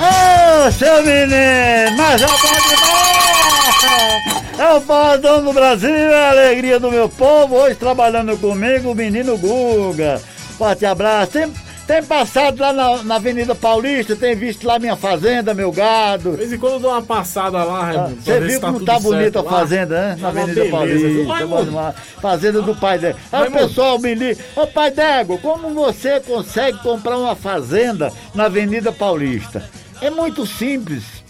Ô, 0.00 0.70
seu 0.72 1.04
menino, 1.04 1.96
mas 1.96 2.20
é 2.20 2.26
bom 2.26 2.34
demais! 2.68 3.86
É 4.58 4.74
o 4.74 4.80
Forrozão 4.80 5.44
do 5.44 5.52
Brasil, 5.52 5.94
é 5.94 6.26
a 6.26 6.30
alegria 6.30 6.80
do 6.80 6.90
meu 6.90 7.08
povo. 7.08 7.54
Hoje 7.54 7.76
trabalhando 7.76 8.36
comigo, 8.38 8.90
o 8.90 8.94
menino 8.94 9.38
Guga. 9.38 10.20
Forte 10.58 10.84
abraço. 10.84 11.30
Tem, 11.32 11.52
tem 11.86 12.02
passado 12.02 12.60
lá 12.60 12.72
na, 12.72 13.02
na 13.04 13.14
Avenida 13.16 13.54
Paulista, 13.54 14.16
tem 14.16 14.34
visto 14.34 14.66
lá 14.66 14.78
minha 14.78 14.96
fazenda, 14.96 15.54
meu 15.54 15.70
gado. 15.70 16.32
De 16.32 16.36
vez 16.38 16.52
em 16.52 16.58
quando 16.58 16.74
eu 16.74 16.80
dou 16.80 16.90
uma 16.90 17.02
passada 17.02 17.62
lá, 17.62 17.84
Raimundo. 17.84 18.16
pra 18.16 18.24
Você 18.24 18.40
viu 18.40 18.50
se 18.50 18.60
como 18.60 18.78
tudo 18.78 18.86
tá 18.86 18.98
bonita 18.98 19.40
a 19.40 19.44
fazenda, 19.44 20.00
né? 20.00 20.08
Na 20.08 20.16
Tá 20.16 20.28
uma 20.34 20.42
Avenida 20.42 20.54
beleza? 20.54 20.70
Paulista. 20.76 21.32
Raimundo. 21.32 21.94
Fazenda 22.20 22.62
do 22.62 22.74
pai 22.74 22.98
dela. 22.98 23.16
Aí 23.30 23.38
o 23.38 23.42
Raimundo. 23.42 23.68
pessoal 23.68 23.98
me 24.00 24.14
liga, 24.14 24.42
ô 24.56 24.66
pai 24.66 24.90
Dego, 24.90 25.38
como 25.38 25.72
você 25.72 26.18
consegue 26.20 26.78
comprar 26.82 27.16
uma 27.16 27.36
fazenda 27.36 28.12
na 28.34 28.46
Avenida 28.46 28.90
Paulista? 28.90 29.68
É 30.00 30.10
muito 30.10 30.44
simples. 30.44 31.24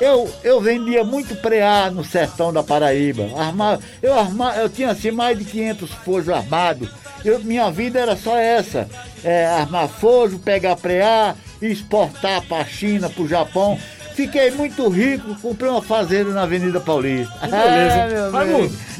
Eu, 0.00 0.30
eu 0.44 0.60
vendia 0.60 1.02
muito 1.02 1.34
preá 1.36 1.90
no 1.90 2.04
sertão 2.04 2.52
da 2.52 2.62
Paraíba. 2.62 3.24
Armava, 3.36 3.82
eu, 4.02 4.12
arma, 4.12 4.54
eu 4.56 4.68
tinha 4.68 4.90
assim 4.90 5.10
mais 5.10 5.38
de 5.38 5.44
500 5.44 5.90
fojos 5.90 6.28
armados. 6.28 6.88
Eu, 7.24 7.38
minha 7.40 7.70
vida 7.70 7.98
era 7.98 8.14
só 8.16 8.36
essa: 8.36 8.88
é, 9.24 9.46
armar 9.46 9.88
fojo, 9.88 10.38
pegar 10.38 10.76
preá, 10.76 11.34
exportar 11.60 12.42
para 12.42 12.62
a 12.62 12.66
China, 12.66 13.08
para 13.08 13.22
o 13.22 13.28
Japão. 13.28 13.78
Fiquei 14.14 14.50
muito 14.50 14.88
rico, 14.88 15.34
comprei 15.40 15.70
uma 15.70 15.82
fazenda 15.82 16.30
na 16.30 16.42
Avenida 16.42 16.80
Paulista. 16.80 17.32
Que 17.38 17.48
beleza. 17.48 17.96
É, 18.06 18.08
meu 18.08 18.30
Raimundo, 18.30 18.68
Deus. 18.68 18.96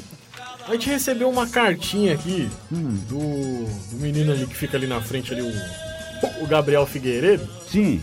A 0.68 0.72
gente 0.72 0.90
recebeu 0.90 1.30
uma 1.30 1.46
cartinha 1.46 2.14
aqui 2.14 2.50
do, 2.70 3.18
do 3.18 3.96
menino 3.96 4.32
ali 4.32 4.46
que 4.46 4.56
fica 4.56 4.76
ali 4.76 4.86
na 4.86 5.00
frente 5.00 5.32
ali, 5.32 5.42
o, 5.42 6.42
o 6.42 6.46
Gabriel 6.46 6.84
Figueiredo. 6.86 7.48
Sim. 7.70 8.02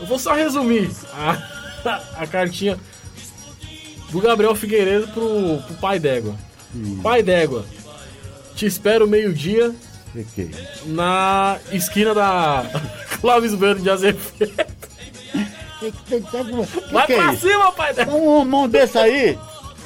Eu 0.00 0.06
vou 0.06 0.18
só 0.18 0.34
resumir 0.34 0.90
a, 1.12 1.55
a 2.16 2.26
cartinha 2.26 2.78
do 4.10 4.20
Gabriel 4.20 4.54
Figueiredo 4.54 5.08
pro, 5.08 5.62
pro 5.66 5.74
pai 5.76 5.98
d'égua. 5.98 6.34
Pai 7.02 7.22
d'égua, 7.22 7.64
te 8.54 8.66
espero 8.66 9.08
meio-dia 9.08 9.74
Que 10.34 10.50
na 10.86 11.58
esquina 11.72 12.14
da 12.14 12.64
Clóvis 13.20 13.54
Bueno 13.54 13.80
de 13.80 13.90
Azevedo. 13.90 14.52
Vai 16.90 17.06
que 17.06 17.12
é 17.12 17.16
pra 17.16 17.32
isso? 17.32 17.46
cima, 17.46 17.72
pai 17.72 17.94
d'égua. 17.94 18.14
Um 18.14 18.44
mão 18.44 18.68
desse 18.68 18.98
aí. 18.98 19.38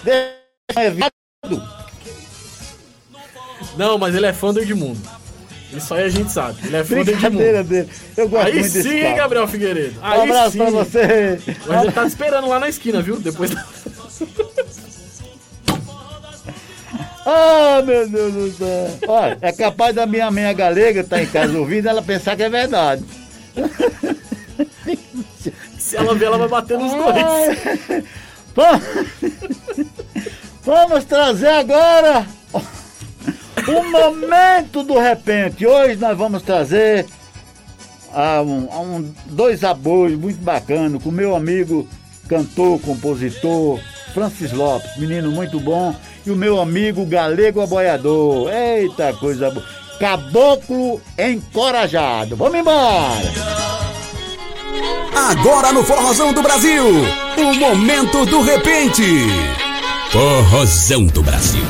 Desse 0.04 0.34
é 0.76 0.90
viado. 0.90 1.10
Não, 3.76 3.98
mas 3.98 4.14
ele 4.14 4.26
é 4.26 4.32
fã 4.32 4.52
do 4.52 4.60
Edmundo. 4.60 5.00
Isso 5.72 5.94
aí 5.94 6.04
a 6.04 6.08
gente 6.08 6.32
sabe. 6.32 6.58
Ele 6.64 6.76
é 6.76 6.82
Brincadeira 6.82 7.60
Edmundo. 7.60 7.64
dele. 7.64 7.88
Eu 8.16 8.28
gosto 8.28 8.46
Aí 8.46 8.60
muito 8.60 8.82
sim, 8.82 9.00
cara. 9.02 9.16
Gabriel 9.16 9.48
Figueiredo. 9.48 10.00
Um 10.00 10.04
Aí 10.04 10.20
abraço 10.22 10.50
sim. 10.52 10.58
pra 10.58 10.70
você. 10.70 11.38
Mas 11.66 11.82
ele 11.82 11.92
tá 11.92 12.02
te 12.02 12.08
esperando 12.08 12.48
lá 12.48 12.58
na 12.58 12.68
esquina, 12.68 13.00
viu? 13.00 13.20
Depois 13.20 13.50
da... 13.50 13.64
Ah, 17.26 17.82
meu 17.84 18.08
Deus 18.08 18.32
do 18.32 18.50
céu. 18.52 18.98
Olha, 19.06 19.38
é 19.42 19.52
capaz 19.52 19.94
da 19.94 20.06
minha 20.06 20.30
mãe 20.30 20.52
galega 20.54 21.02
estar 21.02 21.22
em 21.22 21.26
casa 21.26 21.56
ouvindo 21.56 21.86
ela 21.86 22.02
pensar 22.02 22.34
que 22.34 22.42
é 22.42 22.48
verdade. 22.48 23.04
Se 25.78 25.96
ela 25.96 26.14
ver, 26.14 26.26
ela 26.26 26.38
vai 26.38 26.48
bater 26.48 26.78
nos 26.78 26.92
dois. 26.92 27.16
Vamos 30.64 31.04
trazer 31.04 31.48
agora 31.48 32.26
o 33.70 33.90
momento 33.90 34.82
do 34.82 34.98
repente. 34.98 35.66
Hoje 35.66 35.96
nós 35.96 36.16
vamos 36.16 36.42
trazer 36.42 37.06
ah, 38.12 38.42
um, 38.42 38.68
ah, 38.72 38.80
um- 38.80 39.12
dois 39.26 39.62
aboios 39.64 40.18
muito 40.18 40.42
bacanas 40.42 41.02
com 41.02 41.10
meu 41.10 41.34
amigo 41.34 41.88
cantor, 42.28 42.80
compositor 42.80 43.80
Francis 44.14 44.52
Lopes, 44.52 44.96
menino 44.98 45.30
muito 45.30 45.58
bom, 45.60 45.94
e 46.26 46.30
o 46.30 46.36
meu 46.36 46.60
amigo 46.60 47.04
Galego 47.06 47.60
Aboiador. 47.60 48.50
Eita 48.52 49.12
coisa 49.14 49.50
boa. 49.50 49.64
Caboclo 49.98 51.00
encorajado. 51.18 52.34
Vamos 52.36 52.58
embora! 52.58 53.20
Agora 55.14 55.72
no 55.72 55.84
Forrozão 55.84 56.32
do 56.32 56.42
Brasil, 56.42 56.84
o 57.36 57.54
momento 57.54 58.24
do 58.26 58.40
repente. 58.40 59.04
Forrozão 60.10 61.06
do 61.06 61.22
Brasil. 61.22 61.62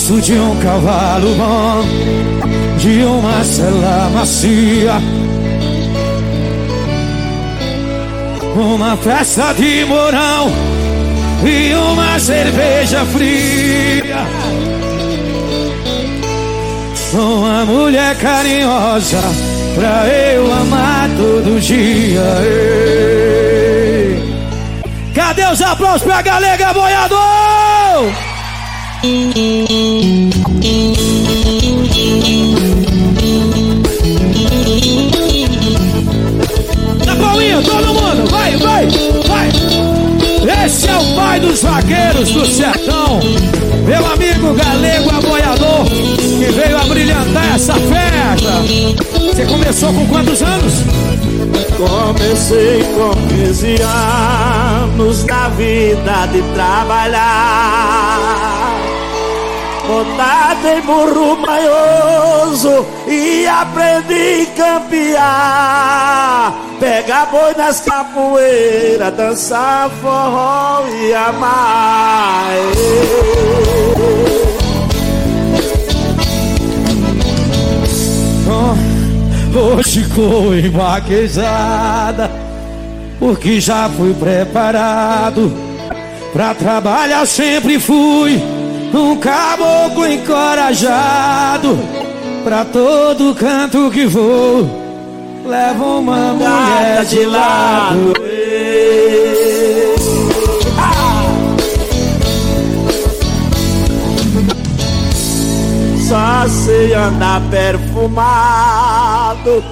Gosto 0.00 0.18
de 0.22 0.32
um 0.32 0.56
cavalo 0.60 1.34
bom, 1.34 1.84
de 2.78 3.04
uma 3.04 3.44
cela 3.44 4.08
macia. 4.14 4.94
Uma 8.56 8.96
festa 8.96 9.52
de 9.52 9.84
morão 9.84 10.50
e 11.44 11.74
uma 11.74 12.18
cerveja 12.18 13.04
fria. 13.04 14.26
Uma 17.12 17.66
mulher 17.66 18.16
carinhosa 18.16 19.20
pra 19.74 20.08
eu 20.08 20.50
amar 20.50 21.10
todo 21.10 21.60
dia. 21.60 22.22
Ei. 22.42 24.18
Cadê 25.14 25.44
os 25.44 25.60
aplausos 25.60 26.02
pra 26.02 26.22
Galega 26.22 26.72
Boiador? 26.72 28.29
Na 29.02 29.08
palminha, 37.16 37.62
todo 37.62 37.86
mundo, 37.94 38.30
vai, 38.30 38.58
vai, 38.58 38.86
vai. 39.26 39.48
Esse 40.66 40.86
é 40.86 40.98
o 40.98 41.14
pai 41.14 41.40
dos 41.40 41.62
vaqueiros 41.62 42.30
do 42.30 42.44
sertão, 42.44 43.20
meu 43.86 44.06
amigo 44.06 44.52
galego 44.52 45.08
aboiador, 45.16 45.86
que 45.86 46.52
veio 46.52 46.76
a 46.76 46.84
brilhantar 46.84 47.54
essa 47.54 47.72
festa. 47.72 48.52
Você 49.18 49.46
começou 49.46 49.94
com 49.94 50.06
quantos 50.08 50.42
anos? 50.42 50.74
Comecei 51.78 52.84
com 52.94 53.12
15 53.28 53.76
anos 53.80 55.24
na 55.24 55.48
vida 55.48 56.26
de 56.30 56.42
trabalhar. 56.52 58.00
Montado 59.90 60.68
em 60.68 60.80
burro 60.82 61.36
maioso 61.38 62.86
e 63.08 63.44
aprendi 63.44 64.46
a 64.46 64.78
campear. 64.78 66.54
Pegar 66.78 67.26
boi 67.26 67.52
nas 67.56 67.80
capoeiras, 67.80 69.12
dançar 69.14 69.90
forró 70.00 70.84
e 70.86 71.12
amar. 71.12 72.50
Oh, 78.46 78.76
Hoje 79.58 80.04
ficou 80.04 80.56
embaquejada, 80.56 82.30
porque 83.18 83.60
já 83.60 83.90
fui 83.90 84.14
preparado. 84.14 85.52
Pra 86.32 86.54
trabalhar 86.54 87.26
sempre 87.26 87.80
fui 87.80 88.59
um 88.92 89.16
caboclo 89.16 90.06
encorajado. 90.06 91.78
Pra 92.44 92.64
todo 92.64 93.34
canto 93.34 93.90
que 93.90 94.06
vou, 94.06 94.68
levo 95.44 95.98
uma 95.98 96.32
mulher 96.32 97.04
de 97.04 97.24
lado. 97.26 98.14
Só 106.08 106.48
sei 106.48 106.92
andar 106.92 107.40
perfumado 107.50 109.62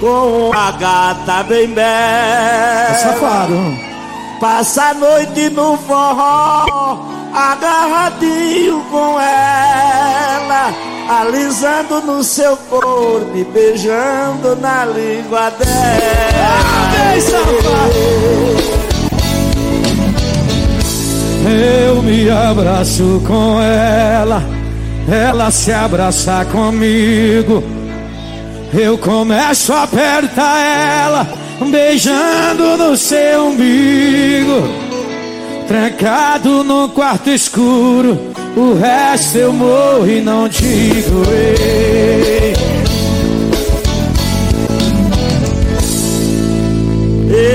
com 0.00 0.48
uma 0.48 0.72
gata 0.72 1.44
bem 1.44 1.68
bela. 1.68 2.94
safado. 2.94 3.95
Passa 4.40 4.90
a 4.90 4.94
noite 4.94 5.48
no 5.50 5.78
forró, 5.78 7.06
agarradinho 7.34 8.84
com 8.90 9.18
ela, 9.18 10.74
alisando 11.08 12.02
no 12.02 12.22
seu 12.22 12.56
corpo 12.56 13.30
e 13.34 13.44
beijando 13.44 14.54
na 14.56 14.84
língua 14.84 15.50
dela. 15.50 16.76
Eu 21.48 22.02
me 22.02 22.28
abraço 22.28 23.22
com 23.26 23.60
ela, 23.62 24.42
ela 25.08 25.50
se 25.50 25.72
abraça 25.72 26.44
comigo. 26.52 27.62
Eu 28.74 28.98
começo 28.98 29.72
a 29.72 29.84
apertar 29.84 30.58
ela, 30.58 31.26
beijando 31.64 32.76
no 32.76 32.96
seu 32.96 33.46
umbigo. 33.46 34.62
Trancado 35.66 36.62
num 36.62 36.88
quarto 36.88 37.30
escuro, 37.30 38.18
o 38.56 38.74
resto 38.74 39.38
eu 39.38 39.52
morro 39.52 40.06
e 40.08 40.20
não 40.20 40.48
digo. 40.48 41.22
Ei. 41.30 42.54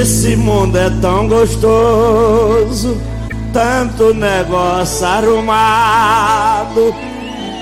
Esse 0.01 0.35
mundo 0.35 0.77
é 0.77 0.89
tão 1.01 1.27
gostoso, 1.27 2.99
tanto 3.53 4.13
negócio 4.13 5.05
arrumado, 5.05 6.93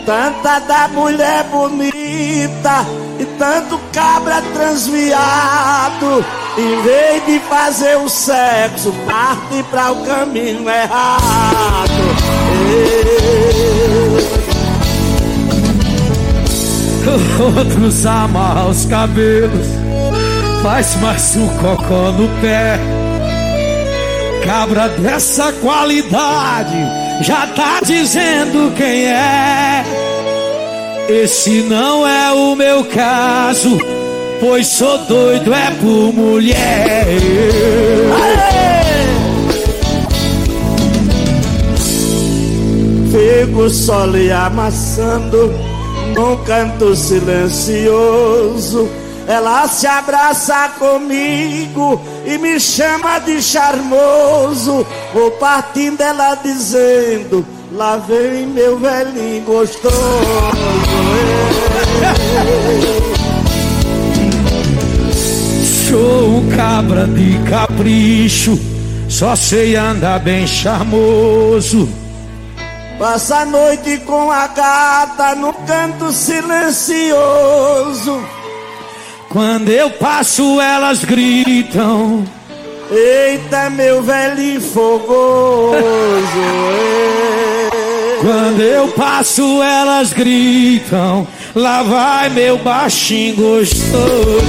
tanta 0.05 0.59
da 0.59 0.87
mulher 0.87 1.43
bonita 1.51 3.08
e 3.19 3.25
tanto 3.37 3.77
cabra 3.93 4.41
transviado. 4.53 6.25
Em 6.57 6.81
vez 6.81 7.25
de 7.25 7.39
fazer 7.47 7.97
o 7.97 8.09
sexo, 8.09 8.91
parte 9.05 9.63
para 9.69 9.91
o 9.91 10.05
caminho 10.05 10.69
errado. 10.69 11.89
Outros 17.55 18.05
amarram 18.07 18.69
os 18.69 18.85
cabelos, 18.85 19.67
faz 20.63 20.95
mais 20.95 21.35
um 21.35 21.47
cocô 21.57 22.11
no 22.11 22.27
pé. 22.41 22.79
Cabra 24.45 24.89
dessa 24.89 25.51
qualidade 25.53 26.77
já 27.21 27.47
tá 27.47 27.79
dizendo 27.83 28.73
quem 28.75 29.05
é. 29.05 29.83
Esse 31.09 31.63
não 31.63 32.07
é 32.07 32.31
o 32.31 32.55
meu 32.55 32.85
caso, 32.85 33.79
pois 34.39 34.67
sou 34.67 34.95
doido 34.99 35.51
é 35.51 35.71
por 35.71 36.13
mulher. 36.13 37.07
Fico 43.11 43.69
só 43.71 44.05
lhe 44.05 44.31
amassando 44.31 45.51
num 46.13 46.37
canto 46.43 46.95
silencioso. 46.95 48.87
Ela 49.27 49.67
se 49.67 49.87
abraça 49.87 50.69
comigo 50.77 51.99
e 52.23 52.37
me 52.37 52.59
chama 52.59 53.17
de 53.17 53.41
charmoso. 53.41 54.85
Vou 55.11 55.31
partindo 55.31 56.01
ela 56.01 56.35
dizendo: 56.35 57.43
Lá 57.79 57.95
vem 57.95 58.45
meu 58.47 58.77
velhinho 58.77 59.41
gostoso. 59.45 59.95
Sou 65.87 66.43
cabra 66.57 67.07
de 67.07 67.39
capricho, 67.49 68.59
só 69.07 69.33
sei 69.33 69.77
andar 69.77 70.19
bem 70.19 70.45
charmoso. 70.45 71.87
Passa 72.99 73.37
a 73.37 73.45
noite 73.45 73.99
com 73.99 74.29
a 74.29 74.47
gata 74.47 75.35
no 75.35 75.53
canto 75.53 76.11
silencioso. 76.11 78.21
Quando 79.29 79.69
eu 79.69 79.89
passo, 79.91 80.59
elas 80.59 81.05
gritam. 81.05 82.25
Eita, 82.91 83.69
meu 83.69 84.03
velho 84.03 84.59
fogoso. 84.59 85.79
Quando 88.19 88.61
eu 88.61 88.89
passo, 88.89 89.61
elas 89.63 90.11
gritam. 90.11 91.27
Lá 91.55 91.83
vai 91.83 92.29
meu 92.29 92.57
baixinho 92.57 93.35
gostoso. 93.35 94.39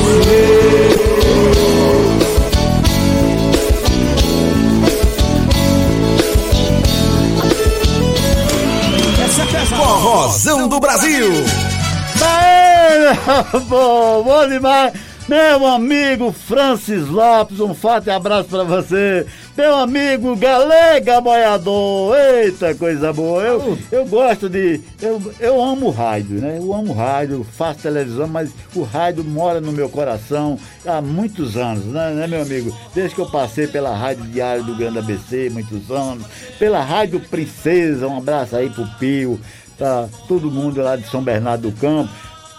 Forrozão 9.76 10.68
do 10.68 10.80
Brasil. 10.80 11.30
Bom, 13.66 14.22
bom 14.22 14.48
demais. 14.48 14.92
Meu 15.30 15.64
amigo 15.64 16.32
Francis 16.32 17.06
Lopes, 17.06 17.60
um 17.60 17.72
forte 17.72 18.10
abraço 18.10 18.48
pra 18.48 18.64
você. 18.64 19.24
Meu 19.56 19.76
amigo 19.76 20.34
Galega 20.34 21.20
Boiador, 21.20 22.16
eita 22.16 22.74
coisa 22.74 23.12
boa. 23.12 23.40
Eu, 23.40 23.78
eu 23.92 24.06
gosto 24.06 24.48
de. 24.48 24.80
Eu, 25.00 25.22
eu 25.38 25.62
amo 25.62 25.86
o 25.86 25.90
rádio, 25.90 26.40
né? 26.40 26.58
Eu 26.58 26.74
amo 26.74 26.90
o 26.90 26.96
rádio, 26.96 27.46
faço 27.56 27.78
televisão, 27.78 28.26
mas 28.26 28.50
o 28.74 28.82
rádio 28.82 29.22
mora 29.22 29.60
no 29.60 29.70
meu 29.70 29.88
coração 29.88 30.58
há 30.84 31.00
muitos 31.00 31.56
anos, 31.56 31.84
né, 31.84 32.10
né, 32.10 32.26
meu 32.26 32.42
amigo? 32.42 32.76
Desde 32.92 33.14
que 33.14 33.20
eu 33.20 33.30
passei 33.30 33.68
pela 33.68 33.96
Rádio 33.96 34.24
Diário 34.24 34.64
do 34.64 34.74
Grande 34.74 34.98
ABC, 34.98 35.48
muitos 35.48 35.92
anos, 35.92 36.26
pela 36.58 36.82
Rádio 36.82 37.20
Princesa, 37.20 38.08
um 38.08 38.18
abraço 38.18 38.56
aí 38.56 38.68
pro 38.68 38.84
Pio, 38.98 39.38
pra 39.78 40.08
todo 40.26 40.50
mundo 40.50 40.82
lá 40.82 40.96
de 40.96 41.08
São 41.08 41.22
Bernardo 41.22 41.70
do 41.70 41.76
Campo 41.76 42.10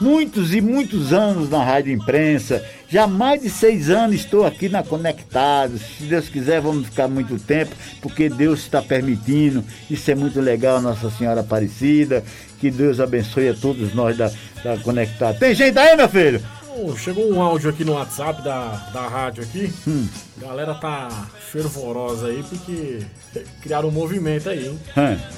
muitos 0.02 0.54
e 0.54 0.60
muitos 0.60 1.14
anos 1.14 1.50
na 1.50 1.64
Rádio 1.64 1.94
Imprensa. 1.94 2.66
Já 2.90 3.06
mais 3.08 3.42
de 3.42 3.50
seis 3.50 3.90
anos 3.90 4.16
estou 4.16 4.46
aqui 4.46 4.68
na 4.68 4.84
Conectados. 4.84 5.82
Se 5.98 6.04
Deus 6.04 6.28
quiser, 6.28 6.60
vamos 6.60 6.88
ficar 6.88 7.08
muito 7.08 7.38
tempo, 7.40 7.76
porque 8.02 8.28
Deus 8.28 8.62
está 8.62 8.82
permitindo. 8.82 9.64
Isso 9.90 10.10
é 10.10 10.16
muito 10.16 10.42
legal, 10.42 10.82
Nossa 10.82 11.10
Senhora 11.12 11.42
Aparecida. 11.42 12.24
Que 12.60 12.72
Deus 12.72 13.00
abençoe 13.00 13.50
a 13.50 13.54
todos 13.54 13.94
nós 13.94 14.18
da, 14.18 14.32
da 14.64 14.78
Conectados. 14.78 15.40
Tem 15.40 15.54
gente 15.54 15.78
aí, 15.78 15.96
meu 15.96 16.10
filho? 16.10 16.42
Oh, 16.78 16.96
chegou 16.96 17.32
um 17.32 17.42
áudio 17.42 17.70
aqui 17.70 17.84
no 17.84 17.94
WhatsApp 17.94 18.42
da, 18.44 18.70
da 18.94 19.08
rádio 19.08 19.44
aqui. 19.44 19.72
Hum. 19.88 20.08
A 20.38 20.48
galera 20.48 20.74
tá 20.74 21.28
fervorosa 21.52 22.28
aí 22.28 22.44
porque 22.44 23.00
criaram 23.62 23.90
um 23.90 23.92
movimento 23.92 24.50
aí, 24.50 24.68
hein? 24.68 24.80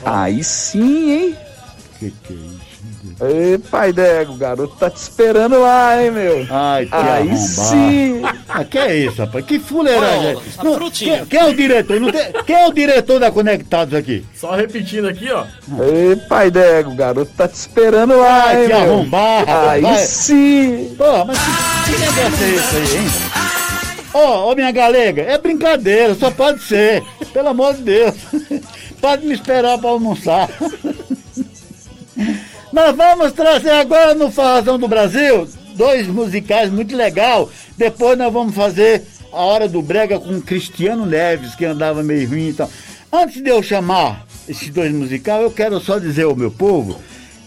Aí 0.05 0.43
sim, 0.43 1.11
hein? 1.11 1.35
Que 1.99 2.11
que 2.11 2.33
é 2.33 2.35
isso? 2.35 2.72
Ei, 3.21 3.57
pai 3.57 3.93
Dego, 3.93 4.33
o 4.33 4.37
garoto 4.37 4.75
tá 4.75 4.89
te 4.89 4.97
esperando 4.97 5.59
lá, 5.61 6.01
hein, 6.01 6.11
meu? 6.11 6.45
Ai, 6.49 6.85
que 6.87 6.95
Aí 6.95 7.01
arrombado. 7.29 7.37
sim. 7.47 8.21
Ah, 8.49 8.63
que 8.65 8.77
é 8.77 8.95
isso, 8.97 9.17
rapaz? 9.21 9.45
Que 9.45 9.59
fuleiragem. 9.59 10.29
É? 10.31 10.63
Não, 10.63 10.89
quem, 10.91 11.25
quem 11.25 11.39
é 11.39 11.45
o 11.45 11.55
diretor? 11.55 11.99
Não 12.01 12.11
tem- 12.11 12.33
quem 12.45 12.55
é 12.55 12.67
o 12.67 12.73
diretor 12.73 13.19
da 13.19 13.31
Conectados 13.31 13.93
aqui? 13.93 14.25
Só 14.35 14.51
repetindo 14.55 15.07
aqui, 15.07 15.29
ó. 15.31 15.45
Ei, 15.81 16.15
pai 16.27 16.49
Dego, 16.51 16.91
o 16.91 16.95
garoto 16.95 17.31
tá 17.37 17.47
te 17.47 17.55
esperando 17.55 18.17
lá, 18.17 18.45
Ai, 18.47 18.63
hein, 18.63 18.67
que 18.69 18.73
meu? 18.75 18.81
arrombado. 18.93 19.51
Aí 19.51 19.81
vai. 19.81 20.05
sim. 20.05 20.95
Pô, 20.97 21.25
mas 21.25 21.37
que, 21.37 21.93
que 21.93 21.99
negócio 21.99 22.43
é 22.45 22.49
esse 22.49 22.75
aí, 22.75 22.97
hein? 23.03 23.11
Ô, 24.13 24.51
ô, 24.51 24.55
minha 24.55 24.71
galega, 24.71 25.21
é 25.23 25.37
brincadeira, 25.37 26.13
só 26.15 26.29
pode 26.31 26.61
ser. 26.63 27.03
Pelo 27.31 27.49
amor 27.49 27.73
de 27.75 27.81
Deus. 27.83 28.15
Pode 29.01 29.25
me 29.25 29.33
esperar 29.33 29.77
pra 29.79 29.89
almoçar. 29.89 30.47
Nós 32.73 32.95
vamos 32.95 33.31
trazer 33.33 33.69
agora 33.69 34.15
no 34.15 34.31
Farrazão 34.31 34.79
do 34.79 34.87
Brasil 34.87 35.47
dois 35.75 36.07
musicais 36.07 36.71
muito 36.71 36.95
legal. 36.95 37.47
Depois 37.77 38.17
nós 38.17 38.33
vamos 38.33 38.55
fazer 38.55 39.03
a 39.31 39.37
Hora 39.37 39.69
do 39.69 39.79
Brega 39.79 40.19
com 40.19 40.41
Cristiano 40.41 41.05
Neves, 41.05 41.53
que 41.53 41.65
andava 41.65 42.01
meio 42.01 42.27
ruim 42.27 42.49
e 42.49 42.53
tal. 42.53 42.67
Antes 43.11 43.43
de 43.43 43.49
eu 43.51 43.61
chamar 43.61 44.25
esses 44.49 44.71
dois 44.71 44.91
musicais, 44.91 45.43
eu 45.43 45.51
quero 45.51 45.79
só 45.79 45.99
dizer 45.99 46.23
ao 46.23 46.35
meu 46.35 46.49
povo 46.49 46.99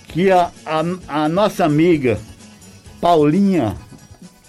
que 0.07 0.31
a, 0.31 0.53
a, 0.65 0.85
a 1.09 1.29
nossa 1.29 1.65
amiga 1.65 2.21
Paulinha, 3.01 3.75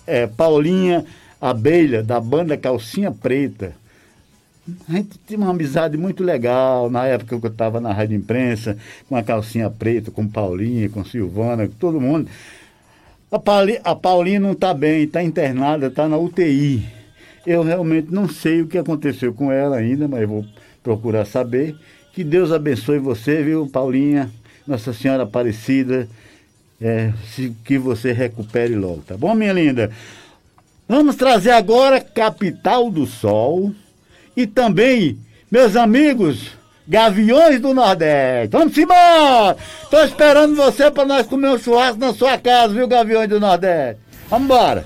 é, 0.05 0.27
Paulinha 0.27 1.03
Abelha, 1.41 2.03
da 2.03 2.19
banda 2.19 2.55
Calcinha 2.55 3.11
Preta, 3.11 3.73
a 4.87 4.91
gente 4.91 5.17
tinha 5.25 5.39
uma 5.39 5.51
amizade 5.51 5.97
muito 5.97 6.23
legal 6.23 6.89
na 6.89 7.05
época 7.05 7.39
que 7.39 7.45
eu 7.45 7.51
estava 7.51 7.79
na 7.79 7.93
Rádio 7.93 8.17
Imprensa, 8.17 8.77
com 9.07 9.15
a 9.15 9.23
calcinha 9.23 9.69
preta, 9.69 10.11
com 10.11 10.27
Paulinha, 10.27 10.89
com 10.89 11.05
Silvana, 11.05 11.67
com 11.67 11.73
todo 11.75 12.01
mundo. 12.01 12.29
A, 13.31 13.39
Pauli, 13.39 13.79
a 13.83 13.95
Paulinha 13.95 14.39
não 14.39 14.51
está 14.51 14.73
bem, 14.73 15.03
está 15.03 15.23
internada, 15.23 15.87
está 15.87 16.07
na 16.07 16.17
UTI. 16.17 16.85
Eu 17.45 17.63
realmente 17.63 18.11
não 18.11 18.27
sei 18.27 18.61
o 18.61 18.67
que 18.67 18.77
aconteceu 18.77 19.33
com 19.33 19.51
ela 19.51 19.77
ainda, 19.77 20.07
mas 20.07 20.27
vou 20.27 20.45
procurar 20.83 21.25
saber. 21.25 21.75
Que 22.13 22.23
Deus 22.23 22.51
abençoe 22.51 22.99
você, 22.99 23.41
viu, 23.41 23.67
Paulinha? 23.67 24.29
Nossa 24.65 24.91
Senhora 24.91 25.23
Aparecida, 25.23 26.09
é, 26.81 27.13
que 27.63 27.77
você 27.77 28.11
recupere 28.11 28.75
logo, 28.75 29.01
tá 29.07 29.15
bom, 29.15 29.33
minha 29.33 29.53
linda? 29.53 29.89
Vamos 30.89 31.15
trazer 31.15 31.51
agora 31.51 32.01
Capital 32.01 32.91
do 32.91 33.05
Sol 33.05 33.73
e 34.37 34.45
também, 34.45 35.17
meus 35.51 35.75
amigos, 35.75 36.51
Gaviões 36.87 37.59
do 37.59 37.73
Nordeste. 37.73 38.55
Vamos 38.55 38.77
embora! 38.77 39.57
Tô 39.89 40.01
esperando 40.03 40.55
você 40.55 40.91
para 40.91 41.05
nós 41.05 41.25
comer 41.25 41.49
um 41.49 41.57
churrasco 41.57 41.99
na 41.99 42.13
sua 42.13 42.37
casa, 42.37 42.73
viu, 42.73 42.87
Gaviões 42.87 43.27
do 43.27 43.39
Nordeste? 43.39 43.99
Vamos 44.29 44.45
embora! 44.45 44.85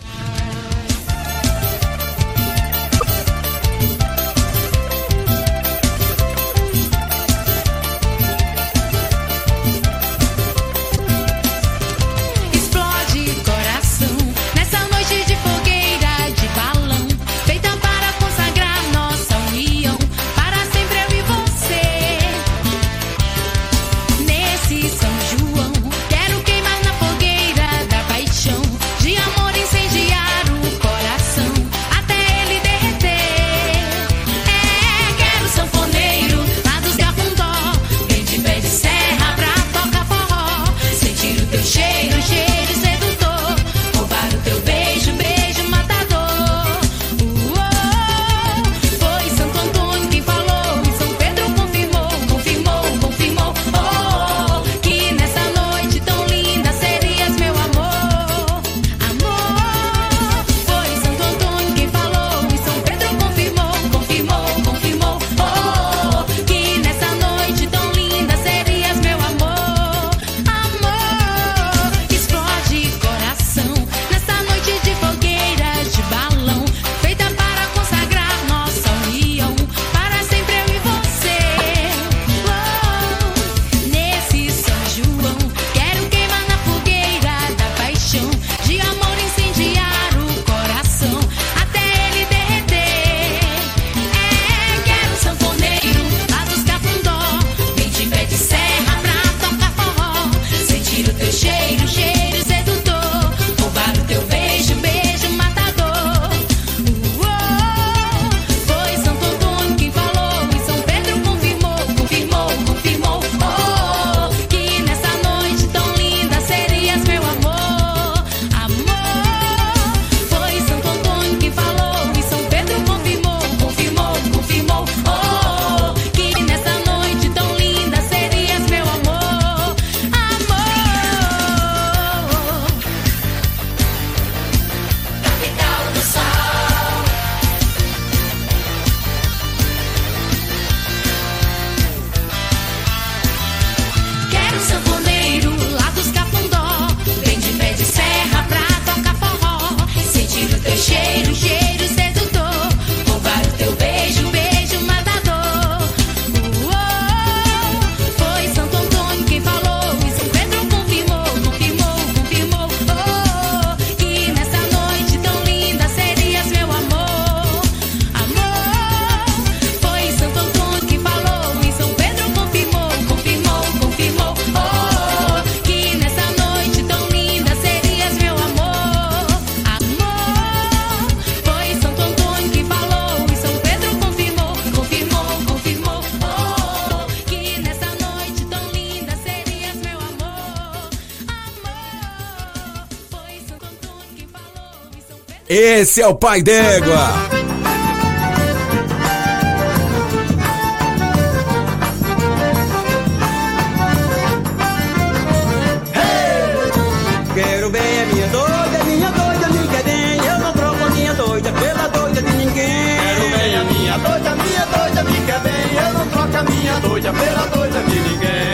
Doida 216.81 217.13
pela 217.13 217.45
doida 217.47 217.81
de 217.83 217.99
ninguém. 217.99 218.51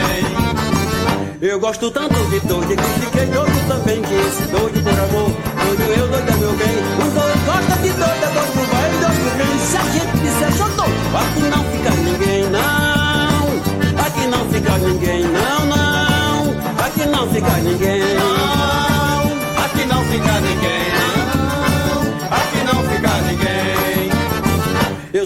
Eu 1.41 1.59
gosto 1.59 1.91
tanto 1.91 2.15
de 2.29 2.39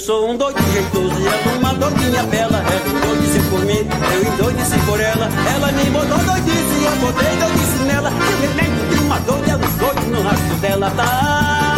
sou 0.01 0.31
um 0.31 0.35
doido 0.35 0.59
jeitoso 0.73 1.13
e 1.19 1.27
ela 1.27 1.57
uma 1.59 1.73
doidinha 1.75 2.23
bela. 2.23 2.57
Ela 2.57 2.87
endoidice 2.87 3.39
por 3.49 3.59
mim, 3.65 3.87
eu 4.13 4.33
endoidice 4.33 4.77
por 4.79 4.99
ela. 4.99 5.29
Ela 5.53 5.71
me 5.71 5.85
botou 5.91 6.17
doidice 6.17 6.75
e 6.79 6.85
eu 6.85 6.95
botei 6.95 7.37
doidice 7.37 7.83
nela. 7.85 8.09
E 8.09 8.33
o 8.33 8.41
remédio 8.41 8.87
de 8.89 8.95
uma 8.99 9.19
doida, 9.19 9.57
um 9.57 9.77
doido 9.77 10.07
no 10.09 10.21
rastro 10.23 10.55
dela 10.55 10.91
tá. 10.91 11.75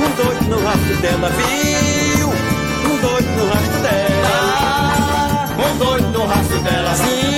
Um 0.00 0.24
doido 0.24 0.44
no 0.48 0.66
rastro 0.66 0.96
dela, 0.96 1.30
viu? 1.30 2.28
Um 2.28 2.96
doido 2.96 3.28
no 3.36 3.52
rastro 3.52 3.80
dela. 3.82 5.48
Um 5.58 5.78
doido 5.78 6.18
no 6.18 6.26
rastro 6.26 6.58
dela. 6.60 6.94
Sim. 6.94 7.29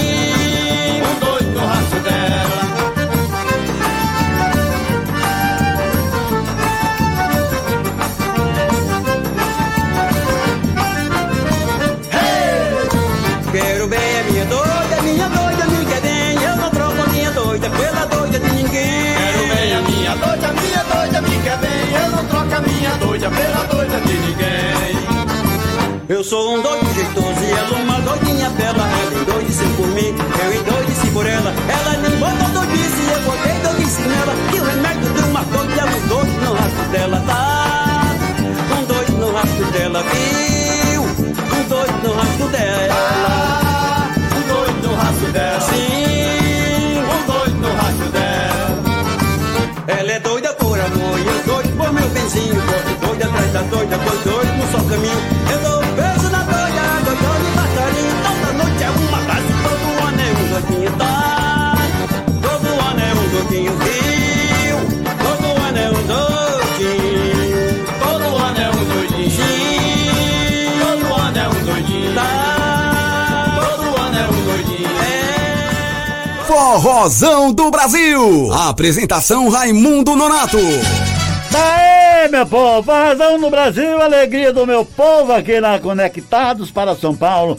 Doida 23.22 23.30
pela 23.30 23.64
doida 23.66 24.00
de 24.00 24.14
ninguém. 24.14 24.96
Eu 26.08 26.24
sou 26.24 26.56
um 26.56 26.62
doido 26.62 26.92
jeitoso 26.94 27.44
e 27.44 27.50
ela 27.52 27.78
uma 27.78 28.00
doidinha 28.00 28.50
bela. 28.50 28.82
Ela 28.82 29.20
endoidice 29.20 29.64
por 29.76 29.86
mim, 29.88 30.14
eu 30.44 30.52
endoidice 30.54 31.06
por 31.12 31.26
ela. 31.26 31.54
Ela 31.68 31.98
me 31.98 32.08
botou 32.16 32.48
doidice 32.48 33.00
e 33.00 33.12
eu 33.12 33.20
botei 33.20 33.52
doidice 33.62 34.02
nela. 34.02 34.34
E 34.52 34.58
o 34.58 34.64
remédio 34.64 35.12
de 35.12 35.20
uma 35.20 35.42
doida 35.44 35.80
é 35.80 35.84
um 35.84 36.08
doido 36.08 36.40
no 36.44 36.52
rastro 36.54 36.88
dela, 36.90 37.22
tá? 37.26 38.16
Um 38.76 38.84
doido 38.86 39.12
no 39.12 39.32
rastro 39.32 39.64
dela, 39.72 40.02
viu? 40.02 41.02
Um 41.02 41.68
doido 41.68 42.02
no 42.02 42.14
rastro 42.14 42.48
dela. 42.48 44.08
Um 44.36 44.42
doido 44.48 44.88
no 44.88 44.94
rastro 44.96 45.32
dela. 45.32 45.60
Sim. 45.60 46.98
Um 46.98 47.26
doido 47.26 47.56
no 47.56 47.74
rastro 47.74 48.08
dela. 48.10 48.32
Ela 49.86 50.12
é 50.12 50.20
doida 50.20 50.52
por 50.54 50.78
amor 50.80 51.18
e 51.18 51.26
eu 51.26 51.42
doido 51.44 51.76
por 51.76 51.92
meu 51.92 52.08
benzinho. 52.08 53.01
Doida 53.22 53.36
atrás 53.36 53.52
da 53.52 53.62
doida, 53.62 53.96
doido, 53.98 54.24
doido 54.24 54.52
no 54.52 54.66
só 54.72 54.78
caminho. 54.78 55.20
Eu 55.52 55.58
dou 55.60 55.78
um 55.78 55.94
beijo 55.94 56.28
na 56.30 56.42
doida, 56.42 56.82
doidão 57.04 57.34
de 57.38 57.50
passarinho. 57.54 58.14
Toda 58.24 58.52
noite 58.52 58.82
é 58.82 58.90
uma 58.90 59.20
taça, 59.22 59.52
todo 59.62 59.86
ano 60.08 60.20
é 60.20 60.32
um 60.32 60.44
doidinho, 60.48 60.90
tá? 60.98 61.76
Todo 62.42 62.66
ano 62.80 63.00
é 63.00 63.14
um 63.14 63.28
doidinho, 63.30 63.72
viu? 63.78 64.76
Todo 65.22 65.46
ano 65.62 65.78
é 65.78 65.88
um 65.88 66.02
doidinho. 66.02 67.86
Todo 68.00 68.26
ano 68.42 68.58
é 68.58 68.70
um 68.70 68.84
doidinho. 68.90 69.46
Todo 70.82 71.06
ano 71.14 71.38
é 71.38 71.40
um 71.48 71.64
doidinho. 71.64 72.14
Tá. 72.14 72.26
Todo 73.60 73.84
ano 74.00 74.18
é 74.18 74.20
um 74.26 74.40
doidinho. 74.44 74.90
Forrozão 76.46 77.52
do 77.52 77.70
Brasil. 77.70 78.52
Apresentação 78.52 79.48
Raimundo 79.48 80.16
Nonato. 80.16 80.58
Daí, 81.52 81.91
meu 82.32 82.46
povo, 82.46 82.90
razão 82.90 83.36
no 83.36 83.50
Brasil, 83.50 84.00
alegria 84.00 84.54
do 84.54 84.66
meu 84.66 84.86
povo 84.86 85.34
aqui 85.34 85.60
na 85.60 85.78
Conectados 85.78 86.70
para 86.70 86.96
São 86.96 87.14
Paulo. 87.14 87.58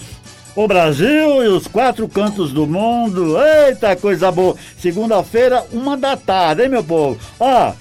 O 0.56 0.68
Brasil 0.68 1.44
e 1.44 1.48
os 1.48 1.68
quatro 1.68 2.10
cantos 2.10 2.52
do 2.52 2.66
mundo. 2.66 3.36
Eita, 3.40 3.96
coisa 3.96 4.32
boa. 4.32 4.56
Segunda-feira, 4.80 5.64
uma 5.72 5.96
da 5.96 6.18
tarde, 6.18 6.64
hein, 6.64 6.70
meu 6.70 6.84
povo? 6.84 7.20
Ó, 7.40 7.72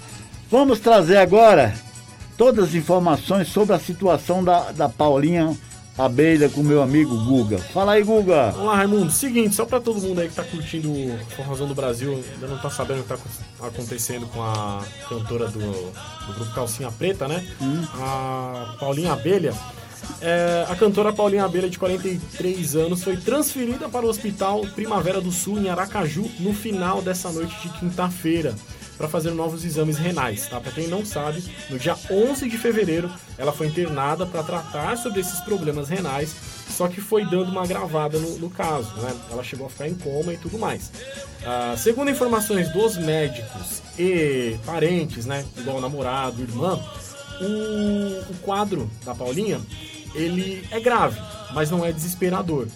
vamos 0.51 0.81
trazer 0.81 1.17
agora 1.17 1.73
todas 2.37 2.69
as 2.69 2.75
informações 2.75 3.49
sobre 3.49 3.75
a 3.75 3.79
situação 3.79 4.45
da, 4.45 4.71
da 4.73 4.87
Paulinha 4.87 5.57
Abelha 5.97 6.49
com 6.49 6.63
meu 6.63 6.81
amigo 6.83 7.15
Guga. 7.25 7.59
Fala 7.59 7.93
aí, 7.93 8.03
Guga. 8.03 8.55
Olá, 8.57 8.77
Raimundo. 8.77 9.13
Seguinte, 9.13 9.55
só 9.55 9.67
pra 9.67 9.79
todo 9.79 10.01
mundo 10.01 10.21
aí 10.21 10.29
que 10.29 10.35
tá 10.35 10.43
curtindo 10.43 10.91
o 10.91 11.19
Forrozão 11.37 11.69
do 11.69 11.75
Brasil, 11.75 12.25
ainda 12.35 12.47
não 12.47 12.59
tá 12.59 12.71
sabendo 12.71 13.01
o 13.01 13.03
que 13.03 13.09
tá 13.11 13.15
acon- 13.17 13.67
acontecendo 13.67 14.27
com 14.29 14.43
a 14.43 14.83
cantora 15.09 15.49
do, 15.49 15.59
do 15.61 16.35
grupo 16.35 16.55
Calcinha 16.55 16.91
Preta, 16.91 17.29
né? 17.29 17.47
A 17.95 18.75
Paulinha 18.81 19.13
Abelha. 19.13 19.53
É, 20.21 20.67
a 20.69 20.75
cantora 20.77 21.13
Paulinha 21.13 21.45
Abelha, 21.45 21.69
de 21.69 21.79
43 21.79 22.75
anos, 22.75 23.05
foi 23.05 23.17
transferida 23.19 23.87
para 23.89 24.07
o 24.07 24.09
Hospital 24.09 24.63
Primavera 24.75 25.21
do 25.21 25.31
Sul, 25.31 25.59
em 25.59 25.69
Aracaju, 25.69 26.25
no 26.41 26.55
final 26.55 27.03
dessa 27.03 27.31
noite 27.31 27.55
de 27.63 27.69
quinta-feira, 27.79 28.55
para 29.03 29.09
fazer 29.09 29.33
novos 29.33 29.65
exames 29.65 29.99
renais, 29.99 30.47
tá? 30.47 30.61
Para 30.61 30.71
quem 30.71 30.87
não 30.87 31.05
sabe, 31.05 31.43
no 31.69 31.77
dia 31.77 31.97
11 32.09 32.49
de 32.49 32.57
fevereiro, 32.57 33.11
ela 33.37 33.53
foi 33.53 33.67
internada 33.67 34.25
para 34.25 34.45
tratar 34.45 34.97
sobre 34.97 35.19
esses 35.19 35.41
problemas 35.41 35.89
renais, 35.89 36.33
só 36.69 36.87
que 36.87 37.01
foi 37.01 37.25
dando 37.25 37.51
uma 37.51 37.65
agravada 37.65 38.17
no, 38.17 38.39
no 38.39 38.49
caso, 38.49 38.95
né? 39.01 39.13
Ela 39.29 39.43
chegou 39.43 39.67
a 39.67 39.71
ficar 39.71 39.89
em 39.89 39.95
coma 39.97 40.33
e 40.33 40.37
tudo 40.37 40.57
mais. 40.57 40.93
Ah, 41.45 41.75
segundo 41.77 42.13
informações 42.13 42.69
dos 42.69 42.97
médicos 42.97 43.83
e 43.99 44.57
parentes, 44.65 45.27
né? 45.27 45.45
Igual 45.59 45.81
namorado, 45.81 46.41
irmã, 46.41 46.79
o, 47.41 48.31
o 48.31 48.35
quadro 48.41 48.89
da 49.05 49.17
Paulinha, 49.17 49.61
ele 50.15 50.65
é 50.71 50.79
grave, 50.79 51.21
mas 51.53 51.73
não 51.73 51.85
é 51.85 51.91
desesperador. 51.91 52.69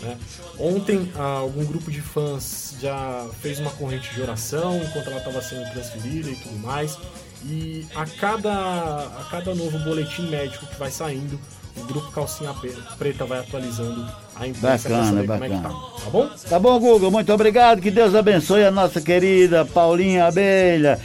Né? 0.00 0.16
Ontem, 0.58 1.10
ah, 1.16 1.38
algum 1.38 1.64
grupo 1.64 1.90
de 1.90 2.00
fãs 2.00 2.76
já 2.80 3.26
fez 3.40 3.58
uma 3.58 3.70
corrente 3.70 4.12
de 4.14 4.20
oração 4.20 4.76
enquanto 4.82 5.08
ela 5.08 5.18
estava 5.18 5.40
sendo 5.42 5.70
transferida 5.72 6.30
e 6.30 6.36
tudo 6.36 6.58
mais. 6.58 6.98
E 7.46 7.86
a 7.94 8.06
cada, 8.06 8.52
a 8.52 9.26
cada 9.30 9.54
novo 9.54 9.78
boletim 9.80 10.28
médico 10.30 10.66
que 10.66 10.78
vai 10.78 10.90
saindo, 10.90 11.38
o 11.76 11.84
grupo 11.84 12.10
Calcinha 12.12 12.54
Preta 12.98 13.24
vai 13.24 13.40
atualizando 13.40 14.06
a 14.36 14.46
imprensa 14.46 14.88
Bacana, 14.88 15.18
é 15.18 15.22
que 15.22 15.28
bacana. 15.28 15.62
tá. 15.62 15.68
Tá 16.04 16.10
bom? 16.10 16.30
Tá 16.48 16.58
bom, 16.58 16.78
Guga, 16.78 17.10
muito 17.10 17.32
obrigado. 17.32 17.80
Que 17.82 17.90
Deus 17.90 18.14
abençoe 18.14 18.64
a 18.64 18.70
nossa 18.70 19.00
querida 19.00 19.64
Paulinha 19.64 20.26
Abelha, 20.26 20.98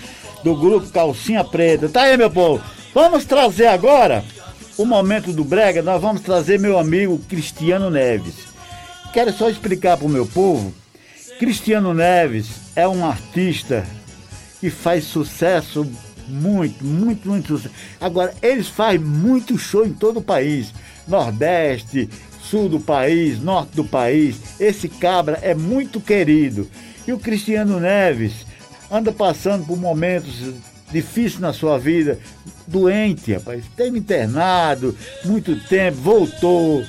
do 0.44 0.56
grupo 0.56 0.88
Calcinha 0.90 1.44
Preta. 1.44 1.90
Tá 1.90 2.04
aí, 2.04 2.16
meu 2.18 2.30
povo. 2.30 2.64
Vamos 2.94 3.26
trazer 3.26 3.68
agora 3.68 4.24
o 4.78 4.86
momento 4.86 5.34
do 5.34 5.44
Brega. 5.44 5.82
Nós 5.82 6.02
vamos 6.02 6.22
trazer 6.22 6.60
meu 6.60 6.78
amigo 6.80 7.20
Cristiano 7.28 7.90
Neves. 7.90 8.49
Quero 9.12 9.34
só 9.34 9.50
explicar 9.50 9.98
pro 9.98 10.08
meu 10.08 10.26
povo. 10.26 10.74
Cristiano 11.40 11.94
Neves 11.94 12.48
é 12.76 12.88
um 12.88 13.06
artista 13.06 13.86
que 14.60 14.70
faz 14.70 15.06
sucesso 15.06 15.90
muito, 16.28 16.86
muito, 16.86 17.28
muito 17.28 17.48
sucesso. 17.48 17.74
Agora, 18.00 18.36
eles 18.42 18.68
fazem 18.68 19.00
muito 19.00 19.58
show 19.58 19.86
em 19.86 19.94
todo 19.94 20.18
o 20.18 20.24
país. 20.24 20.74
Nordeste, 21.08 22.08
sul 22.42 22.70
do 22.70 22.80
país, 22.80 23.42
norte 23.42 23.76
do 23.76 23.84
país. 23.84 24.36
Esse 24.60 24.88
cabra 24.88 25.40
é 25.42 25.56
muito 25.56 26.00
querido. 26.00 26.70
E 27.08 27.12
o 27.12 27.20
Cristiano 27.20 27.80
Neves 27.80 28.46
anda 28.92 29.12
passando 29.12 29.66
por 29.66 29.78
momentos 29.78 30.54
difíceis 30.92 31.40
na 31.40 31.52
sua 31.52 31.80
vida. 31.80 32.20
Doente, 32.68 33.34
rapaz. 33.34 33.64
Esteve 33.64 33.98
internado 33.98 34.96
muito 35.26 35.60
tempo, 35.68 35.98
voltou. 35.98 36.84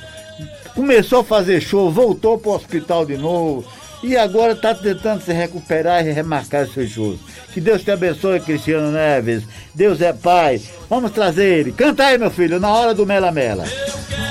Começou 0.75 1.19
a 1.19 1.23
fazer 1.23 1.61
show, 1.61 1.91
voltou 1.91 2.37
para 2.37 2.51
o 2.51 2.55
hospital 2.55 3.05
de 3.05 3.17
novo. 3.17 3.65
E 4.03 4.17
agora 4.17 4.53
está 4.53 4.73
tentando 4.73 5.21
se 5.21 5.31
recuperar 5.31 6.05
e 6.05 6.11
remarcar 6.11 6.67
seus 6.67 6.89
shows. 6.89 7.19
Que 7.53 7.61
Deus 7.61 7.83
te 7.83 7.91
abençoe, 7.91 8.39
Cristiano 8.39 8.91
Neves. 8.91 9.43
Deus 9.75 10.01
é 10.01 10.11
Pai. 10.11 10.59
Vamos 10.89 11.11
trazer 11.11 11.59
ele. 11.59 11.71
Canta 11.71 12.05
aí, 12.05 12.17
meu 12.17 12.31
filho, 12.31 12.59
na 12.59 12.71
hora 12.71 12.95
do 12.95 13.05
Mela 13.05 13.31
Mela. 13.31 13.65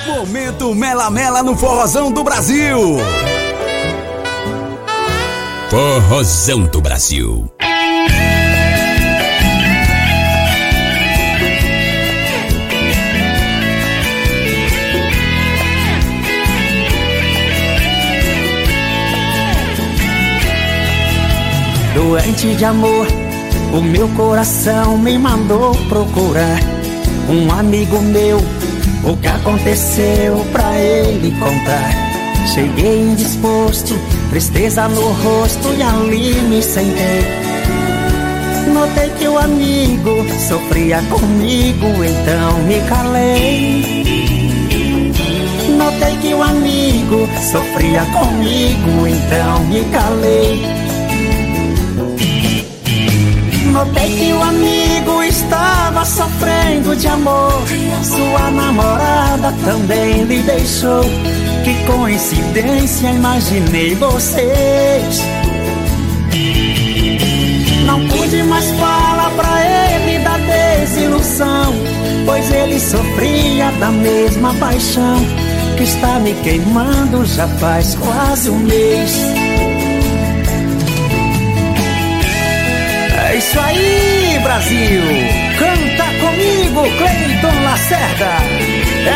Momento 0.07 0.75
Mela 0.75 1.09
Mela 1.09 1.43
no 1.43 1.57
Forrozão 1.57 2.11
do 2.11 2.25
Brasil. 2.25 2.97
Forrozão 5.71 6.65
do 6.65 6.81
Brasil. 6.81 7.49
Doente 22.01 22.55
de 22.55 22.65
amor, 22.65 23.07
o 23.75 23.83
meu 23.83 24.09
coração 24.17 24.97
me 24.97 25.19
mandou 25.19 25.75
procurar 25.87 26.59
um 27.29 27.53
amigo 27.53 28.01
meu. 28.01 28.39
O 29.05 29.15
que 29.19 29.27
aconteceu 29.29 30.43
pra 30.51 30.81
ele 30.81 31.31
contar? 31.33 31.93
Cheguei 32.55 33.03
indisposto, 33.03 33.95
tristeza 34.31 34.89
no 34.89 35.13
rosto 35.13 35.75
e 35.77 35.83
ali 35.83 36.35
me 36.49 36.63
sentei. 36.63 37.23
Notei 38.73 39.11
que 39.19 39.29
o 39.29 39.37
amigo 39.37 40.25
sofria 40.49 41.03
comigo, 41.03 41.87
então 42.03 42.63
me 42.63 42.81
calei. 42.89 44.05
Notei 45.77 46.17
que 46.17 46.33
o 46.33 46.43
amigo 46.43 47.29
sofria 47.53 48.07
comigo, 48.07 49.07
então 49.07 49.61
me 49.67 49.85
calei. 49.93 50.80
Notei 53.71 54.17
que 54.17 54.33
o 54.33 54.43
amigo 54.43 55.23
estava 55.23 56.05
sofrendo 56.05 56.97
de 56.97 57.07
amor. 57.07 57.63
Sua 58.03 58.51
namorada 58.51 59.55
também 59.65 60.25
lhe 60.25 60.43
deixou. 60.43 61.05
Que 61.65 61.75
coincidência, 61.85 63.11
imaginei 63.11 63.95
vocês. 63.95 65.21
Não 67.87 68.07
pude 68.09 68.43
mais 68.45 68.67
falar 68.73 69.31
pra 69.37 69.61
ele 69.65 70.19
da 70.25 70.37
desilusão, 70.39 71.75
pois 72.25 72.51
ele 72.53 72.79
sofria 72.79 73.71
da 73.79 73.91
mesma 73.91 74.55
paixão 74.55 75.17
que 75.77 75.85
está 75.85 76.19
me 76.21 76.35
queimando 76.35 77.25
já 77.25 77.49
faz 77.49 77.95
quase 77.95 78.51
um 78.51 78.59
mês. 78.59 79.40
Isso 83.41 83.59
aí, 83.59 84.39
Brasil! 84.43 85.03
Canta 85.59 86.05
comigo, 86.21 86.83
Cleiton 86.99 87.63
Lacerda! 87.65 88.33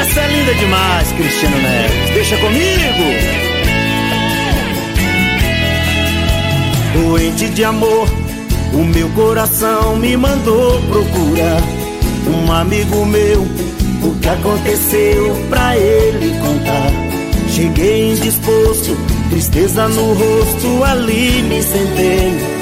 Essa 0.00 0.20
é 0.20 0.28
linda 0.28 0.54
demais, 0.54 1.12
Cristiano 1.12 1.58
Neves. 1.58 2.10
Deixa 2.14 2.36
comigo! 2.38 3.04
Doente 6.94 7.48
de 7.50 7.64
amor, 7.64 8.08
o 8.72 8.78
meu 8.78 9.10
coração 9.10 9.96
me 9.96 10.16
mandou 10.16 10.80
procurar 10.82 11.62
um 12.26 12.50
amigo 12.50 13.04
meu. 13.04 13.42
O 14.02 14.14
que 14.22 14.28
aconteceu 14.28 15.36
pra 15.50 15.76
ele 15.76 16.34
contar? 16.40 16.90
Cheguei 17.50 18.12
indisposto, 18.12 18.96
tristeza 19.28 19.86
no 19.88 20.14
rosto, 20.14 20.82
ali 20.82 21.42
me 21.42 21.62
sentei. 21.62 22.53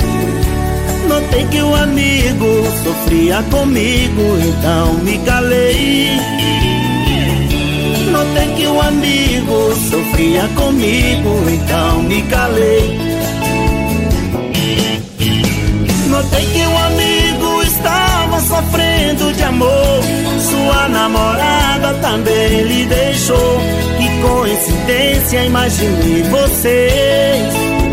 Notei 1.13 1.45
que 1.49 1.61
o 1.61 1.75
amigo 1.75 2.47
sofria 2.83 3.43
comigo, 3.51 4.23
então 4.49 4.95
me 4.95 5.19
calei. 5.19 6.09
Notei 8.11 8.49
que 8.57 8.67
o 8.67 8.81
amigo 8.81 9.75
sofria 9.91 10.49
comigo, 10.57 11.45
então 11.51 12.03
me 12.05 12.23
calei. 12.23 12.99
Notei 16.09 16.47
que 16.47 16.63
o 16.63 16.79
amigo 16.79 17.63
estava 17.63 18.41
sofrendo 18.41 19.35
de 19.35 19.43
amor. 19.43 20.01
Sua 20.51 20.89
namorada 20.89 21.93
também 22.01 22.63
lhe 22.63 22.87
deixou. 22.87 23.61
Que 23.99 24.09
coincidência, 24.23 25.45
imaginei 25.45 26.23
vocês. 26.23 27.92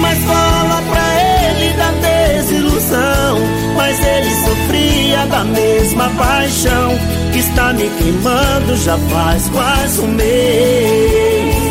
Mais 0.00 0.18
falar 0.24 0.82
pra 0.90 1.04
ele 1.22 1.72
da 1.74 1.90
desilusão. 2.00 3.38
Mas 3.76 3.98
ele 4.04 4.34
sofria 4.44 5.26
da 5.26 5.44
mesma 5.44 6.08
paixão. 6.10 6.98
Que 7.32 7.38
está 7.38 7.72
me 7.72 7.88
queimando 7.90 8.76
já 8.76 8.96
faz 8.98 9.48
quase 9.48 10.00
um 10.00 10.08
mês. 10.08 11.70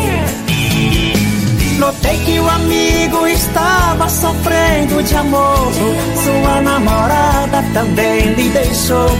Notei 1.78 2.18
que 2.18 2.38
o 2.38 2.48
amigo 2.48 3.26
estava 3.26 4.08
sofrendo 4.08 5.02
de 5.02 5.16
amor. 5.16 5.72
Sua 6.22 6.60
namorada 6.60 7.64
também 7.72 8.34
lhe 8.34 8.50
deixou. 8.50 9.10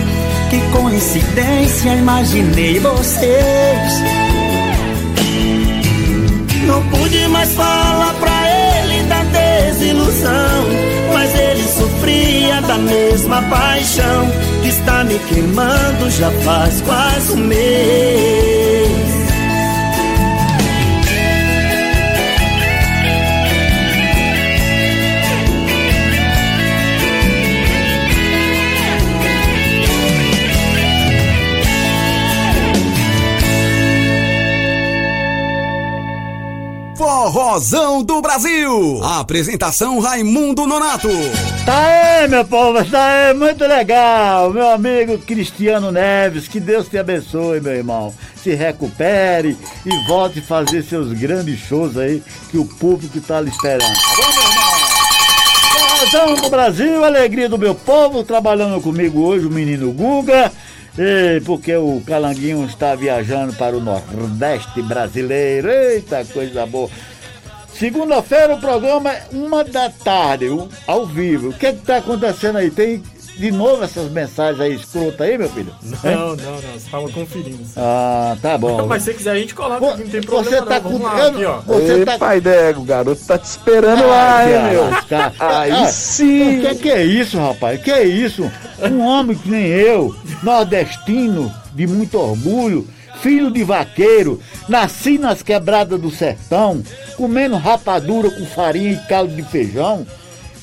Que 0.51 0.61
coincidência, 0.71 1.95
imaginei 1.95 2.79
vocês. 2.81 3.93
Não 6.67 6.83
pude 6.89 7.29
mais 7.29 7.53
falar 7.55 8.15
pra 8.21 8.30
desilusão. 9.81 10.69
Mas 11.13 11.35
ele 11.35 11.63
sofria 11.65 12.61
da 12.63 12.79
mesma 12.79 13.43
paixão. 13.43 14.31
Que 14.63 14.69
está 14.69 15.03
me 15.05 15.19
queimando 15.19 16.11
já 16.11 16.31
faz 16.45 16.81
quase 16.83 17.33
um 17.33 17.47
mês. 17.47 19.10
Forrozão 37.31 38.03
do 38.03 38.21
Brasil. 38.21 39.01
Apresentação 39.05 40.01
Raimundo 40.01 40.67
Nonato. 40.67 41.09
Tá 41.65 42.23
aí, 42.23 42.27
meu 42.27 42.45
povo, 42.45 42.85
tá 42.85 43.05
aí, 43.05 43.35
muito 43.35 43.65
legal. 43.65 44.51
Meu 44.51 44.69
amigo 44.69 45.17
Cristiano 45.19 45.93
Neves, 45.93 46.49
que 46.49 46.59
Deus 46.59 46.89
te 46.89 46.99
abençoe, 46.99 47.61
meu 47.61 47.73
irmão. 47.73 48.13
Se 48.43 48.53
recupere 48.53 49.57
e 49.87 50.07
volte 50.09 50.41
a 50.41 50.43
fazer 50.43 50.83
seus 50.83 51.13
grandes 51.13 51.61
shows 51.61 51.97
aí, 51.97 52.21
que 52.51 52.59
o 52.59 52.65
público 52.65 53.21
tá 53.21 53.41
lhe 53.41 53.51
esperando. 53.51 53.95
Tá? 53.95 54.19
Forrozão 55.79 56.35
do 56.35 56.51
Brasil, 56.51 57.05
alegria 57.05 57.49
do 57.49 57.59
meu 57.59 57.77
povo, 57.77 58.25
trabalhando 58.25 58.81
comigo 58.81 59.21
hoje 59.21 59.47
o 59.47 59.51
menino 59.51 59.93
Guga. 59.93 60.51
Porque 61.47 61.75
o 61.77 62.03
Calanguinho 62.05 62.65
está 62.67 62.97
viajando 62.97 63.53
para 63.55 63.77
o 63.77 63.81
Nordeste 63.81 64.83
brasileiro. 64.83 65.71
Eita, 65.71 66.25
coisa 66.25 66.67
boa. 66.67 66.91
Segunda-feira 67.81 68.57
o 68.57 68.61
programa 68.61 69.11
é 69.11 69.23
uma 69.33 69.65
da 69.65 69.89
tarde, 69.89 70.49
ao 70.87 71.07
vivo. 71.07 71.49
O 71.49 71.53
que 71.55 71.65
está 71.65 71.97
acontecendo 71.97 72.59
aí? 72.59 72.71
Tem 72.71 73.03
de 73.39 73.51
novo 73.51 73.83
essas 73.83 74.11
mensagens 74.13 74.61
aí 74.61 74.75
escrotas 74.75 75.19
aí, 75.23 75.39
meu 75.39 75.49
filho? 75.49 75.73
Hein? 75.83 76.15
Não, 76.15 76.37
não, 76.37 76.53
não. 76.61 76.61
Você 76.75 76.91
tava 76.91 77.09
conferindo. 77.09 77.65
Ah, 77.79 78.37
tá 78.43 78.59
bom. 78.59 78.77
Não, 78.77 78.87
mas 78.87 79.03
se 79.03 79.13
você 79.13 79.17
quiser, 79.17 79.31
a 79.31 79.37
gente 79.37 79.55
coloca 79.55 79.93
aqui, 79.93 80.03
não 80.05 80.11
tem 80.11 80.21
problema. 80.21 80.57
você 80.59 80.63
tá 80.67 80.75
não. 80.75 80.83
Vamos 80.91 80.99
com- 81.01 81.05
lá, 81.07 81.21
eu 81.21 81.29
aqui, 81.31 81.45
ó. 81.47 81.57
Você 81.61 81.93
Ei, 81.95 82.05
tá- 82.05 82.19
pai 82.19 82.39
d'égua, 82.39 82.83
o 82.83 82.85
garoto 82.85 83.25
tá 83.25 83.39
te 83.39 83.45
esperando 83.47 84.03
Ah, 84.03 84.07
lá, 84.07 84.45
hein, 84.45 84.53
que 84.69 84.71
meu? 84.75 84.91
lascar. 84.91 85.33
Aí 85.41 85.71
Ah, 85.73 85.87
sim. 85.87 86.59
O 86.59 86.61
que, 86.61 86.75
que 86.75 86.91
é 86.91 87.03
isso, 87.03 87.39
rapaz? 87.39 87.81
Que 87.81 87.91
é 87.91 88.05
isso? 88.05 88.53
Um 88.79 89.01
homem 89.01 89.35
que 89.35 89.49
nem 89.51 89.65
eu, 89.69 90.15
nordestino, 90.43 91.51
de 91.73 91.87
muito 91.87 92.19
orgulho, 92.19 92.87
filho 93.23 93.51
de 93.51 93.63
vaqueiro, 93.65 94.41
nasci 94.69 95.19
nas 95.19 95.43
quebradas 95.43 96.01
do 96.01 96.11
sertão, 96.11 96.83
comendo 97.17 97.57
rapadura 97.57 98.31
com 98.31 98.47
farinha 98.47 98.93
e 98.93 99.09
caldo 99.09 99.35
de 99.35 99.43
feijão. 99.43 100.07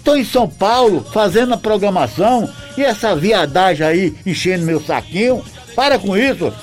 Tô 0.04 0.16
em 0.16 0.24
São 0.24 0.48
Paulo 0.48 1.06
fazendo 1.14 1.54
a 1.54 1.58
programação 1.58 2.50
e 2.78 2.84
essa 2.84 3.16
viadagem 3.16 3.86
aí 3.86 4.16
enchendo 4.26 4.66
meu 4.66 4.80
saquinho. 4.82 5.44
Para 5.76 6.00
com 6.00 6.18
isso. 6.18 6.54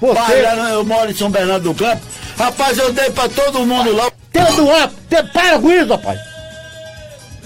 Você... 0.00 0.14
Pai, 0.14 0.72
eu 0.72 0.84
moro 0.84 1.10
em 1.10 1.14
São 1.14 1.30
Bernardo 1.30 1.72
do 1.72 1.74
Campo. 1.74 2.02
Rapaz, 2.36 2.76
eu 2.76 2.92
dei 2.92 3.10
pra 3.10 3.28
todo 3.28 3.64
mundo 3.64 3.94
lá. 3.94 4.10
Teu 4.32 4.52
do 4.56 4.70
ar, 4.70 4.90
te- 5.08 5.22
para 5.32 5.58
com 5.60 5.70
isso, 5.70 5.88
rapaz! 5.90 6.18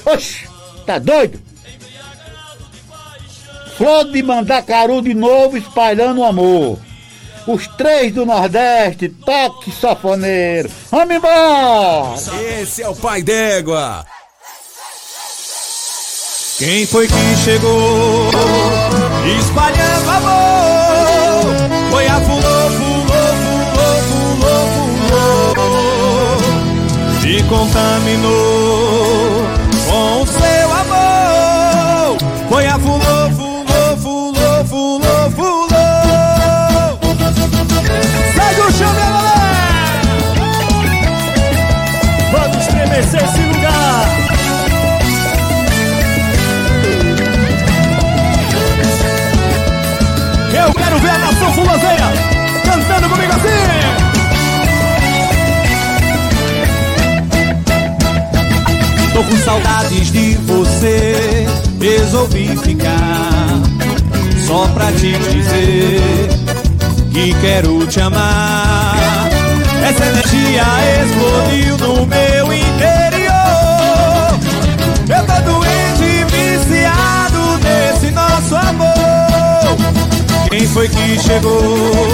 Oxi, 0.06 0.48
tá 0.86 0.98
doido? 0.98 1.40
Flor 3.76 4.04
de 4.10 4.22
Mandacaru 4.22 5.02
de 5.02 5.12
novo 5.12 5.56
espalhando 5.56 6.20
o 6.20 6.24
amor. 6.24 6.78
Os 7.46 7.68
três 7.68 8.12
do 8.12 8.26
Nordeste, 8.26 9.08
toque 9.08 9.70
safoneiro. 9.70 10.68
Vamos 10.90 11.14
embora! 11.14 12.14
Esse 12.60 12.82
é 12.82 12.88
o 12.88 12.96
pai 12.96 13.22
d'égua. 13.22 14.04
Quem 16.58 16.86
foi 16.86 17.06
que 17.06 17.36
chegou 17.44 18.30
espalhando 19.38 20.10
amor? 20.10 21.54
Foi 21.90 22.06
a 22.06 22.20
fulô, 22.20 22.40
fulô, 22.40 23.22
fulô, 23.42 23.90
fulô, 24.40 24.56
fulô 25.54 27.28
E 27.28 27.42
contaminou 27.44 28.45
com 59.24 59.36
saudades 59.38 60.12
de 60.12 60.34
você, 60.46 61.46
resolvi 61.80 62.56
ficar 62.58 63.48
só 64.46 64.68
pra 64.68 64.92
te 64.92 65.12
dizer 65.18 66.28
que 67.12 67.34
quero 67.40 67.86
te 67.86 68.00
amar. 68.00 69.28
Essa 69.88 70.06
energia 70.06 70.64
explodiu 71.02 71.76
no 71.78 72.06
meu 72.06 72.52
interior. 72.52 73.36
Eu 75.08 75.24
tô 75.24 75.40
doente, 75.50 76.24
viciado 76.30 77.58
nesse 77.62 78.10
nosso 78.10 78.54
amor. 78.54 78.96
Quem 80.50 80.66
foi 80.66 80.88
que 80.88 81.18
chegou 81.18 82.06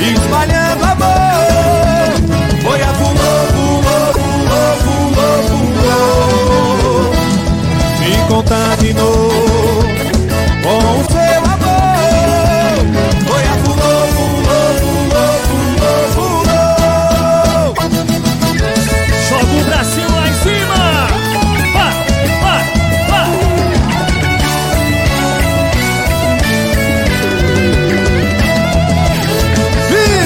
espalhando 0.00 0.84
amor? 0.84 1.16
Foi 2.62 2.82
a 2.82 2.94
fulô, 2.94 3.25
fulô. 5.42 7.10
Me 8.00 8.10
contaminou 8.28 9.30
com 10.62 10.78
o 10.78 11.04
seu 11.10 11.40
amor. 11.54 12.76
Foi 13.26 13.42
a 13.42 13.54
fulô, 13.64 13.94
fulô, 14.16 14.60
fulô, 14.80 15.24
fulô, 15.46 15.94
fulô. 16.14 16.62
Joga 19.28 19.54
o 19.54 19.64
bracinho 19.64 20.10
lá 20.14 20.24
em 20.28 20.34
cima! 20.34 20.80
Vá, 21.74 21.88
vá, 22.42 22.56
vá! 23.10 23.22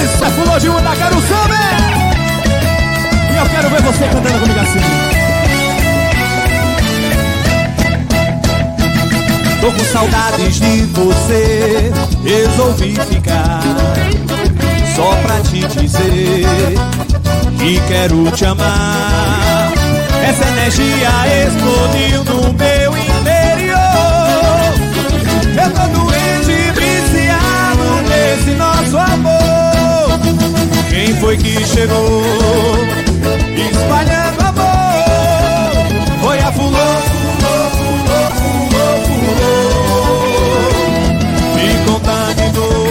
Isso, 0.03 0.25
fulô 0.31 0.55
de 0.59 0.69
uma 0.69 0.81
da 0.81 0.95
Caruçame! 0.95 1.50
Eu 3.41 3.49
quero 3.49 3.69
ver 3.71 3.81
você 3.81 4.05
cantando 4.05 4.39
comigo 4.39 4.59
assim. 4.59 4.79
Tô 9.59 9.71
com 9.71 9.83
saudades 9.85 10.59
de 10.59 10.81
você, 10.93 11.91
resolvi 12.23 12.95
ficar 13.09 13.61
só 14.95 15.15
pra 15.23 15.39
te 15.41 15.65
dizer 15.79 16.45
que 17.57 17.81
quero 17.87 18.29
te 18.31 18.45
amar. 18.45 19.71
Essa 20.23 20.47
energia 20.47 21.09
explodiu 21.47 22.23
no 22.23 22.53
meu 22.53 22.95
interior. 22.95 23.77
Eu 25.57 25.71
tô 25.71 25.87
doente, 25.99 26.71
viciado 26.75 28.01
nesse 28.07 28.51
nosso 28.51 28.97
amor. 28.97 30.19
Quem 30.91 31.15
foi 31.15 31.37
que 31.37 31.65
chegou 31.65 33.00
espalhando 33.81 34.41
amor? 34.45 35.81
Foi 36.21 36.37
a 36.39 36.51
fulô, 36.51 36.87
fulô, 37.09 37.55
fulô, 37.77 38.19
fulô, 38.37 38.87
fulô. 39.05 39.53
Me 41.55 41.67
contaminou 41.85 42.83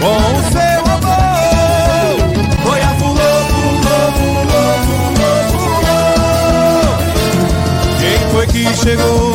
com 0.00 0.20
o 0.38 0.42
seu 0.52 0.80
amor. 0.94 2.14
Foi 2.64 2.80
a 2.80 2.92
fulô, 3.00 3.32
fulô, 3.52 3.98
fulô, 4.18 4.64
fulô, 4.86 5.32
fulô. 5.52 6.00
Quem 8.00 8.18
foi 8.32 8.46
que 8.46 8.62
chegou 8.76 9.31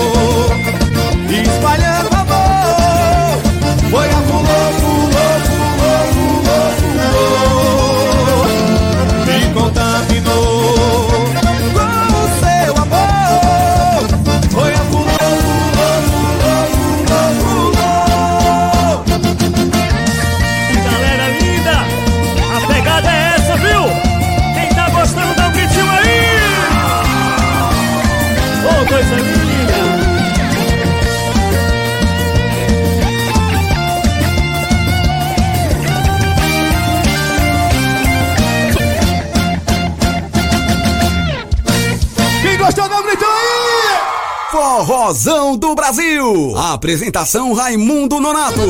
Forrozão 44.78 45.58
do 45.58 45.74
Brasil. 45.74 46.56
Apresentação 46.56 47.52
Raimundo 47.52 48.20
Nonato. 48.20 48.62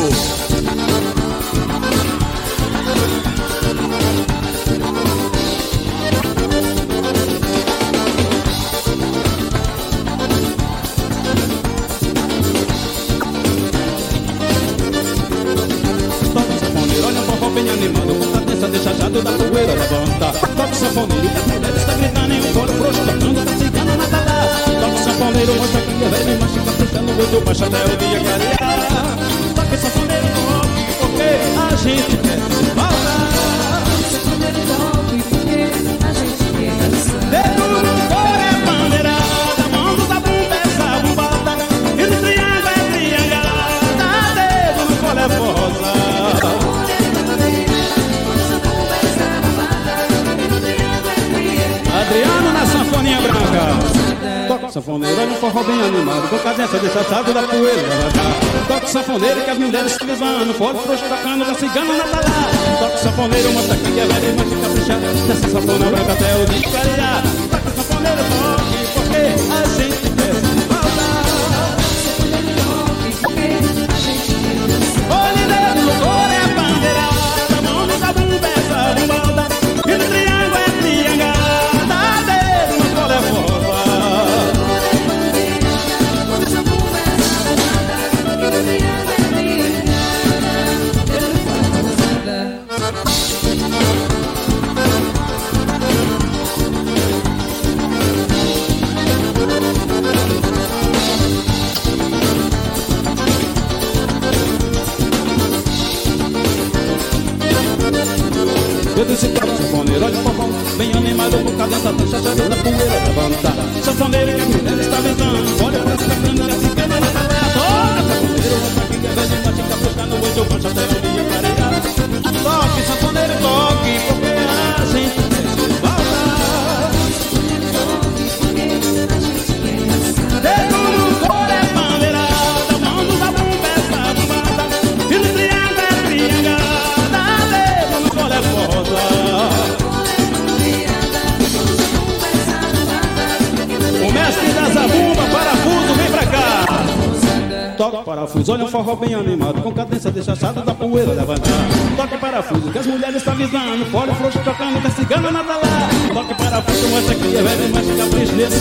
Sanfoneiro 59.17 59.43
que 59.43 59.49
as 59.49 59.57
mulheres 59.57 59.91
se 59.93 59.97
frouxo 60.77 61.05
tocando 61.09 61.45
da 61.45 61.55
cigana 61.55 61.97
na 61.97 62.03
talá. 62.03 62.51
Toca 62.79 62.97
sanfoneiro, 62.97 63.51
mostra 63.51 63.75
que 63.75 63.99
é 63.99 64.05
velho, 64.05 64.36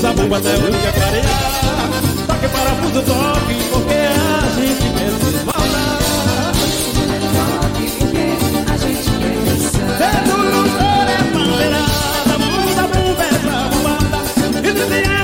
da 0.02 0.12
bomba 0.12 0.38
até 0.38 0.52
o 0.54 0.70
dia 0.70 0.88
é 0.88 0.92
Toque, 2.26 2.48
para 2.48 2.70
toque, 3.02 3.54
porque 3.70 3.94
a 3.94 4.50
gente 4.58 4.88
se 5.30 5.38
Toque, 7.36 7.86
porque 7.98 8.24
a 8.72 8.76
gente 8.76 9.10
mesmo 9.10 9.54
se 9.60 9.78
do 9.78 9.92
Dedo 9.96 10.36
no 10.38 10.62
é 11.08 11.22
bandeirada, 11.32 12.34
muda 12.38 12.74
da 12.74 12.82
bomba 12.88 13.22
é 13.22 13.38
pra 13.38 13.58
bombada. 13.68 14.18
E 14.68 15.15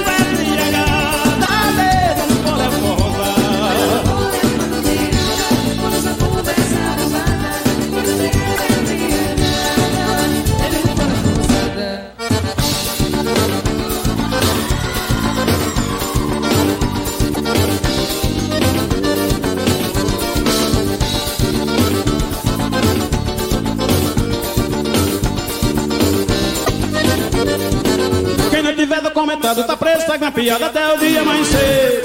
com 30.23 30.27
a 30.27 30.31
piada 30.31 30.67
até 30.67 30.95
o 30.95 30.99
dia 30.99 31.21
amanhecer. 31.21 32.01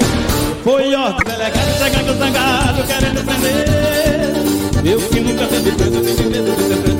Foi 0.64 0.92
ótimo 0.92 1.24
delegado 1.24 1.78
chegando 1.78 2.18
zangado, 2.18 2.82
querendo 2.82 3.24
prender. 3.24 4.92
Eu 4.92 5.00
que 5.08 5.20
nunca 5.20 5.46
teve 5.46 5.70
medo, 5.70 6.16
tive 6.16 6.28
medo 6.28 6.56
de 6.56 6.62
ser 6.62 6.76
preso. 6.82 6.97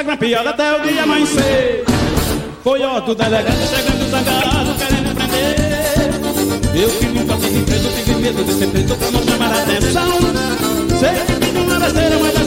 essa 0.00 0.16
piada 0.16 0.50
até 0.50 0.76
o 0.76 0.82
dia 0.82 1.02
amanhecer. 1.02 1.84
Foi 2.62 2.82
ó 2.82 3.00
do 3.00 3.14
delegado 3.14 3.56
chegando 3.66 4.10
zangarado, 4.10 4.74
querendo 4.74 5.14
prender. 5.14 5.56
Eu 6.74 6.90
que 6.90 7.06
nunca 7.06 7.36
tive 7.36 7.62
preso, 7.64 7.88
tive 8.04 8.14
medo 8.16 8.44
de 8.44 8.52
ser 8.52 8.66
preso 8.68 8.94
pra 8.96 9.10
não 9.10 9.22
chamar 9.22 9.52
a 9.52 9.62
atenção. 9.62 10.08
Sei 10.98 11.24
que 11.24 11.46
tudo 11.46 11.64
não 11.64 11.76
é 11.76 11.80
besteira, 11.80 12.18
mas 12.18 12.45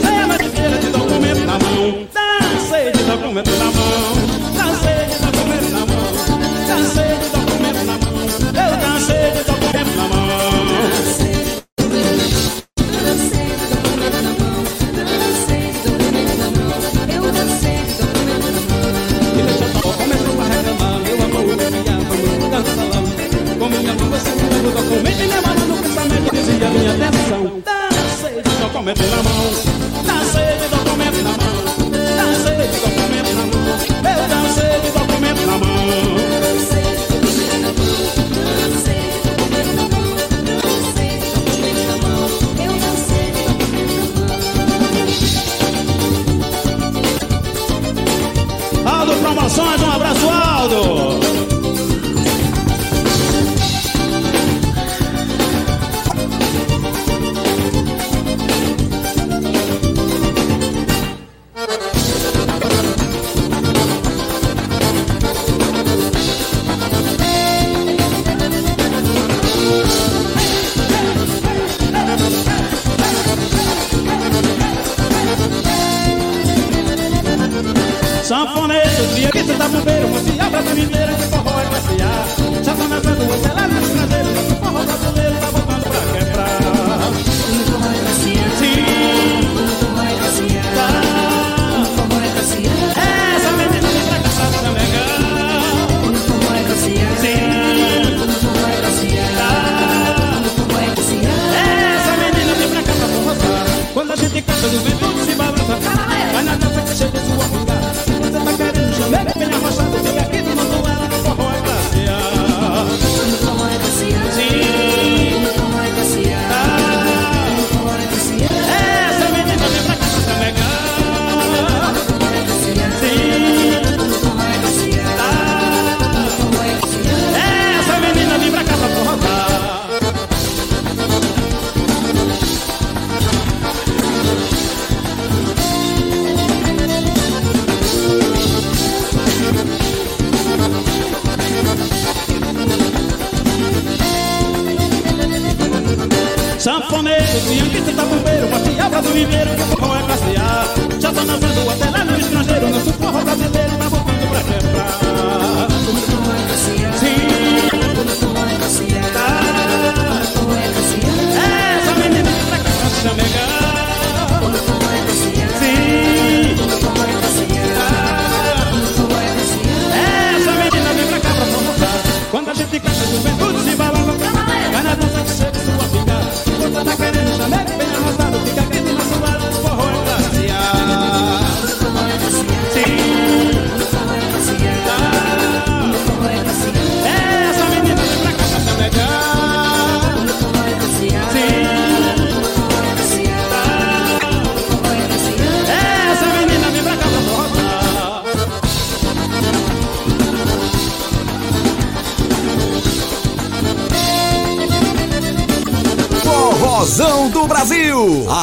só 49.78 49.89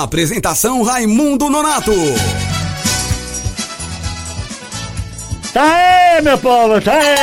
Apresentação 0.07 0.83
Raimundo 0.83 1.49
Nonato. 1.49 1.91
Tá 5.53 6.15
aí, 6.15 6.21
meu 6.21 6.37
povo, 6.37 6.79
tá 6.79 6.93
aí! 6.93 7.17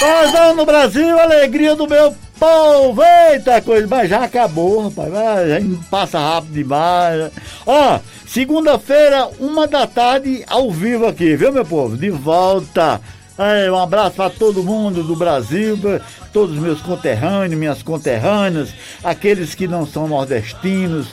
Forrozão 0.00 0.56
no 0.56 0.66
Brasil, 0.66 1.16
alegria 1.16 1.76
do 1.76 1.86
meu 1.86 2.12
povo! 2.40 3.00
Eita 3.30 3.62
coisa, 3.62 3.86
mas 3.86 4.10
já 4.10 4.24
acabou, 4.24 4.88
rapaz, 4.88 5.12
já 5.48 5.60
passa 5.88 6.18
rápido 6.18 6.54
demais. 6.54 7.30
Ó, 7.64 8.00
segunda-feira, 8.26 9.30
uma 9.38 9.68
da 9.68 9.86
tarde, 9.86 10.42
ao 10.48 10.72
vivo 10.72 11.06
aqui, 11.06 11.36
viu, 11.36 11.52
meu 11.52 11.64
povo? 11.64 11.96
De 11.96 12.10
volta. 12.10 13.00
Aí, 13.38 13.70
um 13.70 13.78
abraço 13.78 14.16
para 14.16 14.28
todo 14.28 14.64
mundo 14.64 15.04
do 15.04 15.14
Brasil, 15.14 15.78
todos 16.32 16.56
os 16.56 16.60
meus 16.60 16.80
conterrâneos, 16.80 17.56
minhas 17.56 17.80
conterrâneas, 17.80 18.70
aqueles 19.04 19.54
que 19.54 19.68
não 19.68 19.86
são 19.86 20.08
nordestinos, 20.08 21.06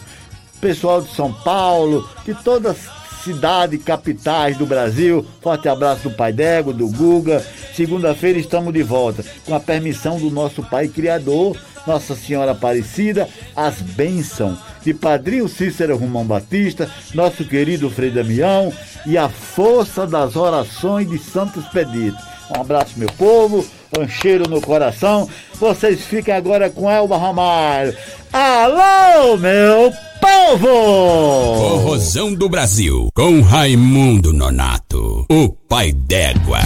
pessoal 0.60 1.02
de 1.02 1.14
São 1.14 1.32
Paulo, 1.32 2.08
de 2.26 2.34
todas 2.36 2.72
as 2.72 3.24
cidades, 3.24 3.84
capitais 3.84 4.58
do 4.58 4.66
Brasil. 4.66 5.26
Forte 5.42 5.68
abraço 5.68 6.10
do 6.10 6.16
Pai 6.16 6.32
Dego, 6.32 6.72
do 6.72 6.88
Guga. 6.88 7.44
Segunda-feira 7.74 8.40
estamos 8.40 8.74
de 8.74 8.84
volta, 8.84 9.24
com 9.46 9.54
a 9.54 9.60
permissão 9.60 10.18
do 10.18 10.30
nosso 10.30 10.64
Pai 10.64 10.88
Criador, 10.88 11.58
Nossa 11.86 12.16
Senhora 12.16 12.52
Aparecida, 12.52 13.28
as 13.56 13.82
bênçãos 13.82 14.58
de 14.82 14.94
Padrinho 14.94 15.50
Cícero 15.50 15.98
Romão 15.98 16.24
Batista, 16.24 16.90
nosso 17.14 17.44
querido 17.44 17.90
Frei 17.90 18.12
Damião 18.12 18.72
e 19.06 19.18
a 19.18 19.28
força 19.28 20.06
das 20.06 20.36
orações 20.36 21.10
de 21.10 21.18
Santos 21.18 21.66
Pedidos. 21.68 22.22
Um 22.56 22.62
abraço, 22.62 22.94
meu 22.98 23.10
povo, 23.18 23.66
um 23.98 24.08
cheiro 24.08 24.48
no 24.48 24.62
coração. 24.62 25.28
Vocês 25.56 26.02
fiquem 26.02 26.34
agora 26.34 26.70
com 26.70 26.90
Elba 26.90 27.18
Ramalho. 27.18 27.98
Alô, 28.32 29.36
meu 29.38 29.92
povo! 30.26 31.58
Forrozão 31.58 32.34
do 32.34 32.50
Brasil, 32.50 33.10
com 33.14 33.42
Raimundo 33.42 34.34
Nonato, 34.34 35.26
o 35.30 35.50
pai 35.50 35.92
d'égua. 35.92 36.60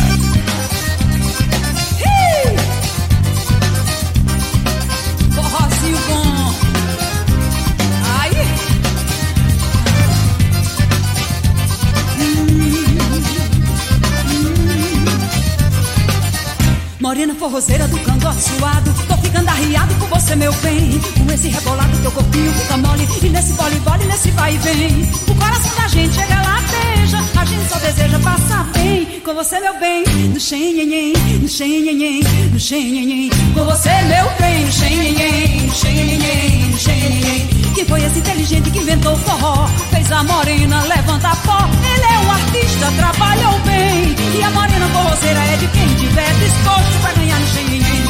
Morena 17.20 17.36
forrozeira 17.36 17.86
do 17.90 18.00
cangote 18.00 18.42
suado 18.42 18.94
Tô 19.06 19.18
ficando 19.18 19.50
arriado 19.50 19.94
com 19.96 20.06
você, 20.06 20.38
meu 20.38 20.54
bem. 20.64 21.02
Com 21.18 21.34
esse 21.34 21.50
rebolado 21.50 21.98
teu 21.98 22.12
corpinho 22.14 22.54
fica 22.54 22.78
mole. 22.78 23.06
E 23.22 23.28
nesse 23.28 23.52
vole-vole, 23.52 24.06
nesse 24.06 24.32
vai 24.32 24.56
e 24.56 24.58
vem. 24.60 25.02
O 25.28 25.36
coração 25.36 25.76
da 25.76 25.88
gente 25.90 26.14
chega 26.14 26.36
lateja 26.36 27.18
A 27.38 27.44
gente 27.44 27.68
só 27.68 27.78
deseja 27.80 28.20
passar 28.20 28.64
bem. 28.72 29.20
Com 29.20 29.34
você, 29.34 29.60
meu 29.60 29.78
bem. 29.82 30.06
No 30.06 30.40
xenhenhen, 30.40 31.12
no 31.42 31.50
xenhenhen, 31.50 32.24
no 32.54 32.60
xenhenhen 32.60 33.30
Com 33.54 33.66
você, 33.66 33.90
meu 33.90 34.32
bem. 34.40 34.66
No 34.66 34.72
xenhenhen, 34.72 35.68
no 35.68 35.76
xenhenhen, 35.76 36.72
no 36.72 36.78
xenhenhen 36.78 37.49
Foi 37.88 38.04
esse 38.04 38.20
inteligente 38.20 38.70
que 38.72 38.80
inventou 38.80 39.16
forró. 39.18 39.66
Fez 39.90 40.12
a 40.12 40.22
morena 40.24 40.84
levantar 40.84 41.36
pó. 41.44 41.58
Ele 41.82 42.06
é 42.06 42.20
um 42.20 42.32
artista, 42.32 42.92
trabalhou 42.98 43.60
bem. 43.60 44.16
E 44.38 44.44
a 44.44 44.52
morena 44.52 44.88
forrozeira 44.90 45.40
é 45.40 45.58
de 45.58 45.68
quem 45.68 45.88
tiver 45.96 46.34
disposto 46.36 47.00
pra 47.02 47.14
ganhar 47.14 47.40
no 47.40 47.48
xenhenhen 47.48 48.04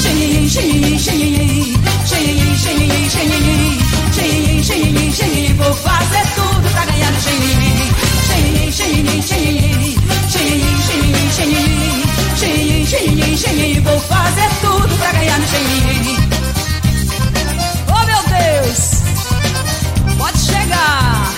Xenhenhen, 0.00 0.48
xenhenhen, 0.48 0.98
xenhenhen 0.98 1.76
Xenhenhen, 2.06 2.56
xenhenhen, 2.56 3.10
xenhenhen 3.10 3.78
Xenhenhen, 4.14 4.62
xenhenhen, 4.62 5.12
xenhenhen 5.12 5.56
Vou 5.56 5.74
fazer 5.74 6.26
tudo 6.36 6.70
pra 6.70 6.84
ganhar 6.86 7.12
no 7.12 7.20
xenhenhen 7.20 7.90
Xenhenhen, 8.28 8.72
xenhenhen, 8.72 9.22
xenhenhen 9.22 9.96
Xenhenhen, 10.32 10.78
xenhenhen, 10.86 11.30
xenhenhen 11.36 12.02
Xenhenhen, 12.38 12.86
xenhenhen, 12.86 13.36
xenhenhen 13.36 13.82
Vou 13.82 14.00
fazer 14.00 14.50
tudo 14.62 14.96
pra 14.96 15.12
ganhar 15.12 15.38
no 15.40 15.46
xenhenhen 15.46 16.55
Pode 20.18 20.38
chegar! 20.38 21.34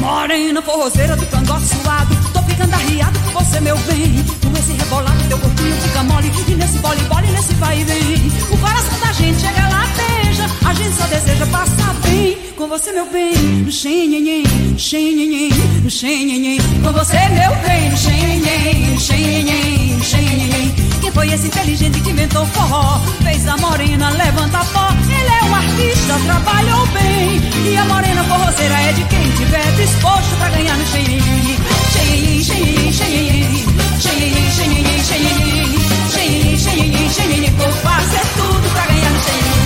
Morena 0.00 0.62
forrozeira 0.62 1.16
do 1.16 1.26
cangote 1.26 1.66
suado 1.66 2.16
Tô 2.32 2.42
ficando 2.42 2.74
arriado 2.74 3.18
com 3.20 3.30
você, 3.32 3.60
meu 3.60 3.76
bem 3.78 4.37
Com 4.58 4.62
esse 4.64 4.72
rebolado, 4.72 5.24
teu 5.28 5.38
corpinho 5.38 5.80
fica 5.80 6.02
mole. 6.02 6.32
E 6.48 6.54
nesse 6.56 6.78
vole-vole, 6.78 7.30
nesse 7.30 7.54
vai 7.54 7.80
e 7.80 7.84
vem. 7.84 8.32
O 8.50 8.58
coração 8.58 8.98
da 8.98 9.12
gente 9.12 9.40
chega 9.40 9.68
lateja 9.68 10.46
A 10.66 10.74
gente 10.74 10.96
só 10.96 11.06
deseja 11.06 11.46
passar 11.46 11.94
bem 12.02 12.36
Com 12.56 12.66
você, 12.66 12.90
meu 12.90 13.06
bem. 13.06 13.34
No 13.36 13.70
xenhenhen, 13.70 14.42
no 14.72 14.78
xenhenhen, 14.78 15.52
no 15.84 15.88
xenhenhen 15.88 16.58
Com 16.82 16.92
você, 16.92 17.18
meu 17.28 17.54
bem 17.64 17.90
No 17.90 17.96
xenhenhen, 17.96 18.94
no 18.94 19.00
xenhenhen, 19.00 19.96
no 19.96 20.04
xenhenhen 20.04 20.57
foi 21.18 21.28
esse 21.32 21.48
inteligente 21.48 22.00
que 22.00 22.10
inventou 22.12 22.46
forró. 22.46 23.00
Fez 23.24 23.44
a 23.48 23.56
morena 23.56 24.08
levantar 24.10 24.64
pó. 24.66 24.86
Ele 25.02 25.28
é 25.28 25.42
um 25.42 25.52
artista, 25.52 26.14
trabalhou 26.24 26.86
bem. 26.94 27.42
E 27.66 27.76
a 27.76 27.84
morena 27.86 28.22
forroceira 28.22 28.74
é 28.82 28.92
de 28.92 29.02
quem 29.02 29.28
tiver 29.32 29.72
disposto 29.72 30.36
pra 30.36 30.48
ganhar 30.50 30.76
no 30.76 30.86
xeriri 30.86 31.58
Xeriri, 31.90 32.44
xeriri, 32.44 32.92
xeriri 32.92 33.64
Xeriri, 33.98 34.50
xeriri, 34.52 35.02
xeriri 35.02 35.78
Xeriri, 36.12 36.56
xeriri, 36.56 37.10
xeriri 37.10 37.50
Vou 37.50 37.72
fazer 37.72 38.24
tudo 38.36 38.70
pra 38.70 38.86
ganhar 38.86 39.10
no 39.10 39.20
xeriri 39.26 39.58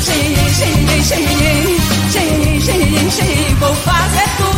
Xeriri, 0.00 0.50
xeriri, 0.56 1.04
xeriri 1.04 1.76
Xeriri, 2.10 2.60
xeriri, 2.62 3.10
xeriri 3.10 3.54
Vou 3.60 3.74
fazer 3.74 4.28
tudo 4.38 4.57